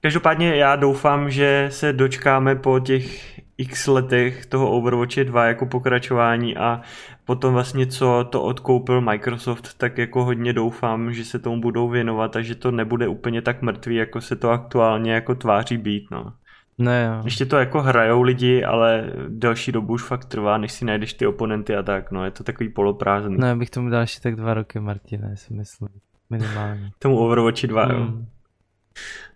Každopádně 0.00 0.56
já 0.56 0.76
doufám, 0.76 1.30
že 1.30 1.68
se 1.70 1.92
dočkáme 1.92 2.56
po 2.56 2.80
těch 2.80 3.36
x 3.58 3.86
letech 3.86 4.46
toho 4.46 4.70
Overwatche 4.70 5.24
2 5.24 5.46
jako 5.46 5.66
pokračování 5.66 6.56
a 6.56 6.80
potom 7.24 7.54
vlastně 7.54 7.86
co 7.86 8.26
to 8.30 8.42
odkoupil 8.42 9.00
Microsoft, 9.00 9.74
tak 9.78 9.98
jako 9.98 10.24
hodně 10.24 10.52
doufám, 10.52 11.12
že 11.12 11.24
se 11.24 11.38
tomu 11.38 11.60
budou 11.60 11.88
věnovat 11.88 12.36
a 12.36 12.42
že 12.42 12.54
to 12.54 12.70
nebude 12.70 13.08
úplně 13.08 13.42
tak 13.42 13.62
mrtvý, 13.62 13.96
jako 13.96 14.20
se 14.20 14.36
to 14.36 14.50
aktuálně 14.50 15.12
jako 15.12 15.34
tváří 15.34 15.76
být, 15.76 16.10
no. 16.10 16.32
Ne, 16.78 17.04
jo. 17.04 17.22
Ještě 17.24 17.46
to 17.46 17.56
jako 17.56 17.82
hrajou 17.82 18.22
lidi, 18.22 18.64
ale 18.64 19.12
delší 19.28 19.72
dobu 19.72 19.92
už 19.92 20.02
fakt 20.02 20.24
trvá, 20.24 20.58
než 20.58 20.72
si 20.72 20.84
najdeš 20.84 21.14
ty 21.14 21.26
oponenty 21.26 21.76
a 21.76 21.82
tak, 21.82 22.10
no 22.10 22.24
je 22.24 22.30
to 22.30 22.44
takový 22.44 22.68
poloprázdný. 22.68 23.36
Ne, 23.38 23.56
bych 23.56 23.70
tomu 23.70 23.90
dal 23.90 24.00
ještě 24.00 24.20
tak 24.20 24.36
dva 24.36 24.54
roky, 24.54 24.80
Martine, 24.80 25.36
si 25.36 25.54
myslím, 25.54 25.88
minimálně. 26.30 26.90
tomu 26.98 27.18
Overwatchi 27.18 27.66
2, 27.66 27.86
mm. 27.86 27.92
jo. 27.92 28.12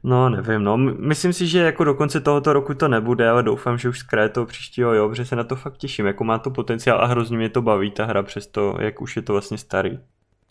No, 0.02 0.28
nevím, 0.28 0.64
no. 0.64 0.76
Myslím 0.76 1.32
si, 1.32 1.46
že 1.46 1.58
jako 1.58 1.84
do 1.84 1.94
konce 1.94 2.20
tohoto 2.20 2.52
roku 2.52 2.74
to 2.74 2.88
nebude, 2.88 3.28
ale 3.28 3.42
doufám, 3.42 3.78
že 3.78 3.88
už 3.88 3.98
z 3.98 4.02
kraje 4.02 4.28
toho 4.28 4.46
příštího, 4.46 4.94
jo, 4.94 5.08
protože 5.08 5.24
se 5.24 5.36
na 5.36 5.44
to 5.44 5.56
fakt 5.56 5.76
těším. 5.76 6.06
Jako 6.06 6.24
má 6.24 6.38
to 6.38 6.50
potenciál 6.50 7.00
a 7.00 7.06
hrozně 7.06 7.36
mě 7.36 7.48
to 7.48 7.62
baví, 7.62 7.90
ta 7.90 8.04
hra, 8.04 8.22
přesto, 8.22 8.76
jak 8.80 9.00
už 9.00 9.16
je 9.16 9.22
to 9.22 9.32
vlastně 9.32 9.58
starý. 9.58 9.98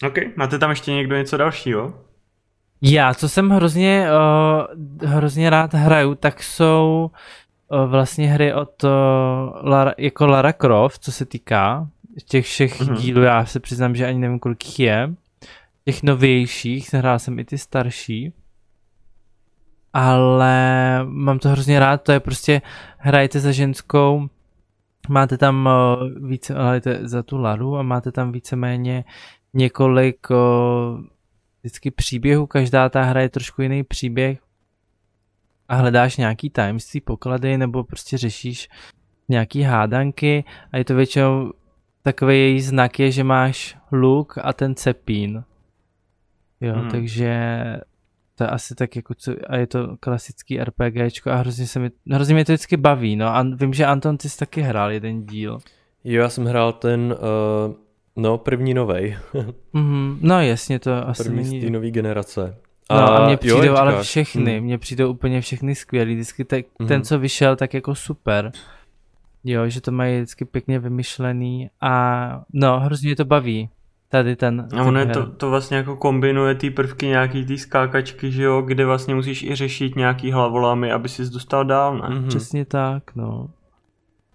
OK, 0.07 0.15
máte 0.35 0.59
tam 0.59 0.69
ještě 0.69 0.91
někdo 0.91 1.15
něco 1.15 1.37
dalšího? 1.37 1.93
Já, 2.82 3.13
co 3.13 3.30
jsem 3.30 3.49
hrozně, 3.49 4.07
uh, 5.01 5.09
hrozně 5.09 5.49
rád 5.49 5.73
hraju, 5.73 6.15
tak 6.15 6.43
jsou 6.43 7.11
uh, 7.67 7.86
vlastně 7.86 8.27
hry 8.27 8.53
od 8.53 8.84
uh, 8.84 8.89
Lara, 9.63 9.93
jako 9.97 10.27
Lara 10.27 10.53
Croft, 10.53 11.03
co 11.03 11.11
se 11.11 11.25
týká 11.25 11.88
těch 12.25 12.45
všech 12.45 12.82
mm-hmm. 12.82 12.97
dílů, 12.97 13.21
já 13.21 13.45
se 13.45 13.59
přiznám, 13.59 13.95
že 13.95 14.07
ani 14.07 14.19
nevím, 14.19 14.39
kolik 14.39 14.80
je. 14.80 15.13
Těch 15.86 16.03
novějších, 16.03 16.93
hrál 16.93 17.19
jsem 17.19 17.39
i 17.39 17.45
ty 17.45 17.57
starší 17.57 18.34
ale 19.93 20.53
mám 21.05 21.39
to 21.39 21.49
hrozně 21.49 21.80
rád, 21.80 21.97
to 22.03 22.11
je 22.11 22.19
prostě 22.19 22.61
hrajete 22.97 23.39
za 23.39 23.51
ženskou, 23.51 24.27
máte 25.09 25.38
tam 25.38 25.69
uh, 25.69 26.27
více, 26.30 26.53
hrajete 26.53 26.99
za 27.07 27.23
tu 27.23 27.38
Laru 27.38 27.77
a 27.77 27.84
máte 27.84 28.11
tam 28.11 28.32
víceméně 28.32 29.03
několik 29.53 30.27
uh, 30.30 30.38
vždycky 31.62 31.91
příběhů, 31.91 32.47
každá 32.47 32.89
ta 32.89 33.03
hra 33.03 33.22
je 33.22 33.30
trošku 33.30 33.62
jiný 33.62 33.84
příběh 33.84 34.39
a 35.68 35.76
hledáš 35.76 36.18
nějaký 36.18 36.49
tajemství, 36.49 37.01
poklady 37.01 37.57
nebo 37.57 37.84
prostě 37.84 38.18
řešíš 38.18 38.70
nějaký 39.30 39.62
hádanky 39.62 40.43
a 40.72 40.78
je 40.78 40.86
to 40.86 40.95
většinou 40.95 41.53
takový 42.03 42.38
její 42.38 42.62
znak 42.62 42.99
je, 42.99 43.12
že 43.12 43.24
máš 43.24 43.78
luk 43.91 44.38
a 44.41 44.53
ten 44.53 44.76
cepín. 44.76 45.43
Jo, 46.62 46.74
hmm. 46.74 46.89
takže 46.89 47.53
to 48.36 48.43
je 48.43 48.49
asi 48.49 48.76
tak 48.76 48.95
jako, 48.95 49.14
co, 49.16 49.34
a 49.47 49.57
je 49.57 49.68
to 49.68 49.97
klasický 49.99 50.60
RPGčko 50.60 51.30
a 51.30 51.36
hrozně 51.36 51.68
se 51.68 51.80
mi, 51.80 51.91
hrozně 52.12 52.34
mě 52.34 52.45
to 52.45 52.51
vždycky 52.51 52.78
baví, 52.78 53.16
no 53.16 53.28
a 53.36 53.45
vím, 53.55 53.74
že 53.74 53.86
Anton, 53.86 54.18
ty 54.18 54.30
jsi 54.30 54.38
taky 54.38 54.62
hrál 54.62 54.91
jeden 54.91 55.26
díl. 55.26 55.60
Jo, 56.03 56.22
já 56.22 56.30
jsem 56.30 56.45
hrál 56.45 56.74
ten, 56.74 57.16
uh, 57.20 57.76
no 58.22 58.38
první 58.38 58.74
novej. 58.74 59.17
mm-hmm, 59.74 60.17
no 60.22 60.41
jasně, 60.41 60.80
to 60.80 61.07
asi 61.07 61.24
první 61.24 61.43
není... 61.43 61.61
z 61.61 61.63
té 61.63 61.70
nový 61.70 61.91
generace. 61.91 62.57
A, 62.89 63.01
no 63.01 63.13
a 63.13 63.26
mně 63.26 63.38
přijdou 63.38 63.63
jo, 63.63 63.76
ale 63.76 64.03
všechny, 64.03 64.57
hmm. 64.57 64.65
mně 64.65 64.78
přijdou 64.78 65.11
úplně 65.11 65.41
všechny 65.41 65.76
skvělý, 65.76 66.13
vždycky 66.13 66.45
te, 66.45 66.61
hmm. 66.80 66.88
ten, 66.88 67.03
co 67.03 67.20
vyšel, 67.20 67.55
tak 67.55 67.74
jako 67.74 67.95
super. 67.95 68.51
Jo, 69.43 69.70
že 69.70 69.82
to 69.82 69.91
mají 69.91 70.15
vždycky 70.15 70.45
pěkně 70.45 70.80
vymyšlený 70.80 71.70
a 71.82 72.43
no, 72.53 72.80
hrozně 72.80 73.15
to 73.15 73.26
baví 73.26 73.70
tady 74.09 74.36
ten... 74.36 74.67
A 74.78 74.84
ono 74.84 75.05
to, 75.05 75.26
to 75.26 75.49
vlastně 75.49 75.78
jako 75.78 75.95
kombinuje 75.95 76.55
ty 76.55 76.70
prvky 76.70 77.07
nějaký 77.07 77.45
ty 77.45 77.57
skákačky, 77.57 78.32
že 78.32 78.43
jo, 78.43 78.61
kde 78.61 78.86
vlastně 78.86 79.15
musíš 79.15 79.43
i 79.43 79.55
řešit 79.55 79.95
nějaký 79.95 80.32
hlavolámy, 80.32 80.91
aby 80.91 81.09
si 81.09 81.30
dostal 81.30 81.65
dál, 81.65 81.97
ne? 81.97 82.01
Mm-hmm. 82.01 82.28
Přesně 82.28 82.65
tak, 82.65 83.15
no. 83.15 83.47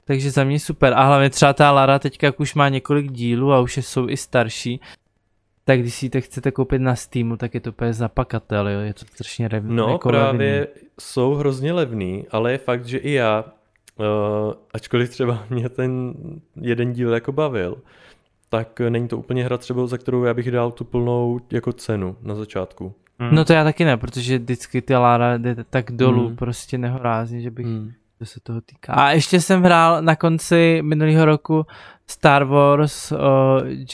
Takže 0.05 0.31
za 0.31 0.45
mě 0.45 0.61
super. 0.61 0.93
A 0.93 1.05
hlavně 1.05 1.31
třeba 1.31 1.53
ta 1.53 1.73
Lara 1.73 1.99
teďka 1.99 2.27
jak 2.27 2.41
už 2.41 2.55
má 2.55 2.69
několik 2.69 3.13
dílů 3.13 3.53
a 3.53 3.61
už 3.61 3.77
jsou 3.77 4.09
i 4.09 4.17
starší, 4.17 4.81
tak 5.65 5.81
když 5.81 5.95
si 5.95 6.11
to 6.11 6.21
chcete 6.21 6.51
koupit 6.51 6.79
na 6.79 6.97
Steamu, 6.97 7.37
tak 7.37 7.55
je 7.55 7.61
to 7.61 7.71
úplně 7.71 7.93
zapakatel, 7.93 8.69
jo? 8.69 8.81
je 8.81 8.95
to 8.95 9.05
strašně 9.05 9.49
levný. 9.53 9.77
No 9.77 9.89
jako 9.89 10.09
právě 10.09 10.55
levný. 10.61 10.89
jsou 11.01 11.35
hrozně 11.35 11.73
levný, 11.73 12.27
ale 12.31 12.53
je 12.53 12.59
fakt, 12.59 12.87
že 12.87 12.99
i 12.99 13.13
já, 13.13 13.45
uh, 13.99 14.55
ačkoliv 14.75 15.11
třeba 15.11 15.45
mě 15.51 15.69
ten 15.69 16.15
jeden 16.61 16.93
díl 16.93 17.15
jako 17.15 17.33
bavil, 17.33 17.77
tak 18.49 18.81
není 18.81 19.09
to 19.09 19.19
úplně 19.19 19.45
hra 19.45 19.59
třeba, 19.59 19.87
za 19.87 19.99
kterou 19.99 20.25
já 20.25 20.35
bych 20.35 20.51
dal 20.51 20.71
tu 20.71 20.85
plnou 20.85 21.41
jako 21.53 21.73
cenu 21.73 22.17
na 22.23 22.35
začátku. 22.35 22.95
Mm. 23.19 23.35
No 23.35 23.45
to 23.45 23.53
já 23.53 23.65
taky 23.65 23.85
ne, 23.85 23.97
protože 23.97 24.39
vždycky 24.39 24.83
ty 24.83 24.95
Lara 24.95 25.39
jde 25.39 25.57
tak 25.71 25.93
dolů 25.93 26.29
mm. 26.29 26.37
prostě 26.37 26.79
nehorázně, 26.79 27.41
že 27.41 27.51
bych, 27.51 27.67
mm. 27.67 27.93
To 28.19 28.25
se 28.25 28.41
toho 28.41 28.61
týká. 28.61 28.93
A 28.93 29.11
ještě 29.11 29.41
jsem 29.41 29.63
hrál 29.63 30.03
na 30.03 30.17
konci 30.17 30.83
minulého 30.83 31.25
roku 31.25 31.67
Star 32.07 32.45
Wars 32.45 33.13
uh, 33.13 33.19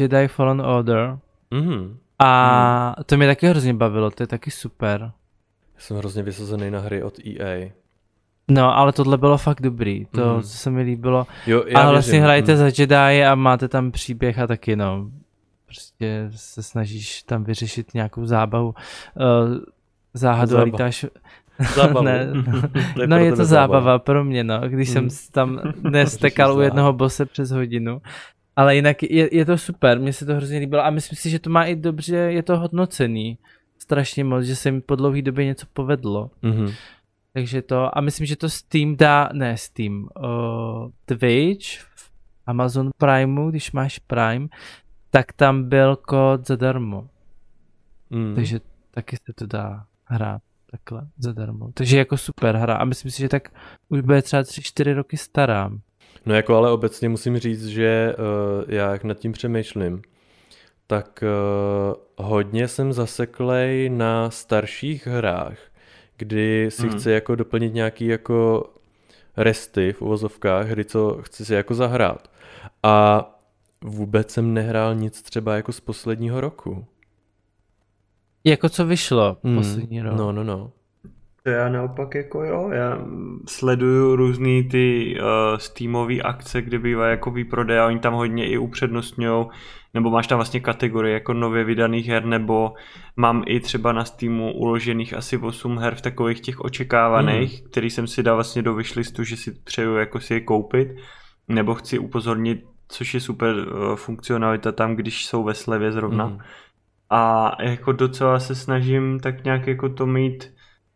Jedi 0.01 0.29
Fallen 0.29 0.61
Order. 0.61 1.19
Mm. 1.51 1.99
A 2.19 2.95
mm. 2.99 3.05
to 3.05 3.17
mě 3.17 3.27
taky 3.27 3.47
hrozně 3.47 3.75
bavilo, 3.75 4.11
to 4.11 4.23
je 4.23 4.27
taky 4.27 4.51
super. 4.51 5.13
Já 5.75 5.81
jsem 5.81 5.97
hrozně 5.97 6.23
vysazený 6.23 6.71
na 6.71 6.81
hry 6.81 7.03
od 7.03 7.19
EA. 7.19 7.71
No, 8.49 8.77
ale 8.77 8.93
tohle 8.93 9.19
bylo 9.19 9.39
fakt 9.39 9.61
dobrý, 9.61 10.07
to 10.07 10.37
mm. 10.37 10.43
se 10.43 10.71
mi 10.71 10.83
líbilo. 10.83 11.27
Jo, 11.47 11.65
já 11.67 11.81
a 11.81 11.91
vlastně 11.91 12.23
hrajete 12.23 12.53
mm. 12.53 12.59
za 12.59 12.65
Jedi 12.65 13.25
a 13.25 13.35
máte 13.35 13.69
tam 13.69 13.91
příběh 13.91 14.39
a 14.39 14.47
taky 14.47 14.77
no, 14.77 15.11
prostě 15.67 16.31
se 16.37 16.63
snažíš 16.63 17.23
tam 17.23 17.45
vyřešit 17.45 17.95
nějakou 17.95 18.27
zábavu. 18.27 18.69
Uh, 18.69 19.59
záhadu 20.15 20.59
a 20.59 20.63
lítáš... 20.63 21.07
Zábavu. 21.75 22.05
ne, 22.05 22.29
no 23.07 23.17
je 23.17 23.31
to 23.31 23.45
zábava 23.45 23.81
zábava 23.81 23.99
pro 23.99 24.25
mě, 24.25 24.45
no, 24.45 24.61
když 24.69 24.89
jsem 24.89 25.09
tam 25.33 25.61
nestekal 25.91 26.57
u 26.57 26.61
jednoho 26.61 26.93
bose 26.93 27.27
přes 27.27 27.51
hodinu. 27.51 28.03
Ale 28.57 28.77
jinak 28.77 29.03
je, 29.03 29.37
je 29.37 29.45
to 29.45 29.59
super, 29.59 30.01
mně 30.01 30.13
se 30.13 30.27
to 30.27 30.35
hrozně 30.35 30.59
líbilo 30.59 30.85
a 30.85 30.91
myslím 30.91 31.17
si, 31.17 31.31
že 31.31 31.39
to 31.39 31.51
má 31.51 31.65
i 31.65 31.77
dobře, 31.77 32.17
je 32.17 32.43
to 32.43 32.59
hodnocený 32.59 33.39
strašně 33.79 34.25
moc, 34.25 34.45
že 34.45 34.57
se 34.57 34.71
mi 34.71 34.81
po 34.81 34.97
dlouhé 34.97 35.23
době 35.23 35.45
něco 35.45 35.67
povedlo. 35.73 36.31
Mm-hmm. 36.43 36.75
Takže 37.33 37.63
to, 37.63 37.99
a 37.99 38.01
myslím, 38.01 38.27
že 38.27 38.37
to 38.37 38.49
Steam 38.49 38.97
dá, 38.97 39.29
ne 39.33 39.57
Steam, 39.57 40.09
uh, 40.17 40.91
Twitch, 41.05 41.81
v 41.81 42.11
Amazon 42.47 42.91
Primeu, 42.99 43.51
když 43.51 43.73
máš 43.73 43.99
Prime, 43.99 44.49
tak 45.11 45.33
tam 45.33 45.69
byl 45.69 45.97
kód 45.97 46.47
zadarmo. 46.47 47.09
Mm. 48.11 48.35
Takže 48.35 48.61
taky 48.91 49.17
se 49.17 49.33
to 49.35 49.47
dá 49.47 49.87
hrát 50.05 50.43
takhle 50.71 51.03
zadarmo. 51.19 51.71
Takže 51.75 51.99
jako 51.99 52.17
super 52.17 52.57
hra 52.57 52.75
a 52.75 52.85
myslím 52.85 53.11
si, 53.11 53.23
že 53.23 53.29
tak 53.29 53.49
už 53.89 54.01
bude 54.01 54.23
třeba 54.23 54.43
3-4 54.43 54.95
roky 54.95 55.17
stará. 55.17 55.71
No 56.27 56.35
jako 56.35 56.57
ale 56.57 56.71
obecně 56.71 57.09
musím 57.09 57.39
říct, 57.39 57.67
že 57.67 58.15
uh, 58.19 58.65
já 58.69 58.93
jak 58.93 59.05
nad 59.05 59.19
tím 59.19 59.33
přemýšlím, 59.33 60.03
tak 60.87 61.25
uh, 62.19 62.27
hodně 62.27 62.69
jsem 62.69 62.93
zaseklej 62.93 63.91
na 63.91 64.31
starších 64.31 65.07
hrách, 65.07 65.59
kdy 66.17 66.67
si 66.71 66.83
hmm. 66.89 66.99
chci 66.99 67.11
jako 67.11 67.35
doplnit 67.35 67.75
nějaký 67.75 68.07
jako 68.07 68.65
resty 69.37 69.93
v 69.93 70.03
uvozovkách, 70.03 70.67
hry, 70.67 70.85
co 70.85 71.19
chci 71.23 71.45
si 71.45 71.55
jako 71.55 71.75
zahrát. 71.75 72.31
A 72.83 73.27
vůbec 73.85 74.31
jsem 74.31 74.55
nehrál 74.55 74.95
nic 74.95 75.23
třeba 75.23 75.57
jako 75.57 75.73
z 75.73 75.81
posledního 75.81 76.41
roku. 76.41 76.87
Jako 78.45 78.69
co 78.69 78.87
vyšlo 78.87 79.37
hmm. 79.45 79.57
poslední 79.57 80.03
rok? 80.03 80.17
No, 80.17 80.33
no, 80.33 80.45
no. 80.45 80.73
To 81.43 81.51
já 81.51 81.69
naopak 81.69 82.15
jako 82.15 82.45
jo, 82.45 82.71
já 82.73 82.99
sleduju 83.49 84.17
různý 84.17 84.69
ty 84.69 85.17
uh, 85.21 85.59
Steamové 85.59 86.15
akce, 86.15 86.63
kde 86.63 86.79
bývá 86.79 87.07
jako 87.07 87.31
výprodej 87.31 87.79
a 87.79 87.87
oni 87.87 87.99
tam 87.99 88.15
hodně 88.15 88.49
i 88.49 88.59
upřednostňují, 88.59 89.47
nebo 89.95 90.11
máš 90.11 90.27
tam 90.27 90.39
vlastně 90.39 90.61
kategorie 90.61 91.15
jako 91.15 91.33
nově 91.33 91.65
vydaných 91.65 92.07
her, 92.07 92.25
nebo 92.25 92.73
mám 93.17 93.43
i 93.47 93.61
třeba 93.61 93.93
na 93.93 94.05
Steamu 94.05 94.53
uložených 94.53 95.15
asi 95.15 95.39
8 95.39 95.79
her 95.79 95.95
v 95.95 96.01
takových 96.01 96.41
těch 96.41 96.61
očekávaných, 96.61 97.63
mm. 97.63 97.69
který 97.71 97.91
jsem 97.91 98.07
si 98.07 98.23
dal 98.23 98.35
vlastně 98.35 98.63
do 98.63 98.75
wishlistu, 98.75 99.25
že 99.25 99.37
si 99.37 99.51
přeju 99.51 99.95
jako 99.95 100.21
si 100.21 100.35
je 100.35 100.41
koupit, 100.41 100.89
nebo 101.49 101.75
chci 101.75 101.99
upozornit, 101.99 102.65
což 102.89 103.15
je 103.15 103.21
super 103.21 103.55
uh, 103.55 103.95
funkcionalita 103.95 104.73
tam, 104.73 104.97
když 104.97 105.27
jsou 105.27 105.45
ve 105.45 105.55
slevě 105.55 105.93
zrovna. 105.93 106.27
Mm. 106.27 106.39
A 107.11 107.53
jako 107.63 107.93
docela 107.93 108.39
se 108.39 108.55
snažím 108.55 109.21
tak 109.21 109.45
nějak 109.45 109.67
jako 109.67 109.89
to 109.89 110.07
mít 110.07 110.55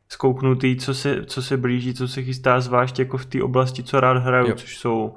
zkouknutý, 0.09 0.77
co 0.77 0.95
se, 0.95 1.27
co 1.27 1.43
se 1.43 1.57
blíží, 1.57 1.95
co 1.95 2.09
se 2.09 2.23
chystá, 2.23 2.61
zvlášť 2.61 2.99
jako 2.99 3.19
v 3.19 3.27
té 3.27 3.43
oblasti, 3.43 3.83
co 3.83 4.01
rád 4.01 4.17
hraju, 4.17 4.49
jo. 4.49 4.55
což 4.55 4.77
jsou 4.79 5.15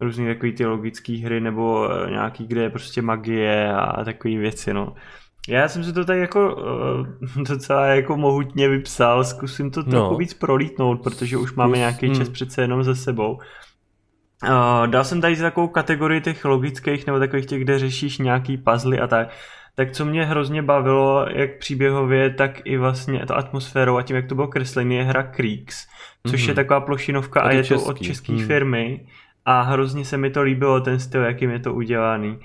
různé 0.00 0.34
takové 0.34 0.52
ty 0.52 0.66
logické 0.66 1.12
hry 1.12 1.40
nebo 1.40 1.90
eh, 1.90 2.10
nějaký, 2.10 2.46
kde 2.46 2.62
je 2.62 2.70
prostě 2.70 3.02
magie 3.02 3.72
a 3.72 4.04
takové 4.04 4.36
věci, 4.36 4.74
no. 4.74 4.94
Já 5.48 5.68
jsem 5.68 5.84
si 5.84 5.92
to 5.92 6.04
tak 6.04 6.18
jako 6.18 6.56
uh, 6.56 7.42
docela 7.48 7.86
jako 7.86 8.16
mohutně 8.16 8.68
vypsal, 8.68 9.24
zkusím 9.24 9.70
to 9.70 9.82
trochu 9.82 10.12
no. 10.12 10.16
víc 10.16 10.34
prolítnout, 10.34 11.02
protože 11.02 11.36
už 11.36 11.54
máme 11.54 11.78
nějaký 11.78 12.06
hmm. 12.06 12.14
čas 12.14 12.28
přece 12.28 12.62
jenom 12.62 12.84
za 12.84 12.94
sebou. 12.94 13.32
Uh, 13.32 14.86
dal 14.86 15.04
jsem 15.04 15.20
tady 15.20 15.36
takovou 15.36 15.68
kategorii 15.68 16.20
těch 16.20 16.44
logických 16.44 17.06
nebo 17.06 17.18
takových 17.18 17.46
těch, 17.46 17.64
kde 17.64 17.78
řešíš 17.78 18.18
nějaký 18.18 18.56
puzzle 18.56 18.98
a 18.98 19.06
tak 19.06 19.28
tak 19.80 19.92
co 19.92 20.04
mě 20.04 20.24
hrozně 20.24 20.62
bavilo, 20.62 21.26
jak 21.30 21.58
příběhově, 21.58 22.30
tak 22.30 22.60
i 22.64 22.76
vlastně 22.76 23.26
to 23.26 23.36
atmosférou 23.36 23.96
a 23.96 24.02
tím, 24.02 24.16
jak 24.16 24.26
to 24.26 24.34
bylo 24.34 24.48
kreslený, 24.48 24.96
je 24.96 25.04
hra 25.04 25.22
Creeks, 25.22 25.86
což 26.26 26.40
mm-hmm. 26.40 26.44
je 26.44 26.52
mhm. 26.52 26.54
taková 26.54 26.80
plošinovka 26.80 27.40
a, 27.40 27.48
a 27.48 27.52
je 27.52 27.64
český. 27.64 27.84
to 27.84 27.90
od 27.90 28.02
české 28.02 28.32
mm. 28.32 28.46
firmy 28.46 29.06
a 29.44 29.62
hrozně 29.62 30.04
se 30.04 30.16
mi 30.16 30.30
to 30.30 30.42
líbilo, 30.42 30.80
ten 30.80 31.00
styl, 31.00 31.22
jakým 31.22 31.50
je 31.50 31.58
to 31.58 31.74
udělaný. 31.74 32.38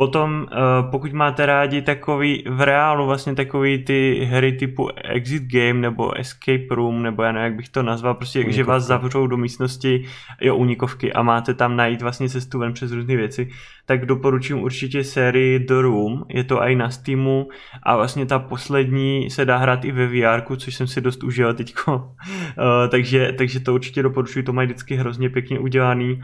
Potom, 0.00 0.46
eh, 0.52 0.56
pokud 0.90 1.12
máte 1.12 1.46
rádi 1.46 1.82
takový 1.82 2.44
v 2.48 2.60
reálu 2.60 3.06
vlastně 3.06 3.34
takový 3.34 3.84
ty 3.84 4.28
hry 4.30 4.52
typu 4.52 4.88
Exit 5.04 5.42
Game 5.42 5.80
nebo 5.80 6.18
Escape 6.18 6.74
Room, 6.74 7.02
nebo 7.02 7.22
já 7.22 7.32
nevím, 7.32 7.44
jak 7.44 7.56
bych 7.56 7.68
to 7.68 7.82
nazval, 7.82 8.14
prostě, 8.14 8.38
unikovky. 8.38 8.56
že 8.56 8.64
vás 8.64 8.84
zavřou 8.84 9.26
do 9.26 9.36
místnosti, 9.36 10.04
jo, 10.40 10.56
unikovky 10.56 11.12
a 11.12 11.22
máte 11.22 11.54
tam 11.54 11.76
najít 11.76 12.02
vlastně 12.02 12.28
cestu 12.28 12.58
ven 12.58 12.72
přes 12.72 12.92
různé 12.92 13.16
věci, 13.16 13.50
tak 13.86 14.06
doporučím 14.06 14.62
určitě 14.62 15.04
sérii 15.04 15.58
The 15.58 15.74
Room, 15.74 16.24
je 16.28 16.44
to 16.44 16.62
i 16.62 16.76
na 16.76 16.90
Steamu 16.90 17.48
a 17.82 17.96
vlastně 17.96 18.26
ta 18.26 18.38
poslední 18.38 19.30
se 19.30 19.44
dá 19.44 19.56
hrát 19.56 19.84
i 19.84 19.92
ve 19.92 20.06
VR, 20.06 20.56
což 20.56 20.74
jsem 20.74 20.86
si 20.86 21.00
dost 21.00 21.24
užil 21.24 21.54
teďko, 21.54 22.14
eh, 22.58 22.88
takže, 22.88 23.32
takže 23.38 23.60
to 23.60 23.74
určitě 23.74 24.02
doporučuji, 24.02 24.42
to 24.42 24.52
mají 24.52 24.66
vždycky 24.66 24.94
hrozně 24.94 25.30
pěkně 25.30 25.58
udělaný. 25.58 26.22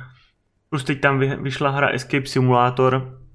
Plus 0.70 0.84
teď 0.84 1.00
tam 1.00 1.18
vyšla 1.42 1.70
hra 1.70 1.88
Escape 1.88 2.26
Simulator, 2.26 3.25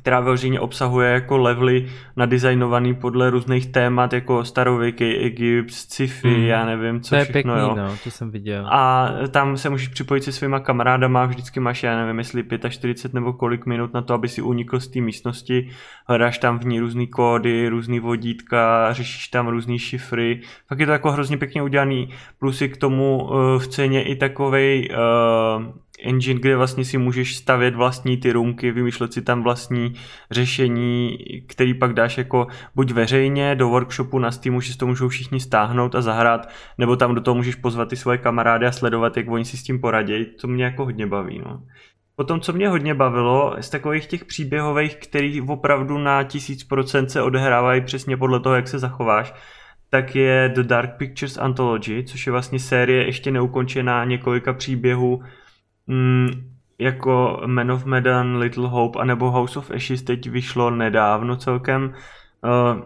která 0.00 0.20
vyloženě 0.20 0.60
obsahuje 0.60 1.10
jako 1.10 1.38
levely 1.38 1.86
nadizajnovaný 2.16 2.94
podle 2.94 3.30
různých 3.30 3.66
témat, 3.66 4.12
jako 4.12 4.44
starověký 4.44 5.04
Egypt, 5.04 5.70
sci-fi, 5.70 6.28
mm. 6.28 6.44
já 6.44 6.66
nevím, 6.66 7.00
co 7.00 7.10
to 7.10 7.16
je 7.16 7.24
všechno, 7.24 7.54
pěkný, 7.54 7.68
jo. 7.68 7.74
no, 7.76 7.96
to 8.04 8.10
jsem 8.10 8.30
viděl. 8.30 8.66
A 8.70 9.10
tam 9.30 9.56
se 9.56 9.70
můžeš 9.70 9.88
připojit 9.88 10.24
se 10.24 10.32
svýma 10.32 10.60
kamarádama, 10.60 11.26
vždycky 11.26 11.60
máš, 11.60 11.82
já 11.82 11.96
nevím, 11.96 12.18
jestli 12.18 12.44
45 12.68 13.14
nebo 13.14 13.32
kolik 13.32 13.66
minut 13.66 13.94
na 13.94 14.02
to, 14.02 14.14
aby 14.14 14.28
si 14.28 14.42
unikl 14.42 14.80
z 14.80 14.88
té 14.88 15.00
místnosti, 15.00 15.68
hledáš 16.08 16.38
tam 16.38 16.58
v 16.58 16.66
ní 16.66 16.80
různé 16.80 17.06
kódy, 17.06 17.68
různé 17.68 18.00
vodítka, 18.00 18.92
řešíš 18.92 19.28
tam 19.28 19.48
různé 19.48 19.78
šifry, 19.78 20.40
fakt 20.68 20.80
je 20.80 20.86
to 20.86 20.92
jako 20.92 21.12
hrozně 21.12 21.36
pěkně 21.36 21.62
udělaný, 21.62 22.08
plus 22.38 22.60
je 22.60 22.68
k 22.68 22.76
tomu 22.76 23.24
uh, 23.24 23.58
v 23.58 23.68
ceně 23.68 24.02
i 24.02 24.16
takovej 24.16 24.88
uh, 24.90 25.66
engine, 26.02 26.40
kde 26.40 26.56
vlastně 26.56 26.84
si 26.84 26.98
můžeš 26.98 27.36
stavět 27.36 27.74
vlastní 27.74 28.16
ty 28.16 28.32
roomky, 28.32 28.72
vymýšlet 28.72 29.12
si 29.12 29.22
tam 29.22 29.42
vlastní 29.42 29.94
řešení, 30.30 31.18
který 31.46 31.74
pak 31.74 31.92
dáš 31.92 32.18
jako 32.18 32.46
buď 32.74 32.92
veřejně 32.92 33.54
do 33.54 33.68
workshopu 33.68 34.18
na 34.18 34.30
Steamu, 34.30 34.60
že 34.60 34.72
si 34.72 34.78
to 34.78 34.86
můžou 34.86 35.08
všichni 35.08 35.40
stáhnout 35.40 35.94
a 35.94 36.02
zahrát, 36.02 36.48
nebo 36.78 36.96
tam 36.96 37.14
do 37.14 37.20
toho 37.20 37.34
můžeš 37.34 37.54
pozvat 37.54 37.88
ty 37.88 37.96
svoje 37.96 38.18
kamarády 38.18 38.66
a 38.66 38.72
sledovat, 38.72 39.16
jak 39.16 39.30
oni 39.30 39.44
si 39.44 39.56
s 39.56 39.62
tím 39.62 39.80
poradí, 39.80 40.26
to 40.40 40.48
mě 40.48 40.64
jako 40.64 40.84
hodně 40.84 41.06
baví. 41.06 41.42
No. 41.46 41.62
Potom, 42.16 42.40
co 42.40 42.52
mě 42.52 42.68
hodně 42.68 42.94
bavilo, 42.94 43.56
z 43.60 43.70
takových 43.70 44.06
těch 44.06 44.24
příběhových, 44.24 44.96
který 44.96 45.40
opravdu 45.40 45.98
na 45.98 46.22
tisíc 46.22 46.64
procent 46.64 47.10
se 47.10 47.22
odehrávají 47.22 47.80
přesně 47.80 48.16
podle 48.16 48.40
toho, 48.40 48.54
jak 48.54 48.68
se 48.68 48.78
zachováš, 48.78 49.34
tak 49.90 50.16
je 50.16 50.52
The 50.54 50.62
Dark 50.62 50.90
Pictures 50.96 51.38
Anthology, 51.38 52.04
což 52.04 52.26
je 52.26 52.32
vlastně 52.32 52.58
série 52.58 53.06
ještě 53.06 53.30
neukončená 53.30 54.04
několika 54.04 54.52
příběhů 54.52 55.22
mm, 55.90 56.28
jako 56.78 57.42
Man 57.46 57.72
of 57.72 57.84
Medan, 57.84 58.36
Little 58.36 58.68
Hope 58.68 58.98
anebo 58.98 59.30
House 59.30 59.58
of 59.58 59.70
Ashes 59.70 60.02
teď 60.02 60.30
vyšlo 60.30 60.70
nedávno 60.70 61.36
celkem. 61.36 61.94
Uh, 62.44 62.82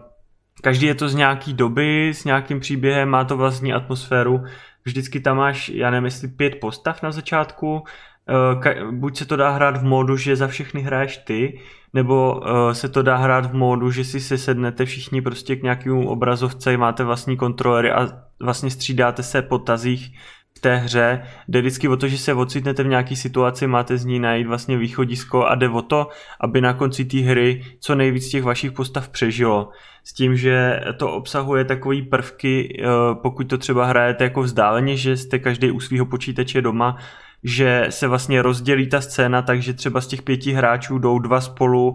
každý 0.61 0.85
je 0.85 0.95
to 0.95 1.09
z 1.09 1.15
nějaký 1.15 1.53
doby, 1.53 2.09
s 2.09 2.25
nějakým 2.25 2.59
příběhem, 2.59 3.09
má 3.09 3.23
to 3.23 3.37
vlastní 3.37 3.73
atmosféru. 3.73 4.43
Vždycky 4.85 5.19
tam 5.19 5.37
máš, 5.37 5.69
já 5.69 5.91
nevím, 5.91 6.05
jestli 6.05 6.27
pět 6.27 6.59
postav 6.61 7.01
na 7.03 7.11
začátku, 7.11 7.73
uh, 7.73 8.91
buď 8.91 9.17
se 9.17 9.25
to 9.25 9.35
dá 9.35 9.49
hrát 9.49 9.77
v 9.77 9.83
módu, 9.83 10.17
že 10.17 10.35
za 10.35 10.47
všechny 10.47 10.81
hraješ 10.81 11.17
ty, 11.17 11.59
nebo 11.93 12.35
uh, 12.35 12.71
se 12.71 12.89
to 12.89 13.01
dá 13.01 13.15
hrát 13.15 13.45
v 13.45 13.53
módu, 13.53 13.91
že 13.91 14.03
si 14.03 14.19
se 14.19 14.37
sednete 14.37 14.85
všichni 14.85 15.21
prostě 15.21 15.55
k 15.55 15.63
nějakému 15.63 16.09
obrazovce, 16.09 16.77
máte 16.77 17.03
vlastní 17.03 17.37
kontrolery 17.37 17.91
a 17.91 18.07
vlastně 18.39 18.69
střídáte 18.69 19.23
se 19.23 19.41
po 19.41 19.59
tazích 19.59 20.17
v 20.57 20.61
té 20.61 20.75
hře. 20.75 21.23
Jde 21.47 21.59
vždycky 21.61 21.87
o 21.87 21.97
to, 21.97 22.07
že 22.07 22.17
se 22.17 22.33
ocitnete 22.33 22.83
v 22.83 22.87
nějaké 22.87 23.15
situaci, 23.15 23.67
máte 23.67 23.97
z 23.97 24.05
ní 24.05 24.19
najít 24.19 24.47
vlastně 24.47 24.77
východisko 24.77 25.45
a 25.45 25.55
jde 25.55 25.69
o 25.69 25.81
to, 25.81 26.07
aby 26.39 26.61
na 26.61 26.73
konci 26.73 27.05
té 27.05 27.17
hry 27.17 27.63
co 27.79 27.95
nejvíc 27.95 28.29
těch 28.29 28.43
vašich 28.43 28.71
postav 28.71 29.09
přežilo. 29.09 29.69
S 30.03 30.13
tím, 30.13 30.37
že 30.37 30.81
to 30.97 31.11
obsahuje 31.11 31.65
takové 31.65 32.01
prvky, 32.01 32.81
eh, 32.81 32.85
pokud 33.21 33.43
to 33.43 33.57
třeba 33.57 33.85
hrajete 33.85 34.23
jako 34.23 34.41
vzdáleně, 34.41 34.97
že 34.97 35.17
jste 35.17 35.39
každý 35.39 35.71
u 35.71 35.79
svého 35.79 36.05
počítače 36.05 36.61
doma, 36.61 36.97
že 37.43 37.85
se 37.89 38.07
vlastně 38.07 38.41
rozdělí 38.41 38.87
ta 38.87 39.01
scéna, 39.01 39.41
takže 39.41 39.73
třeba 39.73 40.01
z 40.01 40.07
těch 40.07 40.21
pěti 40.21 40.51
hráčů 40.53 40.97
jdou 40.97 41.19
dva 41.19 41.41
spolu 41.41 41.93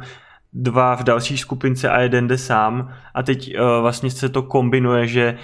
dva 0.53 0.97
v 0.97 1.05
další 1.05 1.39
skupince 1.39 1.91
a 1.91 2.01
jeden 2.01 2.29
jde 2.29 2.39
sám. 2.39 2.93
A 3.15 3.23
teď 3.23 3.55
uh, 3.55 3.81
vlastně 3.81 4.11
se 4.11 4.29
to 4.29 4.43
kombinuje, 4.43 5.07
že 5.07 5.37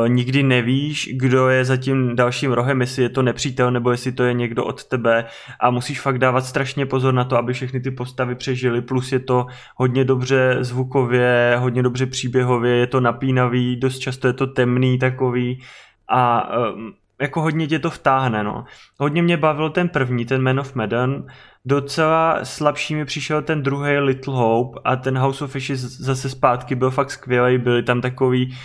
uh, 0.00 0.08
nikdy 0.08 0.42
nevíš, 0.42 1.10
kdo 1.12 1.48
je 1.48 1.64
za 1.64 1.76
tím 1.76 2.16
dalším 2.16 2.52
rohem, 2.52 2.80
jestli 2.80 3.02
je 3.02 3.08
to 3.08 3.22
nepřítel 3.22 3.70
nebo 3.70 3.90
jestli 3.90 4.12
to 4.12 4.24
je 4.24 4.32
někdo 4.32 4.64
od 4.64 4.84
tebe. 4.84 5.24
A 5.60 5.70
musíš 5.70 6.00
fakt 6.00 6.18
dávat 6.18 6.44
strašně 6.44 6.86
pozor 6.86 7.14
na 7.14 7.24
to, 7.24 7.36
aby 7.36 7.52
všechny 7.52 7.80
ty 7.80 7.90
postavy 7.90 8.34
přežily, 8.34 8.82
plus 8.82 9.12
je 9.12 9.18
to 9.18 9.46
hodně 9.76 10.04
dobře 10.04 10.56
zvukově, 10.60 11.56
hodně 11.58 11.82
dobře 11.82 12.06
příběhově, 12.06 12.76
je 12.76 12.86
to 12.86 13.00
napínavý, 13.00 13.76
dost 13.76 13.98
často 13.98 14.26
je 14.26 14.32
to 14.32 14.46
temný 14.46 14.98
takový. 14.98 15.62
A 16.08 16.50
uh, 16.58 16.80
jako 17.20 17.42
hodně 17.42 17.66
tě 17.66 17.78
to 17.78 17.90
vtáhne, 17.90 18.44
no. 18.44 18.64
Hodně 18.98 19.22
mě 19.22 19.36
bavil 19.36 19.70
ten 19.70 19.88
první, 19.88 20.24
ten 20.24 20.42
Man 20.42 20.60
of 20.60 20.74
Medan, 20.74 21.24
docela 21.66 22.44
slabší 22.44 22.94
mi 22.94 23.04
přišel 23.04 23.42
ten 23.42 23.62
druhý 23.62 23.98
Little 23.98 24.34
Hope 24.34 24.80
a 24.84 24.96
ten 24.96 25.18
House 25.18 25.44
of 25.44 25.52
Fishes 25.52 25.80
zase 25.80 26.30
zpátky 26.30 26.74
byl 26.74 26.90
fakt 26.90 27.10
skvělý, 27.10 27.58
byly 27.58 27.82
tam 27.82 28.00
takový 28.00 28.56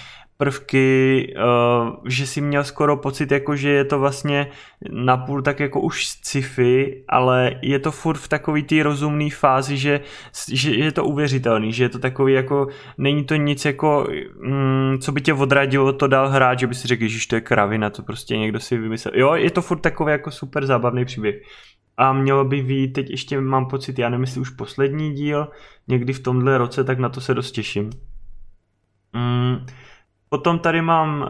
prvky, 0.42 1.34
uh, 1.38 1.96
že 2.06 2.28
si 2.28 2.42
měl 2.42 2.64
skoro 2.64 2.98
pocit, 2.98 3.32
jako 3.32 3.56
že 3.56 3.70
je 3.70 3.86
to 3.86 4.00
vlastně 4.00 4.48
napůl 4.92 5.42
tak 5.42 5.60
jako 5.60 5.82
už 5.82 6.06
sci-fi, 6.06 7.04
ale 7.10 7.52
je 7.62 7.80
to 7.80 7.92
furt 7.92 8.18
v 8.18 8.28
takový 8.28 8.64
té 8.64 8.84
rozumné 8.84 9.30
fázi, 9.30 9.78
že, 9.78 10.02
že 10.52 10.72
je 10.72 10.92
to 10.92 11.06
uvěřitelný, 11.06 11.74
že 11.74 11.84
je 11.84 11.90
to 11.90 12.00
takový 12.00 12.34
jako, 12.34 12.68
není 12.98 13.24
to 13.24 13.36
nic 13.36 13.66
jako, 13.66 14.08
mm, 14.42 14.98
co 15.02 15.12
by 15.12 15.22
tě 15.22 15.34
odradilo 15.34 15.94
to 15.94 16.08
dál 16.08 16.30
hrát, 16.30 16.60
že 16.60 16.68
by 16.68 16.76
si 16.76 16.88
řekl, 16.88 17.08
že 17.08 17.28
to 17.28 17.36
je 17.36 17.42
kravina, 17.42 17.90
to 17.90 18.04
prostě 18.04 18.38
někdo 18.38 18.60
si 18.60 18.78
vymyslel. 18.78 19.14
Jo, 19.16 19.34
je 19.34 19.52
to 19.52 19.62
furt 19.62 19.80
takový 19.80 20.12
jako 20.12 20.32
super 20.32 20.66
zábavný 20.66 21.06
příběh. 21.06 21.36
A 22.02 22.14
mělo 22.14 22.46
by 22.46 22.62
být, 22.62 22.94
teď 22.94 23.10
ještě 23.10 23.42
mám 23.42 23.66
pocit, 23.66 24.00
já 24.00 24.10
nevím, 24.10 24.24
jestli 24.24 24.42
už 24.42 24.50
poslední 24.50 25.14
díl, 25.14 25.48
někdy 25.88 26.14
v 26.14 26.20
tomhle 26.20 26.58
roce, 26.58 26.84
tak 26.84 27.00
na 27.00 27.10
to 27.10 27.22
se 27.22 27.34
dost 27.34 27.52
těším. 27.52 27.90
Mm, 29.14 29.66
Potom 30.30 30.60
tady 30.60 30.82
mám 30.82 31.22
uh, 31.22 31.28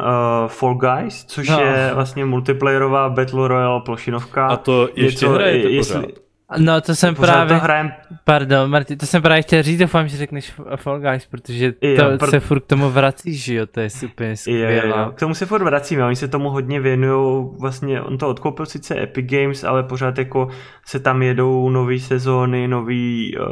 Fall 0.47 0.75
Guys, 0.75 1.25
což 1.25 1.49
no. 1.49 1.59
je 1.59 1.91
vlastně 1.93 2.25
multiplayerová 2.25 3.09
Battle 3.09 3.47
Royale 3.47 3.81
plošinovka. 3.81 4.47
A 4.47 4.55
to 4.55 4.89
ještě 4.95 5.25
to, 5.25 5.31
hrajete 5.31 5.69
jestli, 5.69 5.95
pořád? 6.01 6.11
No 6.57 6.81
to 6.81 6.95
jsem 6.95 7.15
pořád 7.15 7.33
právě, 7.33 7.57
to 7.57 7.63
hrajem... 7.63 7.91
pardon 8.23 8.69
Marty, 8.69 8.95
to 8.95 9.05
jsem 9.05 9.21
právě 9.21 9.41
chtěl 9.41 9.63
říct, 9.63 9.79
doufám, 9.79 10.07
že 10.07 10.17
řekneš 10.17 10.53
Fall 10.75 10.99
Guys, 10.99 11.25
protože 11.25 11.71
to 11.71 11.87
jo, 11.87 12.17
pr... 12.19 12.29
se 12.29 12.39
furt 12.39 12.59
k 12.59 12.65
tomu 12.65 12.89
vrací, 12.89 13.37
že 13.37 13.55
jo, 13.55 13.65
to 13.65 13.79
je 13.79 13.89
super 13.89 14.35
skvělá. 14.35 15.11
K 15.11 15.19
tomu 15.19 15.33
se 15.33 15.45
furt 15.45 15.63
vracíme, 15.63 16.05
oni 16.05 16.15
se 16.15 16.27
tomu 16.27 16.49
hodně 16.49 16.79
věnují, 16.79 17.47
vlastně 17.59 18.01
on 18.01 18.17
to 18.17 18.29
odkoupil 18.29 18.65
sice 18.65 19.01
Epic 19.01 19.25
Games, 19.29 19.63
ale 19.63 19.83
pořád 19.83 20.17
jako 20.17 20.47
se 20.85 20.99
tam 20.99 21.21
jedou 21.21 21.69
nové 21.69 21.99
sezóny, 21.99 22.67
nový 22.67 23.37
uh, 23.37 23.45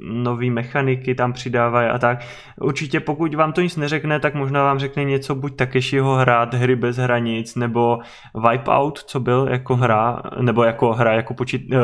nové 0.00 0.50
mechaniky 0.50 1.14
tam 1.14 1.32
přidávají 1.32 1.88
a 1.88 1.98
tak. 1.98 2.18
Určitě 2.60 3.00
pokud 3.00 3.34
vám 3.34 3.52
to 3.52 3.60
nic 3.60 3.76
neřekne, 3.76 4.20
tak 4.20 4.34
možná 4.34 4.64
vám 4.64 4.78
řekne 4.78 5.04
něco 5.04 5.34
buď 5.34 5.56
Takeshiho 5.56 6.14
hrát 6.14 6.54
hry 6.54 6.76
bez 6.76 6.96
hranic, 6.96 7.54
nebo 7.54 7.98
Wipeout, 8.50 8.98
co 8.98 9.20
byl 9.20 9.48
jako 9.50 9.76
hra, 9.76 10.22
nebo 10.40 10.64
jako 10.64 10.92
hra, 10.92 11.12
jako, 11.12 11.34
počít, 11.34 11.72
eh, 11.72 11.78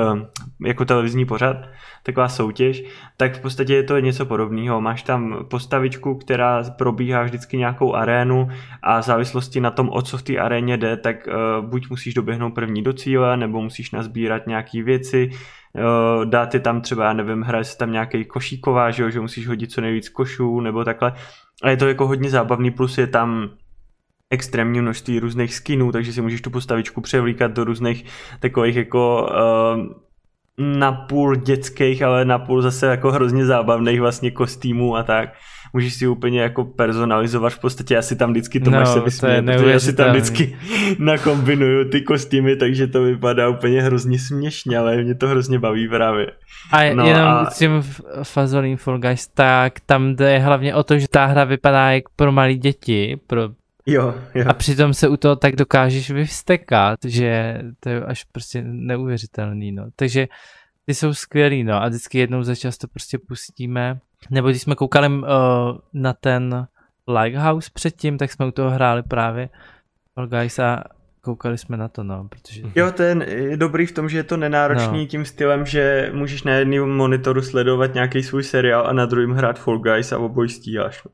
jako 0.67 0.85
televizní 0.85 1.25
pořad, 1.25 1.57
taková 2.03 2.29
soutěž, 2.29 2.83
tak 3.17 3.37
v 3.37 3.41
podstatě 3.41 3.75
je 3.75 3.83
to 3.83 3.99
něco 3.99 4.27
podobného. 4.27 4.81
Máš 4.81 5.03
tam 5.03 5.47
postavičku, 5.51 6.15
která 6.15 6.65
probíhá 6.79 7.23
vždycky 7.23 7.57
nějakou 7.57 7.95
arénu 7.95 8.49
a 8.83 9.01
v 9.01 9.05
závislosti 9.05 9.61
na 9.61 9.71
tom, 9.71 9.91
o 9.93 10.03
co 10.03 10.19
v 10.19 10.23
té 10.23 10.39
aréně 10.39 10.77
jde, 10.77 10.97
tak 10.97 11.17
uh, 11.27 11.67
buď 11.67 11.91
musíš 11.91 12.15
doběhnout 12.15 12.55
první 12.55 12.83
do 12.83 12.93
cíle, 12.93 13.37
nebo 13.37 13.63
musíš 13.63 13.91
nazbírat 13.91 14.47
nějaké 14.47 14.83
věci, 14.83 15.31
uh, 15.75 16.25
dát 16.25 16.55
je 16.55 16.61
tam 16.61 16.81
třeba, 16.81 17.05
já 17.05 17.13
nevím, 17.13 17.43
hraje 17.43 17.65
se 17.65 17.79
tam 17.79 17.93
nějaký 17.93 18.25
košíková, 18.25 18.91
že, 18.91 19.03
jo, 19.03 19.11
že 19.11 19.21
musíš 19.21 19.49
hodit 19.49 19.73
co 19.73 19.81
nejvíc 19.81 20.09
košů, 20.09 20.61
nebo 20.61 20.85
takhle. 20.85 21.13
A 21.63 21.71
je 21.71 21.77
to 21.77 21.89
jako 21.89 22.07
hodně 22.07 22.31
zábavný, 22.31 22.71
plus 22.71 22.99
je 22.99 23.07
tam 23.07 23.51
extrémní 24.31 24.81
množství 24.81 25.21
různých 25.21 25.55
skinů, 25.55 25.93
takže 25.93 26.13
si 26.13 26.23
můžeš 26.23 26.41
tu 26.41 26.51
postavičku 26.51 27.01
převlíkat 27.01 27.53
do 27.53 27.65
různých 27.65 28.05
takových 28.41 28.77
jako 28.77 29.29
uh, 29.31 29.87
napůl 30.61 31.37
dětských, 31.37 32.03
ale 32.03 32.25
napůl 32.25 32.63
zase 32.63 32.87
jako 32.87 33.13
hrozně 33.13 33.47
zábavných 33.47 34.01
vlastně 34.01 34.31
kostýmů 34.31 34.97
a 34.97 35.03
tak. 35.03 35.35
Můžeš 35.73 35.95
si 35.95 36.07
úplně 36.07 36.41
jako 36.41 36.65
personalizovat 36.65 37.53
v 37.53 37.59
podstatě, 37.59 37.97
asi 37.97 38.17
tam 38.17 38.31
vždycky 38.31 38.61
to 38.61 38.71
no, 38.71 38.87
se 38.87 39.01
vysměje, 39.01 39.43
protože 39.43 39.71
já 39.71 39.81
si 39.81 39.93
tam 39.93 40.11
vždycky 40.11 40.57
nakombinuju 40.99 41.89
ty 41.89 42.03
kostýmy, 42.03 42.57
takže 42.57 42.87
to 42.87 43.03
vypadá 43.03 43.49
úplně 43.49 43.83
hrozně 43.83 44.19
směšně, 44.19 44.79
ale 44.79 44.97
mě 45.03 45.15
to 45.15 45.29
hrozně 45.29 45.59
baví 45.59 45.89
právě. 45.89 46.27
A 46.73 46.95
no 46.95 47.07
jenom 47.07 47.29
a... 47.29 47.51
s 47.51 47.59
tím 47.59 47.83
Fazolím 48.23 48.77
Fall 48.77 48.99
Guys, 48.99 49.29
tak 49.29 49.81
tam 49.81 50.17
jde 50.17 50.39
hlavně 50.39 50.75
o 50.75 50.83
to, 50.83 50.99
že 50.99 51.09
ta 51.09 51.27
hra 51.27 51.45
vypadá 51.45 51.91
jak 51.91 52.05
pro 52.17 52.33
malé 52.33 52.55
děti, 52.55 53.21
pro 53.27 53.49
Jo, 53.87 54.15
jo. 54.35 54.45
A 54.49 54.55
přitom 54.55 54.95
se 54.95 55.09
u 55.09 55.17
toho 55.17 55.37
tak 55.37 55.57
dokážeš 55.57 56.11
vyvstekat, 56.11 56.99
že 57.05 57.59
to 57.81 57.89
je 57.89 58.05
až 58.05 58.25
prostě 58.25 58.63
neuvěřitelný, 58.63 59.73
no. 59.73 59.87
Takže 59.97 60.29
ty 60.87 60.95
jsou 60.95 61.15
skvělý, 61.15 61.65
no. 61.65 61.83
A 61.83 61.89
vždycky 61.89 62.19
jednou 62.19 62.43
za 62.43 62.55
čas 62.55 62.79
to 62.79 62.89
prostě 62.89 63.19
pustíme. 63.29 63.99
Nebo 64.31 64.49
když 64.49 64.63
jsme 64.63 64.75
koukali 64.75 65.09
uh, 65.09 65.25
na 65.93 66.13
ten 66.13 66.67
Lighthouse 67.09 67.71
předtím, 67.75 68.19
tak 68.19 68.33
jsme 68.33 68.47
u 68.47 68.51
toho 68.51 68.71
hráli 68.71 69.03
právě 69.03 69.49
All 70.17 70.27
Guys 70.27 70.59
a 70.59 70.85
koukali 71.21 71.59
jsme 71.59 71.77
na 71.77 71.89
to, 71.89 72.05
no, 72.05 72.29
protože... 72.29 72.63
Jo, 72.75 72.93
ten 72.93 73.23
je 73.23 73.57
dobrý 73.57 73.87
v 73.87 73.93
tom, 73.93 74.09
že 74.09 74.19
je 74.19 74.25
to 74.25 74.37
nenáročný 74.37 75.01
no. 75.01 75.07
tím 75.07 75.25
stylem, 75.25 75.67
že 75.67 76.11
můžeš 76.15 76.43
na 76.43 76.53
jednom 76.53 76.97
monitoru 76.97 77.43
sledovat 77.43 77.95
nějaký 77.95 78.23
svůj 78.23 78.45
seriál 78.45 78.87
a 78.87 78.93
na 78.93 79.07
druhém 79.07 79.31
hrát 79.31 79.59
Fall 79.59 79.79
Guys 79.79 80.13
a 80.13 80.19
obojí 80.19 80.49
stíháš. 80.49 81.05
No 81.05 81.11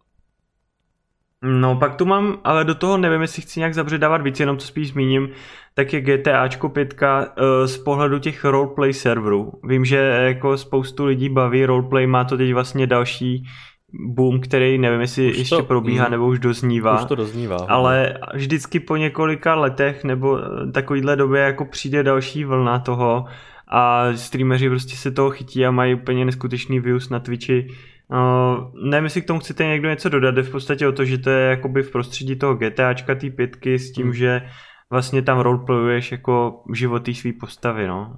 pak 1.79 1.95
tu 1.95 2.05
mám, 2.05 2.39
ale 2.45 2.65
do 2.65 2.75
toho 2.75 2.97
nevím, 2.97 3.21
jestli 3.21 3.43
chci 3.43 3.61
nějak 3.61 3.75
zabředávat 3.75 4.23
víc, 4.23 4.41
jenom 4.41 4.57
to 4.57 4.65
spíš 4.65 4.89
zmíním, 4.89 5.29
tak 5.75 5.93
je 5.93 6.01
GTAčko 6.01 6.69
5 6.69 7.03
uh, 7.03 7.09
eh, 7.09 7.69
z 7.69 7.79
pohledu 7.79 8.19
těch 8.19 8.45
roleplay 8.45 8.93
serverů. 8.93 9.53
Vím, 9.65 9.85
že 9.85 9.97
jako 9.97 10.57
spoustu 10.57 11.05
lidí 11.05 11.29
baví 11.29 11.67
roleplay, 11.67 12.07
má 12.07 12.25
to 12.25 12.37
teď 12.37 12.55
vlastně 12.55 12.87
další 12.87 13.45
boom, 13.93 14.41
který 14.41 14.79
nevím, 14.79 15.01
jestli 15.01 15.31
už 15.31 15.39
ještě 15.39 15.57
to, 15.57 15.63
probíhá 15.63 16.05
mm, 16.05 16.11
nebo 16.11 16.27
už 16.27 16.39
doznívá. 16.39 17.01
Už 17.01 17.05
to 17.05 17.15
doznívá. 17.15 17.57
Ale 17.69 18.19
vždycky 18.35 18.81
po 18.81 18.97
několika 18.97 19.55
letech 19.55 20.05
nebo 20.05 20.39
eh, 20.39 20.73
takovýhle 20.73 21.17
době 21.17 21.43
jako 21.43 21.65
přijde 21.65 22.03
další 22.03 22.45
vlna 22.45 22.79
toho 22.79 23.25
a 23.69 24.07
streameři 24.15 24.69
prostě 24.69 24.97
se 24.97 25.11
toho 25.11 25.31
chytí 25.31 25.67
a 25.67 25.71
mají 25.71 25.95
úplně 25.95 26.25
neskutečný 26.25 26.81
views 26.81 27.09
na 27.09 27.21
Twitchi 27.21 27.69
Uh, 28.11 28.89
nevím, 28.91 29.05
jestli 29.05 29.23
k 29.23 29.27
tomu 29.27 29.41
chcete 29.41 29.65
někdo 29.65 29.89
něco 29.89 30.09
dodat, 30.09 30.31
jde 30.31 30.43
v 30.43 30.51
podstatě 30.51 30.89
o 30.89 30.93
to, 30.93 31.05
že 31.05 31.19
to 31.19 31.31
je 31.31 31.51
jakoby 31.51 31.83
v 31.83 31.91
prostředí 31.91 32.37
toho 32.37 32.55
GTAčka, 32.55 33.15
té 33.15 33.31
pětky 33.31 33.79
s 33.79 33.93
tím, 33.93 34.05
hmm. 34.05 34.15
že 34.15 34.43
vlastně 34.91 35.23
tam 35.23 35.39
roleplayuješ 35.39 36.13
jako 36.13 36.65
život 36.75 37.05
té 37.05 37.15
své 37.15 37.33
postavy, 37.41 37.87
no. 37.87 38.17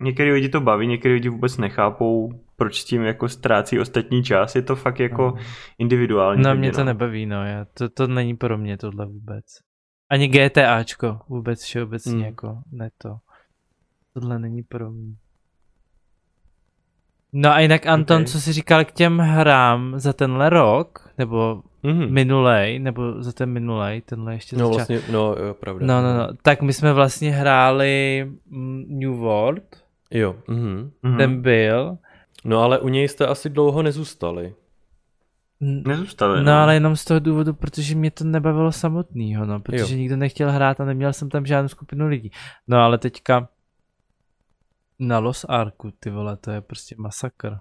Některý 0.00 0.32
lidi 0.32 0.48
to 0.48 0.60
baví, 0.60 0.86
některý 0.86 1.14
lidi 1.14 1.28
vůbec 1.28 1.58
nechápou, 1.58 2.30
proč 2.56 2.80
s 2.80 2.84
tím 2.84 3.02
jako 3.02 3.28
ztrácí 3.28 3.80
ostatní 3.80 4.24
čas, 4.24 4.54
je 4.54 4.62
to 4.62 4.76
fakt 4.76 5.00
jako 5.00 5.30
hmm. 5.30 5.44
individuální. 5.78 6.42
No 6.42 6.54
mě 6.54 6.72
to 6.72 6.78
no. 6.78 6.84
nebaví, 6.84 7.26
no, 7.26 7.44
já, 7.46 7.64
to, 7.74 7.88
to 7.88 8.06
není 8.06 8.36
pro 8.36 8.58
mě 8.58 8.78
tohle 8.78 9.06
vůbec. 9.06 9.44
Ani 10.10 10.28
GTAčko 10.28 11.20
vůbec 11.28 11.62
všeobecně 11.62 12.12
hmm. 12.12 12.24
jako, 12.24 12.58
ne 12.72 12.90
to. 12.98 13.16
Tohle 14.14 14.38
není 14.38 14.62
pro 14.62 14.90
mě. 14.90 15.14
No 17.38 17.52
a 17.52 17.60
jinak 17.60 17.86
Anton, 17.86 18.16
okay. 18.16 18.26
co 18.26 18.40
jsi 18.40 18.52
říkal 18.52 18.84
k 18.84 18.92
těm 18.92 19.18
hrám 19.18 19.94
za 19.96 20.12
tenhle 20.12 20.50
rok, 20.50 21.10
nebo 21.18 21.62
mm-hmm. 21.84 22.10
minulej, 22.10 22.78
nebo 22.78 23.22
za 23.22 23.32
ten 23.32 23.50
minulej, 23.50 24.00
tenhle 24.00 24.34
ještě 24.34 24.56
No 24.56 24.70
vlastně, 24.70 25.00
no 25.12 25.34
jo, 25.38 25.54
pravda. 25.54 25.86
No, 25.86 26.02
no, 26.02 26.18
no, 26.18 26.28
tak 26.42 26.62
my 26.62 26.72
jsme 26.72 26.92
vlastně 26.92 27.30
hráli 27.30 28.26
mm, 28.46 28.84
New 28.88 29.12
World. 29.12 29.62
Jo. 30.10 30.36
Mm-hmm. 30.48 31.16
Ten 31.16 31.42
byl. 31.42 31.98
No 32.44 32.62
ale 32.62 32.78
u 32.78 32.88
něj 32.88 33.08
jste 33.08 33.26
asi 33.26 33.50
dlouho 33.50 33.82
nezůstali. 33.82 34.54
Nezůstali. 35.60 36.38
No, 36.38 36.44
no 36.44 36.52
ale 36.52 36.74
jenom 36.74 36.96
z 36.96 37.04
toho 37.04 37.20
důvodu, 37.20 37.54
protože 37.54 37.94
mě 37.94 38.10
to 38.10 38.24
nebavilo 38.24 38.72
samotného, 38.72 39.46
no, 39.46 39.60
protože 39.60 39.94
jo. 39.94 39.98
nikdo 39.98 40.16
nechtěl 40.16 40.52
hrát 40.52 40.80
a 40.80 40.84
neměl 40.84 41.12
jsem 41.12 41.30
tam 41.30 41.46
žádnou 41.46 41.68
skupinu 41.68 42.06
lidí. 42.06 42.30
No 42.68 42.78
ale 42.78 42.98
teďka 42.98 43.48
na 44.98 45.18
Los 45.18 45.46
Arku, 45.48 45.90
ty 46.00 46.10
vole, 46.10 46.36
to 46.36 46.50
je 46.50 46.60
prostě 46.60 46.94
masakr. 46.98 47.56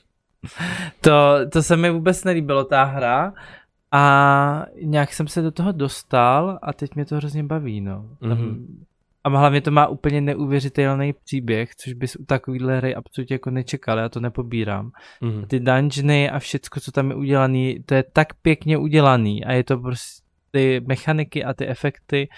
to, 1.00 1.38
to 1.52 1.62
se 1.62 1.76
mi 1.76 1.90
vůbec 1.90 2.24
nelíbilo, 2.24 2.64
ta 2.64 2.84
hra. 2.84 3.32
A 3.92 4.66
nějak 4.82 5.12
jsem 5.12 5.28
se 5.28 5.42
do 5.42 5.50
toho 5.50 5.72
dostal 5.72 6.58
a 6.62 6.72
teď 6.72 6.94
mě 6.94 7.04
to 7.04 7.16
hrozně 7.16 7.44
baví, 7.44 7.80
no. 7.80 8.08
Mm-hmm. 8.22 8.66
A 9.24 9.28
hlavně 9.28 9.60
to 9.60 9.70
má 9.70 9.86
úplně 9.86 10.20
neuvěřitelný 10.20 11.14
příběh, 11.24 11.74
což 11.74 11.92
bys 11.92 12.16
u 12.16 12.24
takovýhle 12.24 12.76
hry 12.76 12.94
absolutně 12.94 13.34
jako 13.34 13.50
nečekal, 13.50 13.98
já 13.98 14.08
to 14.08 14.20
nepobírám. 14.20 14.90
Mm-hmm. 15.22 15.46
Ty 15.46 15.60
dungeony 15.60 16.30
a 16.30 16.38
všecko, 16.38 16.80
co 16.80 16.92
tam 16.92 17.10
je 17.10 17.16
udělaný, 17.16 17.82
to 17.86 17.94
je 17.94 18.04
tak 18.12 18.34
pěkně 18.34 18.78
udělaný 18.78 19.44
a 19.44 19.52
je 19.52 19.64
to 19.64 19.78
prostě 19.78 20.26
ty 20.50 20.80
mechaniky 20.86 21.44
a 21.44 21.54
ty 21.54 21.66
efekty 21.66 22.28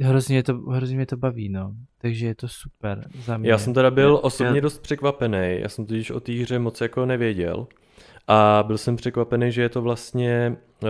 hrozně, 0.00 0.42
to, 0.42 0.54
hrozně 0.54 0.96
mě 0.96 1.06
to 1.06 1.16
baví, 1.16 1.48
no. 1.48 1.72
Takže 2.00 2.26
je 2.26 2.34
to 2.34 2.48
super 2.48 3.08
za 3.24 3.36
mě. 3.36 3.50
Já 3.50 3.58
jsem 3.58 3.74
teda 3.74 3.90
byl 3.90 4.20
osobně 4.22 4.60
dost 4.60 4.78
překvapený, 4.78 5.56
já 5.58 5.68
jsem 5.68 5.86
totiž 5.86 6.10
o 6.10 6.20
té 6.20 6.32
hře 6.32 6.58
moc 6.58 6.80
jako 6.80 7.06
nevěděl. 7.06 7.66
A 8.28 8.64
byl 8.66 8.78
jsem 8.78 8.96
překvapený, 8.96 9.52
že 9.52 9.62
je 9.62 9.68
to 9.68 9.82
vlastně 9.82 10.56
uh, 10.82 10.88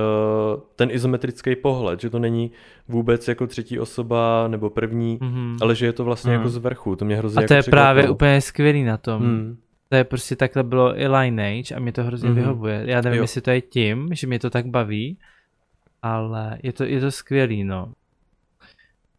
ten 0.76 0.90
izometrický 0.90 1.56
pohled, 1.56 2.00
že 2.00 2.10
to 2.10 2.18
není 2.18 2.50
vůbec 2.88 3.28
jako 3.28 3.46
třetí 3.46 3.78
osoba 3.78 4.48
nebo 4.48 4.70
první, 4.70 5.18
mm-hmm. 5.18 5.56
ale 5.60 5.74
že 5.74 5.86
je 5.86 5.92
to 5.92 6.04
vlastně 6.04 6.30
mm. 6.30 6.36
jako 6.36 6.48
z 6.48 6.56
vrchu. 6.56 6.96
To 6.96 7.04
mě 7.04 7.16
hrozně 7.16 7.44
A 7.44 7.46
to 7.46 7.54
jako 7.54 7.68
je 7.68 7.70
právě 7.70 8.10
úplně 8.10 8.40
skvělý 8.40 8.84
na 8.84 8.96
tom. 8.96 9.22
Mm. 9.22 9.56
To 9.88 9.96
je 9.96 10.04
prostě 10.04 10.36
takhle 10.36 10.62
bylo 10.62 11.00
i 11.00 11.08
Lineage 11.08 11.74
a 11.74 11.78
mě 11.78 11.92
to 11.92 12.04
hrozně 12.04 12.30
mm-hmm. 12.30 12.34
vyhovuje. 12.34 12.82
Já 12.86 13.00
nevím, 13.00 13.16
jo. 13.16 13.24
jestli 13.24 13.40
to 13.40 13.50
je 13.50 13.60
tím, 13.60 14.08
že 14.12 14.26
mě 14.26 14.38
to 14.38 14.50
tak 14.50 14.66
baví, 14.66 15.18
ale 16.02 16.58
je 16.62 16.72
to, 16.72 16.84
je 16.84 17.00
to 17.00 17.10
skvělý, 17.10 17.64
no. 17.64 17.92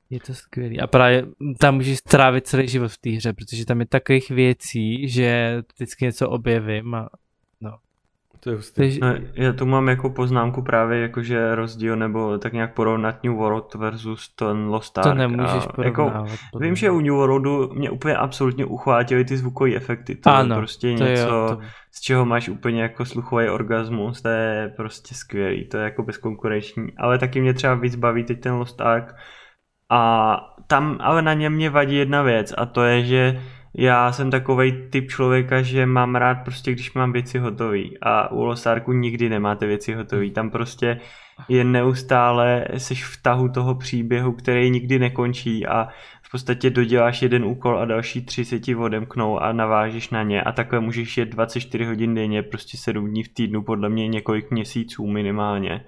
Je 0.10 0.20
to 0.20 0.34
skvělý. 0.34 0.80
A 0.80 0.88
právě 0.88 1.26
tam 1.60 1.76
můžeš 1.76 1.98
strávit 1.98 2.48
celý 2.48 2.68
život 2.68 2.92
v 2.92 2.98
té 2.98 3.10
hře, 3.10 3.34
protože 3.34 3.66
tam 3.66 3.80
je 3.80 3.86
takových 3.86 4.30
věcí, 4.30 5.10
že 5.10 5.58
vždycky 5.76 6.06
něco 6.06 6.30
objevím 6.30 6.96
a 6.96 7.10
no. 7.62 7.78
To 8.40 8.50
je 8.50 8.56
hustý. 8.56 8.76
Takže... 8.76 9.00
No, 9.02 9.16
já 9.34 9.54
tu 9.54 9.66
mám 9.66 9.88
jako 9.88 10.10
poznámku 10.10 10.62
právě 10.62 11.00
jakože 11.00 11.56
rozdíl 11.56 11.96
nebo 11.96 12.38
tak 12.38 12.54
nějak 12.54 12.74
porovnat 12.74 13.24
New 13.24 13.34
World 13.34 13.76
versus 13.76 14.36
ten 14.36 14.58
Lost 14.68 14.98
Ark. 14.98 15.08
To 15.08 15.14
nemůžeš 15.14 15.64
a 15.68 15.72
porovnávat. 15.74 16.30
Jako, 16.30 16.60
vím, 16.60 16.76
že 16.76 16.92
u 16.92 17.00
New 17.00 17.14
Worldu 17.14 17.74
mě 17.74 17.90
úplně 17.90 18.16
absolutně 18.16 18.66
uchvátily 18.66 19.26
ty 19.26 19.38
zvukové 19.38 19.76
efekty. 19.76 20.16
To 20.16 20.30
ano, 20.30 20.56
je 20.56 20.60
prostě 20.60 20.98
to 20.98 21.04
něco, 21.04 21.22
jo, 21.22 21.48
to... 21.50 21.60
z 21.92 22.02
čeho 22.02 22.26
máš 22.26 22.50
úplně 22.50 22.82
jako 22.82 23.06
sluchový 23.06 23.50
orgasmus. 23.50 24.22
To 24.22 24.30
je 24.30 24.74
prostě 24.78 25.16
skvělý. 25.16 25.68
To 25.68 25.78
je 25.78 25.84
jako 25.84 26.04
bezkonkurenční. 26.04 26.88
Ale 26.98 27.18
taky 27.18 27.42
mě 27.42 27.54
třeba 27.54 27.76
víc 27.76 27.96
baví 27.96 28.24
teď 28.24 28.40
ten 28.42 28.54
Lost 28.54 28.82
Ark, 28.82 29.16
a 29.90 30.38
tam 30.68 30.98
ale 31.00 31.22
na 31.22 31.34
něm 31.34 31.54
mě 31.54 31.70
vadí 31.70 31.96
jedna 31.96 32.22
věc 32.22 32.54
a 32.58 32.66
to 32.66 32.84
je, 32.84 33.04
že 33.06 33.42
já 33.74 34.12
jsem 34.12 34.32
takový 34.32 34.90
typ 34.90 35.10
člověka, 35.10 35.62
že 35.62 35.86
mám 35.86 36.16
rád 36.16 36.36
prostě, 36.36 36.72
když 36.72 36.94
mám 36.94 37.12
věci 37.12 37.40
hotové. 37.40 37.80
A 38.02 38.32
u 38.32 38.44
Losárku 38.44 38.94
nikdy 38.94 39.30
nemáte 39.30 39.68
věci 39.68 39.94
hotové. 39.94 40.30
Tam 40.30 40.50
prostě 40.50 41.00
je 41.50 41.64
neustále, 41.64 42.66
seš 42.78 43.06
v 43.06 43.22
tahu 43.24 43.50
toho 43.50 43.76
příběhu, 43.76 44.32
který 44.32 44.70
nikdy 44.70 45.00
nekončí 45.00 45.68
a 45.68 45.88
v 46.22 46.32
podstatě 46.32 46.70
doděláš 46.70 47.22
jeden 47.22 47.46
úkol 47.46 47.80
a 47.80 47.86
další 47.86 48.26
tři 48.26 48.46
se 48.46 48.60
ti 48.60 48.76
odemknou 48.76 49.40
a 49.40 49.54
navážeš 49.54 50.10
na 50.10 50.24
ně 50.24 50.42
a 50.42 50.52
takhle 50.52 50.80
můžeš 50.80 51.18
jet 51.18 51.30
24 51.30 51.86
hodin 51.86 52.16
denně, 52.16 52.44
prostě 52.44 52.78
7 52.78 53.08
dní 53.08 53.24
v 53.24 53.34
týdnu, 53.34 53.64
podle 53.64 53.90
mě 53.90 54.08
několik 54.08 54.52
měsíců 54.52 55.08
minimálně 55.08 55.86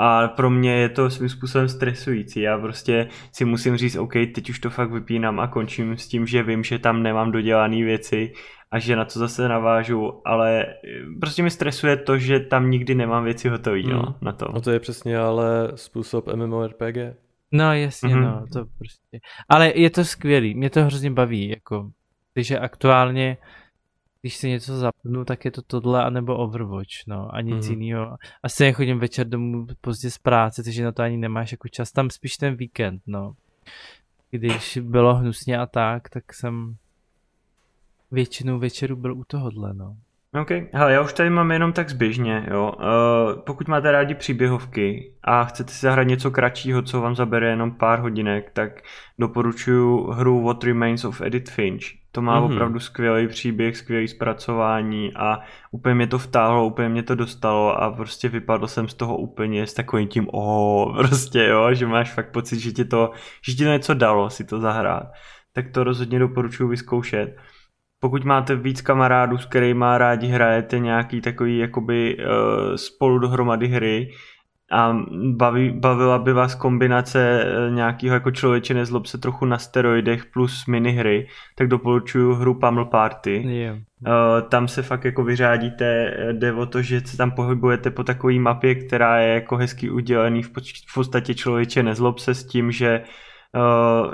a 0.00 0.28
pro 0.28 0.50
mě 0.50 0.72
je 0.72 0.88
to 0.88 1.10
svým 1.10 1.28
způsobem 1.28 1.68
stresující. 1.68 2.40
Já 2.40 2.58
prostě 2.58 3.08
si 3.32 3.44
musím 3.44 3.76
říct, 3.76 3.96
OK, 3.96 4.12
teď 4.12 4.50
už 4.50 4.58
to 4.58 4.70
fakt 4.70 4.92
vypínám 4.92 5.40
a 5.40 5.46
končím 5.46 5.96
s 5.96 6.08
tím, 6.08 6.26
že 6.26 6.42
vím, 6.42 6.64
že 6.64 6.78
tam 6.78 7.02
nemám 7.02 7.32
dodělané 7.32 7.84
věci 7.84 8.32
a 8.70 8.78
že 8.78 8.96
na 8.96 9.04
to 9.04 9.18
zase 9.18 9.48
navážu, 9.48 10.22
ale 10.24 10.66
prostě 11.20 11.42
mi 11.42 11.50
stresuje 11.50 11.96
to, 11.96 12.18
že 12.18 12.40
tam 12.40 12.70
nikdy 12.70 12.94
nemám 12.94 13.24
věci 13.24 13.48
hotové, 13.48 13.82
no, 13.82 14.02
hmm. 14.02 14.14
na 14.22 14.32
to. 14.32 14.48
No 14.54 14.60
to 14.60 14.70
je 14.70 14.80
přesně 14.80 15.18
ale 15.18 15.72
způsob 15.74 16.26
MMORPG. 16.34 16.96
No 17.52 17.74
jasně, 17.74 18.14
mm-hmm. 18.14 18.22
no, 18.22 18.44
to 18.52 18.64
prostě. 18.78 19.18
Ale 19.48 19.72
je 19.74 19.90
to 19.90 20.04
skvělý, 20.04 20.54
mě 20.54 20.70
to 20.70 20.84
hrozně 20.84 21.10
baví, 21.10 21.48
jako, 21.48 21.90
když 22.34 22.50
aktuálně 22.50 23.36
když 24.20 24.36
si 24.36 24.48
něco 24.48 24.76
zapnu, 24.76 25.24
tak 25.24 25.44
je 25.44 25.50
to 25.50 25.62
tohle, 25.62 26.04
anebo 26.04 26.36
Overwatch, 26.36 27.06
no, 27.06 27.34
a 27.34 27.40
nic 27.40 27.68
mm. 27.68 27.72
jiného. 27.72 28.16
Asi 28.42 28.64
nechodím 28.64 28.98
večer 28.98 29.28
domů 29.28 29.66
pozdě 29.80 30.10
z 30.10 30.18
práce, 30.18 30.62
takže 30.62 30.84
na 30.84 30.92
to 30.92 31.02
ani 31.02 31.16
nemáš 31.16 31.52
jako 31.52 31.68
čas, 31.68 31.92
tam 31.92 32.10
spíš 32.10 32.36
ten 32.36 32.56
víkend, 32.56 33.02
no. 33.06 33.34
Když 34.30 34.78
bylo 34.82 35.14
hnusně 35.14 35.58
a 35.58 35.66
tak, 35.66 36.08
tak 36.08 36.34
jsem 36.34 36.76
většinou 38.10 38.58
večeru 38.58 38.96
byl 38.96 39.14
u 39.14 39.24
tohohle, 39.24 39.74
no. 39.74 39.96
OK, 40.40 40.50
hele, 40.72 40.92
já 40.92 41.00
už 41.00 41.12
tady 41.12 41.30
mám 41.30 41.50
jenom 41.50 41.72
tak 41.72 41.90
zběžně, 41.90 42.46
jo. 42.50 42.72
Uh, 42.78 43.40
pokud 43.40 43.68
máte 43.68 43.92
rádi 43.92 44.14
příběhovky 44.14 45.12
a 45.22 45.44
chcete 45.44 45.72
si 45.72 45.80
zahrát 45.80 46.06
něco 46.06 46.30
kratšího, 46.30 46.82
co 46.82 47.00
vám 47.00 47.14
zabere 47.14 47.50
jenom 47.50 47.70
pár 47.70 48.00
hodinek, 48.00 48.50
tak 48.50 48.82
doporučuji 49.18 50.10
hru 50.10 50.44
What 50.44 50.64
Remains 50.64 51.04
of 51.04 51.20
Edith 51.20 51.50
Finch. 51.50 51.84
To 52.12 52.22
má 52.22 52.40
mm-hmm. 52.40 52.52
opravdu 52.52 52.80
skvělý 52.80 53.28
příběh, 53.28 53.76
skvělý 53.76 54.08
zpracování 54.08 55.14
a 55.16 55.40
úplně 55.70 55.94
mě 55.94 56.06
to 56.06 56.18
vtáhlo, 56.18 56.66
úplně 56.66 56.88
mě 56.88 57.02
to 57.02 57.14
dostalo 57.14 57.82
a 57.82 57.90
prostě 57.90 58.28
vypadl 58.28 58.66
jsem 58.66 58.88
z 58.88 58.94
toho 58.94 59.16
úplně 59.16 59.66
s 59.66 59.74
takovým 59.74 60.08
tím 60.08 60.28
oh, 60.32 60.96
prostě 61.08 61.44
jo, 61.44 61.74
že 61.74 61.86
máš 61.86 62.12
fakt 62.12 62.32
pocit, 62.32 62.58
že 62.58 62.72
ti 62.72 62.84
to, 62.84 63.10
že 63.48 63.54
ti 63.54 63.64
to 63.64 63.70
něco 63.70 63.94
dalo 63.94 64.30
si 64.30 64.44
to 64.44 64.60
zahrát. 64.60 65.06
Tak 65.52 65.70
to 65.70 65.84
rozhodně 65.84 66.18
doporučuji 66.18 66.68
vyzkoušet 66.68 67.36
pokud 68.00 68.24
máte 68.24 68.56
víc 68.56 68.80
kamarádů, 68.80 69.38
s 69.38 69.46
kterými 69.46 69.84
rádi 69.96 70.26
hrajete 70.26 70.78
nějaký 70.78 71.20
takový 71.20 71.58
jakoby 71.58 72.16
uh, 72.16 72.24
spolu 72.74 73.18
dohromady 73.18 73.68
hry 73.68 74.10
a 74.70 74.96
baví, 75.30 75.70
bavila 75.70 76.18
by 76.18 76.32
vás 76.32 76.54
kombinace 76.54 77.44
uh, 77.44 77.74
nějakého 77.74 78.14
jako 78.14 78.30
člověče 78.30 78.74
nezlob 78.74 79.06
se 79.06 79.18
trochu 79.18 79.44
na 79.44 79.58
steroidech 79.58 80.24
plus 80.24 80.66
minihry, 80.66 81.26
tak 81.54 81.68
doporučuju 81.68 82.34
hru 82.34 82.54
Pummel 82.54 82.84
Party. 82.84 83.44
Yeah. 83.46 83.78
Tam 84.48 84.68
se 84.68 84.82
fakt 84.82 85.04
jako 85.04 85.24
vyřádíte, 85.24 86.16
jde 86.32 86.52
o 86.52 86.66
to, 86.66 86.82
že 86.82 87.00
se 87.00 87.16
tam 87.16 87.30
pohybujete 87.30 87.90
po 87.90 88.04
takové 88.04 88.34
mapě, 88.34 88.74
která 88.74 89.18
je 89.18 89.34
jako 89.34 89.56
hezky 89.56 89.90
udělený 89.90 90.42
v, 90.42 90.50
v 90.86 90.94
podstatě 90.94 91.34
člověče 91.34 91.82
nezlob 91.82 92.18
se 92.18 92.34
s 92.34 92.44
tím, 92.44 92.72
že 92.72 93.00
uh, 93.00 93.06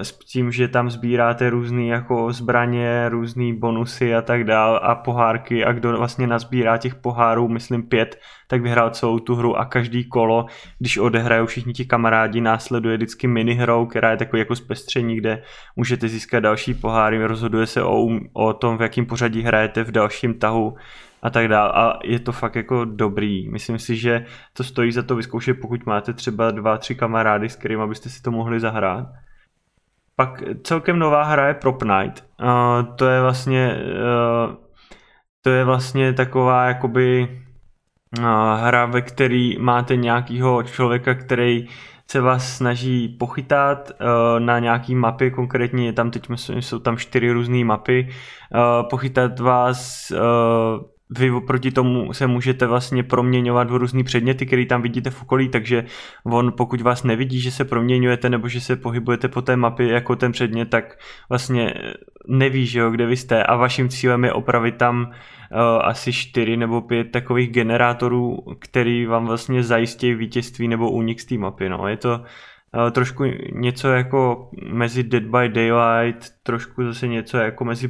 s 0.02 0.12
tím, 0.12 0.52
že 0.52 0.68
tam 0.68 0.90
sbíráte 0.90 1.50
různé 1.50 1.86
jako 1.86 2.32
zbraně, 2.32 3.08
různé 3.08 3.54
bonusy 3.54 4.14
a 4.14 4.22
tak 4.22 4.44
dál 4.44 4.80
a 4.82 4.94
pohárky 4.94 5.64
a 5.64 5.72
kdo 5.72 5.98
vlastně 5.98 6.26
nazbírá 6.26 6.76
těch 6.76 6.94
pohárů, 6.94 7.48
myslím 7.48 7.82
pět, 7.82 8.20
tak 8.46 8.62
vyhrál 8.62 8.90
celou 8.90 9.18
tu 9.18 9.34
hru 9.34 9.56
a 9.56 9.64
každý 9.64 10.04
kolo, 10.04 10.46
když 10.78 10.98
odehrajou 10.98 11.46
všichni 11.46 11.72
ti 11.72 11.84
kamarádi, 11.84 12.40
následuje 12.40 12.96
vždycky 12.96 13.26
minihrou, 13.26 13.86
která 13.86 14.10
je 14.10 14.16
takový 14.16 14.40
jako 14.40 14.56
zpestření, 14.56 15.16
kde 15.16 15.42
můžete 15.76 16.08
získat 16.08 16.40
další 16.40 16.74
poháry, 16.74 17.26
rozhoduje 17.26 17.66
se 17.66 17.82
o, 17.82 18.08
o 18.32 18.52
tom, 18.52 18.78
v 18.78 18.82
jakém 18.82 19.06
pořadí 19.06 19.42
hrajete 19.42 19.84
v 19.84 19.90
dalším 19.90 20.34
tahu 20.34 20.74
a 21.24 21.30
tak 21.30 21.48
dále. 21.48 21.72
A 21.72 21.98
je 22.04 22.18
to 22.18 22.32
fakt 22.32 22.56
jako 22.56 22.84
dobrý. 22.84 23.48
Myslím 23.48 23.78
si, 23.78 23.96
že 23.96 24.26
to 24.52 24.64
stojí 24.64 24.92
za 24.92 25.02
to 25.02 25.16
vyzkoušet, 25.16 25.54
pokud 25.60 25.86
máte 25.86 26.12
třeba 26.12 26.50
dva, 26.50 26.78
tři 26.78 26.94
kamarády, 26.94 27.48
s 27.48 27.56
kterými 27.56 27.86
byste 27.86 28.08
si 28.08 28.22
to 28.22 28.30
mohli 28.30 28.60
zahrát. 28.60 29.06
Pak 30.16 30.42
celkem 30.62 30.98
nová 30.98 31.22
hra 31.22 31.48
je 31.48 31.54
Prop 31.54 31.82
Night. 31.82 32.24
Uh, 32.42 32.94
to 32.96 33.06
je 33.06 33.20
vlastně 33.20 33.76
uh, 33.76 34.54
to 35.42 35.50
je 35.50 35.64
vlastně 35.64 36.12
taková 36.12 36.64
jakoby 36.64 37.28
uh, 38.18 38.24
hra, 38.60 38.86
ve 38.86 39.02
který 39.02 39.58
máte 39.58 39.96
nějakýho 39.96 40.62
člověka, 40.62 41.14
který 41.14 41.68
se 42.10 42.20
vás 42.20 42.56
snaží 42.56 43.08
pochytat 43.08 43.90
uh, 43.90 44.40
na 44.40 44.58
nějaký 44.58 44.94
mapy, 44.94 45.30
konkrétně 45.30 45.92
tam 45.92 46.10
teď 46.10 46.26
jsou 46.60 46.78
tam 46.78 46.96
čtyři 46.96 47.30
různé 47.30 47.64
mapy, 47.64 48.08
uh, 48.08 48.88
pochytat 48.88 49.40
vás 49.40 50.10
uh, 50.10 50.93
vy 51.18 51.30
oproti 51.30 51.70
tomu 51.70 52.12
se 52.12 52.26
můžete 52.26 52.66
vlastně 52.66 53.02
proměňovat 53.02 53.70
v 53.70 53.76
různý 53.76 54.04
předměty, 54.04 54.46
které 54.46 54.66
tam 54.66 54.82
vidíte 54.82 55.10
v 55.10 55.22
okolí, 55.22 55.48
takže 55.48 55.84
on 56.24 56.52
pokud 56.52 56.80
vás 56.80 57.04
nevidí, 57.04 57.40
že 57.40 57.50
se 57.50 57.64
proměňujete 57.64 58.30
nebo 58.30 58.48
že 58.48 58.60
se 58.60 58.76
pohybujete 58.76 59.28
po 59.28 59.42
té 59.42 59.56
mapě 59.56 59.88
jako 59.88 60.16
ten 60.16 60.32
předmět, 60.32 60.70
tak 60.70 60.98
vlastně 61.28 61.74
neví, 62.28 62.66
že 62.66 62.80
jo, 62.80 62.90
kde 62.90 63.06
vy 63.06 63.16
jste 63.16 63.42
a 63.44 63.56
vaším 63.56 63.88
cílem 63.88 64.24
je 64.24 64.32
opravit 64.32 64.76
tam 64.76 65.00
uh, 65.00 65.58
asi 65.82 66.12
čtyři 66.12 66.56
nebo 66.56 66.80
pět 66.80 67.04
takových 67.04 67.50
generátorů, 67.50 68.38
který 68.58 69.06
vám 69.06 69.26
vlastně 69.26 69.62
zajistí 69.62 70.14
vítězství 70.14 70.68
nebo 70.68 70.90
únik 70.90 71.20
z 71.20 71.24
té 71.24 71.38
mapy, 71.38 71.68
no. 71.68 71.88
Je 71.88 71.96
to 71.96 72.18
uh, 72.18 72.90
trošku 72.90 73.24
něco 73.52 73.88
jako 73.88 74.50
mezi 74.72 75.02
Dead 75.02 75.22
by 75.22 75.48
Daylight, 75.48 76.26
trošku 76.42 76.84
zase 76.84 77.08
něco 77.08 77.36
jako 77.36 77.64
mezi 77.64 77.88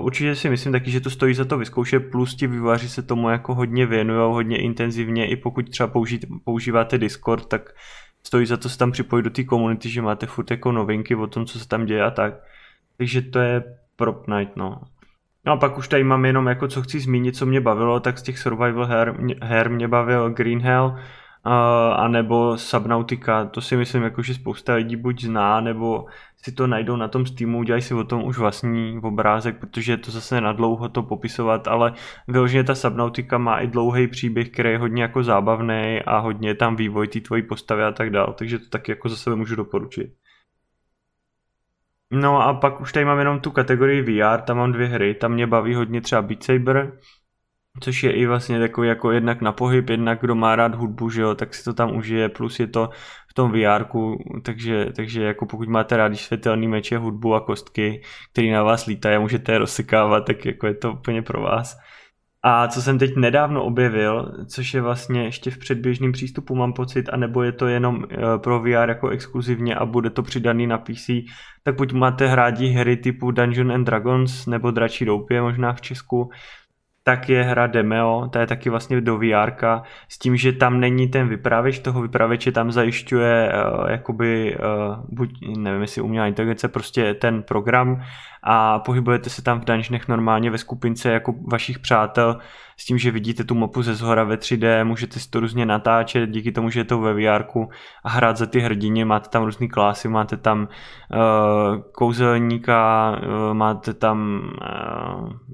Určitě 0.00 0.34
si 0.34 0.50
myslím 0.50 0.72
taky, 0.72 0.90
že 0.90 1.00
to 1.00 1.10
stojí 1.10 1.34
za 1.34 1.44
to 1.44 1.58
vyzkoušet, 1.58 2.00
plus 2.00 2.34
ti 2.34 2.46
vývojáři 2.46 2.88
se 2.88 3.02
tomu 3.02 3.30
jako 3.30 3.54
hodně 3.54 3.86
věnují, 3.86 4.32
hodně 4.32 4.62
intenzivně, 4.62 5.26
i 5.26 5.36
pokud 5.36 5.70
třeba 5.70 5.86
použít, 5.86 6.26
používáte 6.44 6.98
Discord, 6.98 7.46
tak 7.46 7.74
stojí 8.22 8.46
za 8.46 8.56
to 8.56 8.68
se 8.68 8.78
tam 8.78 8.92
připojit 8.92 9.22
do 9.22 9.30
té 9.30 9.44
komunity, 9.44 9.90
že 9.90 10.02
máte 10.02 10.26
furt 10.26 10.50
jako 10.50 10.72
novinky 10.72 11.14
o 11.14 11.26
tom, 11.26 11.46
co 11.46 11.58
se 11.58 11.68
tam 11.68 11.86
děje 11.86 12.04
a 12.04 12.10
tak. 12.10 12.34
Takže 12.96 13.22
to 13.22 13.38
je 13.38 13.62
Prop 13.96 14.28
Night, 14.28 14.56
no. 14.56 14.80
No 15.46 15.52
a 15.52 15.56
pak 15.56 15.78
už 15.78 15.88
tady 15.88 16.04
mám 16.04 16.24
jenom 16.24 16.46
jako 16.46 16.68
co 16.68 16.82
chci 16.82 17.00
zmínit, 17.00 17.36
co 17.36 17.46
mě 17.46 17.60
bavilo, 17.60 18.00
tak 18.00 18.18
z 18.18 18.22
těch 18.22 18.38
survival 18.38 18.86
her, 18.86 19.16
her 19.42 19.70
mě 19.70 19.88
bavil 19.88 20.30
Green 20.30 20.60
Hell, 20.60 20.98
a 21.44 22.08
nebo 22.08 22.58
Subnautica, 22.58 23.44
to 23.44 23.60
si 23.60 23.76
myslím, 23.76 24.02
jako, 24.02 24.22
že 24.22 24.34
spousta 24.34 24.74
lidí 24.74 24.96
buď 24.96 25.22
zná, 25.22 25.60
nebo 25.60 26.06
si 26.36 26.52
to 26.52 26.66
najdou 26.66 26.96
na 26.96 27.08
tom 27.08 27.26
Steamu, 27.26 27.58
udělají 27.58 27.82
si 27.82 27.94
o 27.94 28.04
tom 28.04 28.24
už 28.24 28.38
vlastní 28.38 29.00
obrázek, 29.02 29.58
protože 29.58 29.92
je 29.92 29.96
to 29.96 30.10
zase 30.10 30.40
na 30.40 30.52
dlouho 30.52 30.88
to 30.88 31.02
popisovat, 31.02 31.68
ale 31.68 31.92
vyloženě 32.28 32.64
ta 32.64 32.74
Subnautica 32.74 33.38
má 33.38 33.58
i 33.58 33.66
dlouhý 33.66 34.06
příběh, 34.06 34.50
který 34.50 34.70
je 34.70 34.78
hodně 34.78 35.02
jako 35.02 35.22
zábavný 35.22 36.00
a 36.06 36.18
hodně 36.18 36.54
tam 36.54 36.76
vývoj 36.76 37.08
té 37.08 37.20
tvojí 37.20 37.42
postavy 37.42 37.84
a 37.84 37.92
tak 37.92 38.10
dále, 38.10 38.34
takže 38.38 38.58
to 38.58 38.68
taky 38.68 38.92
jako 38.92 39.08
za 39.08 39.16
sebe 39.16 39.36
můžu 39.36 39.56
doporučit. 39.56 40.12
No 42.10 42.42
a 42.42 42.54
pak 42.54 42.80
už 42.80 42.92
tady 42.92 43.04
mám 43.04 43.18
jenom 43.18 43.40
tu 43.40 43.50
kategorii 43.50 44.02
VR, 44.02 44.40
tam 44.40 44.56
mám 44.56 44.72
dvě 44.72 44.86
hry, 44.86 45.14
tam 45.14 45.32
mě 45.32 45.46
baví 45.46 45.74
hodně 45.74 46.00
třeba 46.00 46.22
Beat 46.22 46.42
Saber, 46.42 46.92
což 47.80 48.02
je 48.02 48.12
i 48.12 48.26
vlastně 48.26 48.58
takový 48.58 48.88
jako 48.88 49.10
jednak 49.10 49.40
na 49.40 49.52
pohyb, 49.52 49.90
jednak 49.90 50.20
kdo 50.20 50.34
má 50.34 50.56
rád 50.56 50.74
hudbu, 50.74 51.10
že 51.10 51.22
jo, 51.22 51.34
tak 51.34 51.54
si 51.54 51.64
to 51.64 51.74
tam 51.74 51.96
užije, 51.96 52.28
plus 52.28 52.60
je 52.60 52.66
to 52.66 52.90
v 53.30 53.34
tom 53.34 53.52
VR, 53.52 53.84
takže, 54.42 54.86
takže 54.96 55.22
jako 55.22 55.46
pokud 55.46 55.68
máte 55.68 55.96
rádi 55.96 56.16
světelný 56.16 56.68
meče, 56.68 56.98
hudbu 56.98 57.34
a 57.34 57.40
kostky, 57.40 58.02
který 58.32 58.50
na 58.50 58.62
vás 58.62 58.86
lítají 58.86 59.16
a 59.16 59.20
můžete 59.20 59.52
je 59.52 59.58
rozsekávat, 59.58 60.26
tak 60.26 60.46
jako 60.46 60.66
je 60.66 60.74
to 60.74 60.92
úplně 60.92 61.22
pro 61.22 61.42
vás. 61.42 61.76
A 62.42 62.68
co 62.68 62.82
jsem 62.82 62.98
teď 62.98 63.16
nedávno 63.16 63.64
objevil, 63.64 64.32
což 64.48 64.74
je 64.74 64.80
vlastně 64.80 65.24
ještě 65.24 65.50
v 65.50 65.58
předběžném 65.58 66.12
přístupu, 66.12 66.54
mám 66.54 66.72
pocit, 66.72 67.08
anebo 67.12 67.42
je 67.42 67.52
to 67.52 67.66
jenom 67.66 68.04
eh, 68.10 68.16
pro 68.38 68.60
VR 68.60 68.88
jako 68.88 69.08
exkluzivně 69.08 69.74
a 69.74 69.86
bude 69.86 70.10
to 70.10 70.22
přidaný 70.22 70.66
na 70.66 70.78
PC, 70.78 71.10
tak 71.62 71.76
buď 71.76 71.92
máte 71.92 72.26
hrádi 72.26 72.68
hry 72.68 72.96
typu 72.96 73.30
Dungeon 73.30 73.72
and 73.72 73.84
Dragons 73.84 74.46
nebo 74.46 74.70
Dračí 74.70 75.04
doupě 75.04 75.42
možná 75.42 75.72
v 75.72 75.80
Česku, 75.80 76.30
tak 77.10 77.28
je 77.28 77.42
hra 77.42 77.66
Demeo, 77.66 78.28
ta 78.28 78.40
je 78.40 78.46
taky 78.46 78.70
vlastně 78.70 79.00
do 79.00 79.18
VR, 79.18 79.52
s 80.08 80.18
tím, 80.18 80.36
že 80.36 80.52
tam 80.52 80.80
není 80.80 81.08
ten 81.08 81.28
vypravěč, 81.28 81.78
toho 81.78 82.02
vypravěče 82.02 82.52
tam 82.52 82.72
zajišťuje 82.72 83.52
uh, 83.52 83.90
jakoby, 83.90 84.56
uh, 84.56 84.96
buď, 85.08 85.38
nevím 85.58 85.80
jestli 85.80 86.02
umělá 86.02 86.26
inteligence, 86.26 86.68
prostě 86.68 87.14
ten 87.14 87.42
program 87.42 88.02
a 88.42 88.78
pohybujete 88.78 89.30
se 89.30 89.42
tam 89.42 89.60
v 89.60 89.64
dungeonech 89.64 90.08
normálně 90.08 90.50
ve 90.50 90.58
skupince 90.58 91.10
jako 91.10 91.34
vašich 91.50 91.78
přátel 91.78 92.38
s 92.76 92.84
tím, 92.84 92.98
že 92.98 93.10
vidíte 93.10 93.44
tu 93.44 93.54
mapu 93.54 93.82
ze 93.82 93.94
zhora 93.94 94.24
ve 94.24 94.36
3D, 94.36 94.84
můžete 94.84 95.20
si 95.20 95.30
to 95.30 95.40
různě 95.40 95.66
natáčet, 95.66 96.30
díky 96.30 96.52
tomu, 96.52 96.70
že 96.70 96.80
je 96.80 96.84
to 96.84 97.00
ve 97.00 97.14
VR 97.14 97.44
a 98.04 98.08
hrát 98.08 98.36
za 98.36 98.46
ty 98.46 98.60
hrdině, 98.60 99.04
máte 99.04 99.28
tam 99.28 99.44
různé 99.44 99.68
klasy, 99.68 100.08
máte 100.08 100.36
tam 100.36 100.60
uh, 100.60 101.82
kouzelníka, 101.92 103.10
uh, 103.22 103.54
máte 103.54 103.94
tam 103.94 104.40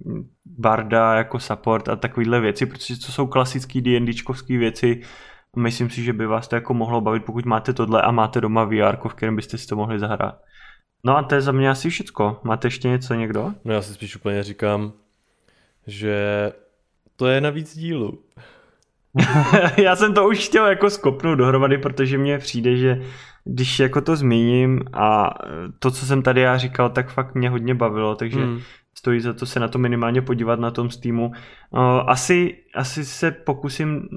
uh, 0.07 0.36
barda 0.59 1.14
jako 1.14 1.38
support 1.38 1.88
a 1.88 1.96
takovéhle 1.96 2.40
věci, 2.40 2.66
protože 2.66 2.96
to 2.96 3.12
jsou 3.12 3.26
klasické 3.26 3.80
D&Dčkovské 3.80 4.59
věci, 4.59 5.02
myslím 5.57 5.90
si, 5.90 6.02
že 6.02 6.12
by 6.12 6.26
vás 6.26 6.48
to 6.48 6.54
jako 6.54 6.74
mohlo 6.74 7.00
bavit, 7.00 7.24
pokud 7.24 7.44
máte 7.44 7.72
tohle 7.72 8.02
a 8.02 8.11
máte 8.11 8.40
doma 8.40 8.64
VR, 8.64 8.96
v 9.09 9.14
kterém 9.14 9.36
byste 9.36 9.59
si 9.59 9.66
to 9.66 9.76
mohli 9.76 9.98
zahrát. 9.98 10.42
No 11.04 11.16
a 11.16 11.22
to 11.22 11.34
je 11.34 11.40
za 11.40 11.52
mě 11.52 11.70
asi 11.70 11.90
všecko. 11.90 12.40
Máte 12.44 12.66
ještě 12.66 12.88
něco 12.88 13.14
někdo? 13.14 13.52
No 13.64 13.74
já 13.74 13.82
si 13.82 13.94
spíš 13.94 14.16
úplně 14.16 14.42
říkám, 14.42 14.92
že 15.86 16.52
to 17.16 17.26
je 17.26 17.40
na 17.40 17.50
víc 17.50 17.76
dílu. 17.76 18.18
já 19.76 19.96
jsem 19.96 20.14
to 20.14 20.28
už 20.28 20.46
chtěl 20.46 20.66
jako 20.66 20.90
skopnout 20.90 21.38
dohromady, 21.38 21.78
protože 21.78 22.18
mně 22.18 22.38
přijde, 22.38 22.76
že 22.76 23.02
když 23.44 23.78
jako 23.78 24.00
to 24.00 24.16
zmíním 24.16 24.80
a 24.92 25.34
to, 25.78 25.90
co 25.90 26.07
jsem 26.07 26.22
tady 26.22 26.40
já 26.40 26.59
říkal, 26.59 26.90
tak 26.90 27.11
fakt 27.11 27.34
mě 27.34 27.50
hodně 27.50 27.74
bavilo, 27.74 28.14
takže 28.14 28.38
hmm. 28.38 28.61
Stojí 29.07 29.20
za 29.20 29.32
to 29.32 29.46
se 29.46 29.61
na 29.61 29.68
to 29.68 29.78
minimálně 29.78 30.22
podívat 30.22 30.61
na 30.61 30.70
tom 30.70 30.90
Steamu. 30.90 31.32
Asi, 32.07 32.57
asi 32.74 33.04
se 33.04 33.30
pokusím 33.30 34.09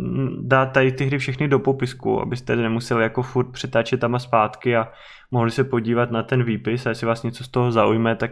dát 0.41 0.65
tady 0.65 0.91
ty 0.91 1.05
hry 1.05 1.17
všechny 1.17 1.47
do 1.47 1.59
popisku, 1.59 2.21
abyste 2.21 2.55
nemuseli 2.55 3.03
jako 3.03 3.23
furt 3.23 3.51
přetáčet 3.51 3.99
tam 3.99 4.15
a 4.15 4.19
zpátky 4.19 4.75
a 4.77 4.91
mohli 5.31 5.51
se 5.51 5.63
podívat 5.63 6.11
na 6.11 6.23
ten 6.23 6.43
výpis 6.43 6.85
a 6.85 6.89
jestli 6.89 7.07
vás 7.07 7.23
něco 7.23 7.43
z 7.43 7.47
toho 7.47 7.71
zaujme, 7.71 8.15
tak 8.15 8.31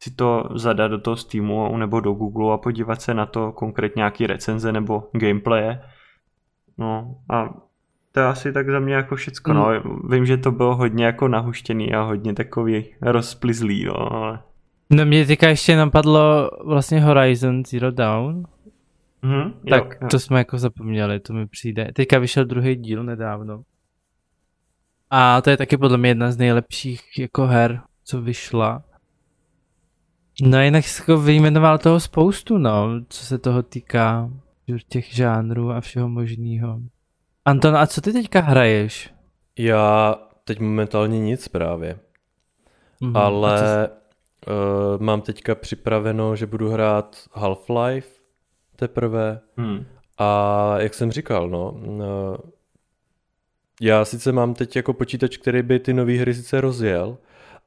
si 0.00 0.10
to 0.10 0.48
zadat 0.54 0.90
do 0.90 0.98
toho 0.98 1.16
Steamu 1.16 1.76
nebo 1.76 2.00
do 2.00 2.12
Google 2.12 2.54
a 2.54 2.56
podívat 2.56 3.02
se 3.02 3.14
na 3.14 3.26
to 3.26 3.52
konkrétně 3.52 4.00
nějaký 4.00 4.26
recenze 4.26 4.72
nebo 4.72 5.08
gameplaye. 5.12 5.82
No 6.78 7.14
a 7.30 7.54
to 8.12 8.20
je 8.20 8.26
asi 8.26 8.52
tak 8.52 8.70
za 8.70 8.78
mě 8.78 8.94
jako 8.94 9.16
všecko, 9.16 9.52
no. 9.52 9.68
Mm. 9.84 10.10
Vím, 10.10 10.26
že 10.26 10.36
to 10.36 10.50
bylo 10.50 10.76
hodně 10.76 11.04
jako 11.04 11.28
nahuštěný 11.28 11.94
a 11.94 12.02
hodně 12.02 12.34
takový 12.34 12.94
rozplizlý, 13.02 13.84
no, 13.84 14.12
ale... 14.12 14.38
No 14.92 15.06
mě 15.06 15.26
teďka 15.26 15.48
ještě 15.48 15.76
napadlo 15.76 16.50
vlastně 16.64 17.00
Horizon 17.00 17.64
Zero 17.64 17.90
Dawn. 17.90 18.44
Mm, 19.22 19.52
tak 19.70 19.98
jo, 20.02 20.08
to 20.10 20.16
jo. 20.16 20.20
jsme 20.20 20.38
jako 20.38 20.58
zapomněli, 20.58 21.20
to 21.20 21.32
mi 21.32 21.46
přijde. 21.46 21.90
Teďka 21.94 22.18
vyšel 22.18 22.44
druhý 22.44 22.76
díl 22.76 23.04
nedávno. 23.04 23.62
A 25.10 25.40
to 25.40 25.50
je 25.50 25.56
taky 25.56 25.76
podle 25.76 25.98
mě 25.98 26.10
jedna 26.10 26.32
z 26.32 26.36
nejlepších 26.36 27.18
jako 27.18 27.46
her, 27.46 27.80
co 28.04 28.22
vyšla. 28.22 28.82
No 30.42 30.62
jinak 30.62 30.84
jsi 30.84 31.02
jako 31.02 31.20
vyjmenoval 31.20 31.78
toho 31.78 32.00
spoustu, 32.00 32.58
no, 32.58 33.00
co 33.08 33.24
se 33.24 33.38
toho 33.38 33.62
týká 33.62 34.30
těch 34.88 35.14
žánrů 35.14 35.70
a 35.70 35.80
všeho 35.80 36.08
možného. 36.08 36.80
Anton, 37.44 37.76
a 37.76 37.86
co 37.86 38.00
ty 38.00 38.12
teďka 38.12 38.40
hraješ? 38.40 39.14
Já 39.58 40.14
teď 40.44 40.60
momentálně 40.60 41.20
nic 41.20 41.48
právě. 41.48 41.98
Mm-hmm. 43.02 43.18
Ale 43.18 43.88
uh, 44.46 45.02
mám 45.02 45.20
teďka 45.20 45.54
připraveno, 45.54 46.36
že 46.36 46.46
budu 46.46 46.70
hrát 46.70 47.16
Half-Life 47.32 48.22
teprve. 48.76 49.40
Mm. 49.56 49.86
A 50.18 50.74
jak 50.78 50.94
jsem 50.94 51.12
říkal, 51.12 51.48
no, 51.48 51.70
uh, 51.70 52.36
já 53.80 54.04
sice 54.04 54.32
mám 54.32 54.54
teď 54.54 54.76
jako 54.76 54.92
počítač, 54.92 55.36
který 55.36 55.62
by 55.62 55.78
ty 55.78 55.92
nové 55.92 56.12
hry 56.12 56.34
sice 56.34 56.60
rozjel, 56.60 57.18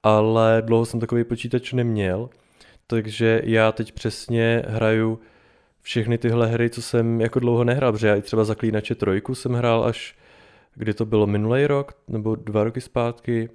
ale 0.03 0.61
dlouho 0.65 0.85
jsem 0.85 0.99
takový 0.99 1.23
počítač 1.23 1.73
neměl, 1.73 2.29
takže 2.87 3.41
já 3.43 3.71
teď 3.71 3.91
přesně 3.91 4.63
hraju 4.67 5.19
všechny 5.81 6.17
tyhle 6.17 6.47
hry, 6.47 6.69
co 6.69 6.81
jsem 6.81 7.21
jako 7.21 7.39
dlouho 7.39 7.63
nehrál, 7.63 7.91
protože 7.91 8.07
já 8.07 8.15
i 8.15 8.21
třeba 8.21 8.43
Zaklínače 8.43 8.95
trojku 8.95 9.35
jsem 9.35 9.53
hrál 9.53 9.83
až, 9.83 10.15
kdy 10.75 10.93
to 10.93 11.05
bylo 11.05 11.27
minulý 11.27 11.67
rok, 11.67 11.97
nebo 12.07 12.35
dva 12.35 12.63
roky 12.63 12.81
zpátky, 12.81 13.49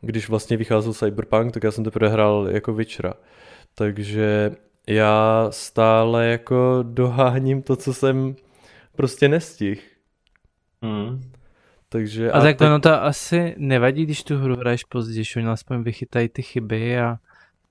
když 0.00 0.28
vlastně 0.28 0.56
vycházel 0.56 0.92
Cyberpunk, 0.94 1.54
tak 1.54 1.64
já 1.64 1.70
jsem 1.70 1.84
teprve 1.84 2.08
hrál 2.08 2.48
jako 2.50 2.74
Witchera. 2.74 3.14
Takže 3.74 4.50
já 4.86 5.46
stále 5.50 6.26
jako 6.26 6.78
doháním 6.82 7.62
to, 7.62 7.76
co 7.76 7.94
jsem 7.94 8.36
prostě 8.96 9.28
nestihl. 9.28 9.80
Mm. 10.82 11.30
Takže, 11.88 12.32
a, 12.32 12.38
a 12.38 12.40
tak 12.40 12.56
teď... 12.56 12.66
ono 12.66 12.80
to 12.80 13.02
asi 13.02 13.54
nevadí, 13.58 14.04
když 14.04 14.22
tu 14.24 14.36
hru 14.36 14.56
hraješ 14.56 14.84
později, 14.84 15.24
že 15.24 15.40
oni 15.40 15.48
aspoň 15.48 15.82
vychytají 15.82 16.28
ty 16.28 16.42
chyby 16.42 17.00
a... 17.00 17.16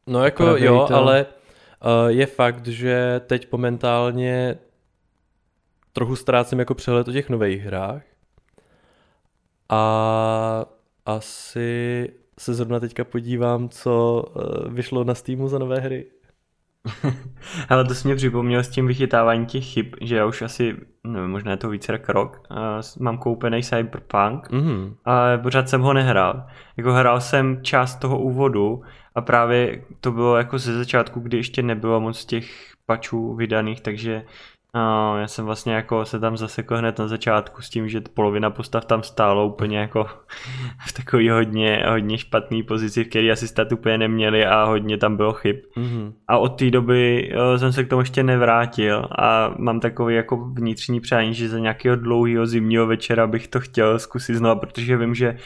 No 0.08 0.24
jako 0.24 0.44
jo, 0.58 0.86
to... 0.88 0.96
ale 0.96 1.26
uh, 1.26 2.08
je 2.08 2.26
fakt, 2.26 2.68
že 2.68 3.22
teď 3.26 3.52
momentálně 3.52 4.58
trochu 5.94 6.16
ztrácím 6.16 6.60
jako 6.60 6.76
přehled 6.76 7.08
o 7.08 7.12
těch 7.12 7.30
nových 7.30 7.62
hrách 7.62 8.02
a 9.70 10.66
asi 11.08 12.10
se 12.40 12.54
zrovna 12.54 12.80
teďka 12.80 13.04
podívám, 13.04 13.70
co 13.70 14.24
uh, 14.36 14.74
vyšlo 14.74 15.04
na 15.04 15.16
Steamu 15.16 15.48
za 15.48 15.60
nové 15.60 15.80
hry. 15.80 16.06
Ale 17.70 17.86
to 17.86 17.96
jsi 17.96 18.08
mě 18.08 18.16
připomněl 18.16 18.64
s 18.64 18.70
tím 18.70 18.88
vychytáváním 18.88 19.46
těch 19.46 19.66
chyb, 19.66 19.86
že 20.02 20.16
já 20.16 20.26
už 20.26 20.42
asi, 20.42 20.76
nevím, 21.04 21.30
možná 21.30 21.52
je 21.52 21.58
to 21.58 21.70
více 21.70 21.92
jak 21.92 22.10
rok, 22.10 22.42
mám 23.00 23.18
koupený 23.18 23.64
Cyberpunk, 23.64 24.50
mm-hmm. 24.50 24.96
ale 25.06 25.38
pořád 25.38 25.70
jsem 25.70 25.82
ho 25.82 25.94
nehrál. 25.94 26.48
Jako 26.78 26.94
hrál 26.94 27.22
jsem 27.22 27.64
část 27.64 27.96
toho 27.96 28.20
úvodu 28.20 28.82
a 29.16 29.22
právě 29.22 29.84
to 30.02 30.12
bylo 30.12 30.38
jako 30.38 30.58
ze 30.58 30.78
začátku, 30.78 31.20
kdy 31.20 31.38
ještě 31.38 31.62
nebylo 31.62 32.00
moc 32.00 32.26
těch 32.26 32.74
pačů 32.86 33.36
vydaných, 33.36 33.82
takže 33.82 34.24
No, 34.78 35.18
já 35.20 35.28
jsem 35.28 35.46
vlastně 35.46 35.74
jako 35.74 36.06
se 36.06 36.20
tam 36.20 36.38
zasekl 36.38 36.78
hned 36.78 37.00
na 37.00 37.08
začátku 37.08 37.62
s 37.62 37.70
tím, 37.70 37.90
že 37.90 38.02
polovina 38.02 38.50
postav 38.50 38.86
tam 38.86 39.04
stálo 39.04 39.48
úplně 39.48 39.78
jako 39.78 40.04
v 40.88 40.94
takový 40.94 41.30
hodně, 41.30 41.84
hodně 41.90 42.18
špatný 42.18 42.64
pozici, 42.64 43.04
v 43.04 43.08
který 43.08 43.32
asi 43.32 43.48
stat 43.48 43.72
úplně 43.72 43.98
neměli 43.98 44.46
a 44.46 44.64
hodně 44.64 44.98
tam 44.98 45.18
bylo 45.18 45.34
chyb. 45.34 45.56
Mm-hmm. 45.78 46.14
A 46.28 46.38
od 46.38 46.50
té 46.50 46.72
doby 46.72 47.30
jo, 47.34 47.58
jsem 47.58 47.74
se 47.74 47.84
k 47.84 47.90
tomu 47.90 48.02
ještě 48.02 48.24
nevrátil 48.24 49.08
a 49.20 49.54
mám 49.58 49.80
takový 49.80 50.16
jako 50.16 50.38
vnitřní 50.38 51.00
přání, 51.00 51.34
že 51.34 51.50
za 51.50 51.60
nějakého 51.60 51.96
dlouhého 51.96 52.46
zimního 52.46 52.88
večera 52.88 53.28
bych 53.28 53.48
to 53.48 53.60
chtěl 53.60 54.00
zkusit 54.00 54.36
znovu, 54.36 54.60
protože 54.60 54.98
vím, 54.98 55.16
že 55.16 55.38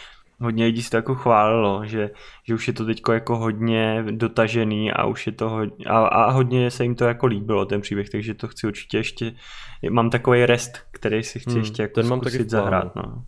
hodně 0.42 0.66
lidí 0.66 0.82
se 0.82 0.90
to 0.90 0.98
jako 0.98 1.16
chválilo, 1.16 1.86
že, 1.86 2.10
že 2.44 2.54
už 2.54 2.68
je 2.68 2.74
to 2.74 2.86
teď 2.86 3.02
jako 3.12 3.38
hodně 3.38 4.06
dotažený 4.12 4.92
a 4.92 5.06
už 5.06 5.28
je 5.28 5.34
to 5.34 5.50
hodně, 5.50 5.86
a, 5.86 5.98
a 5.98 6.32
hodně 6.32 6.72
se 6.72 6.84
jim 6.84 6.96
to 6.96 7.06
jako 7.06 7.26
líbilo 7.26 7.66
ten 7.66 7.82
příběh, 7.82 8.10
takže 8.10 8.34
to 8.34 8.48
chci 8.48 8.68
určitě 8.68 8.98
ještě, 8.98 9.34
mám 9.90 10.10
takový 10.10 10.46
rest, 10.46 10.80
který 10.92 11.24
si 11.24 11.40
chci 11.40 11.50
hmm, 11.50 11.60
ještě 11.60 11.82
jako 11.82 11.94
ten 11.94 12.10
mám 12.10 12.22
taky 12.22 12.50
zahrát. 12.50 12.96
No. 12.96 13.26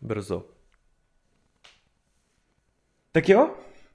Brzo. 0.00 0.44
Tak 3.12 3.28
jo, 3.28 3.50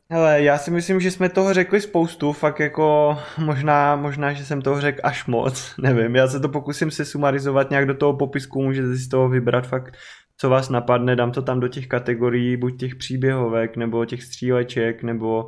Hele, 0.09 0.43
já 0.43 0.57
si 0.57 0.71
myslím, 0.71 0.99
že 0.99 1.11
jsme 1.11 1.29
toho 1.29 1.53
řekli 1.53 1.81
spoustu, 1.81 2.33
fakt 2.33 2.59
jako 2.59 3.17
možná, 3.37 3.95
možná, 3.95 4.33
že 4.33 4.45
jsem 4.45 4.61
toho 4.61 4.81
řekl 4.81 4.99
až 5.03 5.25
moc, 5.25 5.75
nevím, 5.81 6.15
já 6.15 6.27
se 6.27 6.39
to 6.39 6.49
pokusím 6.49 6.91
se 6.91 7.05
sumarizovat 7.05 7.69
nějak 7.69 7.85
do 7.85 7.93
toho 7.93 8.13
popisku, 8.17 8.63
můžete 8.63 8.87
si 8.87 8.97
z 8.97 9.07
toho 9.09 9.29
vybrat 9.29 9.67
fakt 9.67 9.97
co 10.37 10.49
vás 10.49 10.69
napadne, 10.69 11.15
dám 11.15 11.31
to 11.31 11.41
tam 11.41 11.59
do 11.59 11.67
těch 11.67 11.87
kategorií, 11.87 12.57
buď 12.57 12.79
těch 12.79 12.95
příběhovek, 12.95 13.77
nebo 13.77 14.05
těch 14.05 14.23
stříleček, 14.23 15.03
nebo 15.03 15.47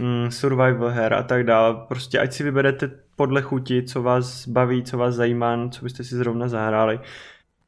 mm, 0.00 0.30
survival 0.30 0.88
her 0.88 1.14
a 1.14 1.22
tak 1.22 1.44
dále. 1.44 1.76
Prostě 1.88 2.18
ať 2.18 2.32
si 2.32 2.44
vyberete 2.44 2.90
podle 3.16 3.42
chuti, 3.42 3.82
co 3.82 4.02
vás 4.02 4.48
baví, 4.48 4.82
co 4.82 4.98
vás 4.98 5.14
zajímá, 5.14 5.68
co 5.68 5.84
byste 5.84 6.04
si 6.04 6.16
zrovna 6.16 6.48
zahráli. 6.48 7.00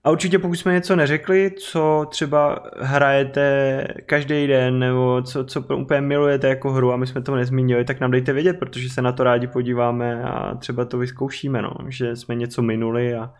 A 0.04 0.10
určitě 0.10 0.38
pokud 0.38 0.54
jsme 0.54 0.72
něco 0.72 0.96
neřekli, 0.96 1.50
co 1.50 2.06
třeba 2.10 2.70
hrajete 2.80 3.84
každý 4.06 4.46
den, 4.46 4.78
nebo 4.78 5.22
co, 5.22 5.44
co 5.44 5.60
úplně 5.76 6.00
milujete 6.00 6.48
jako 6.48 6.72
hru 6.72 6.92
a 6.92 6.96
my 6.96 7.06
jsme 7.06 7.22
to 7.22 7.36
nezmínili, 7.36 7.84
tak 7.84 8.00
nám 8.00 8.10
dejte 8.10 8.32
vědět, 8.32 8.58
protože 8.58 8.88
se 8.88 9.02
na 9.02 9.12
to 9.12 9.24
rádi 9.24 9.46
podíváme 9.46 10.22
a 10.24 10.54
třeba 10.54 10.84
to 10.84 10.98
vyzkoušíme, 10.98 11.62
no, 11.62 11.70
že 11.88 12.16
jsme 12.16 12.34
něco 12.34 12.62
minuli 12.62 13.14
a 13.14 13.32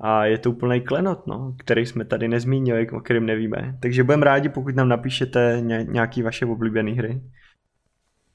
a 0.00 0.24
je 0.24 0.38
to 0.38 0.50
úplný 0.50 0.80
klenot, 0.80 1.26
no, 1.26 1.54
který 1.58 1.86
jsme 1.86 2.04
tady 2.04 2.28
nezmínili, 2.28 2.90
o 2.90 3.00
kterém 3.00 3.26
nevíme. 3.26 3.76
Takže 3.80 4.04
budeme 4.04 4.24
rádi, 4.24 4.48
pokud 4.48 4.74
nám 4.74 4.88
napíšete 4.88 5.58
nějaký 5.88 6.22
vaše 6.22 6.46
oblíbené 6.46 6.90
hry. 6.90 7.20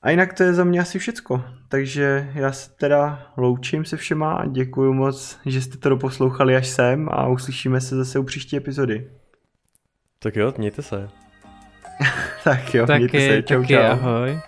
A 0.01 0.09
jinak 0.09 0.33
to 0.33 0.43
je 0.43 0.53
za 0.53 0.63
mě 0.63 0.79
asi 0.79 0.99
všecko. 0.99 1.43
Takže 1.69 2.29
já 2.33 2.51
se 2.51 2.69
teda 2.75 3.31
loučím 3.37 3.85
se 3.85 3.97
všema 3.97 4.33
a 4.33 4.45
děkuji 4.45 4.93
moc, 4.93 5.39
že 5.45 5.61
jste 5.61 5.77
to 5.77 5.89
doposlouchali 5.89 6.55
až 6.55 6.67
sem 6.67 7.09
a 7.11 7.27
uslyšíme 7.27 7.81
se 7.81 7.95
zase 7.95 8.19
u 8.19 8.23
příští 8.23 8.57
epizody. 8.57 9.07
Tak 10.19 10.35
jo, 10.35 10.53
mějte 10.57 10.81
se. 10.81 11.09
tak 12.43 12.73
jo, 12.73 12.85
taky, 12.85 12.99
mějte 12.99 13.19
se. 13.19 13.43
Čau, 13.43 13.61
taky, 13.61 13.73
čau. 13.73 13.81
ahoj. 13.81 14.39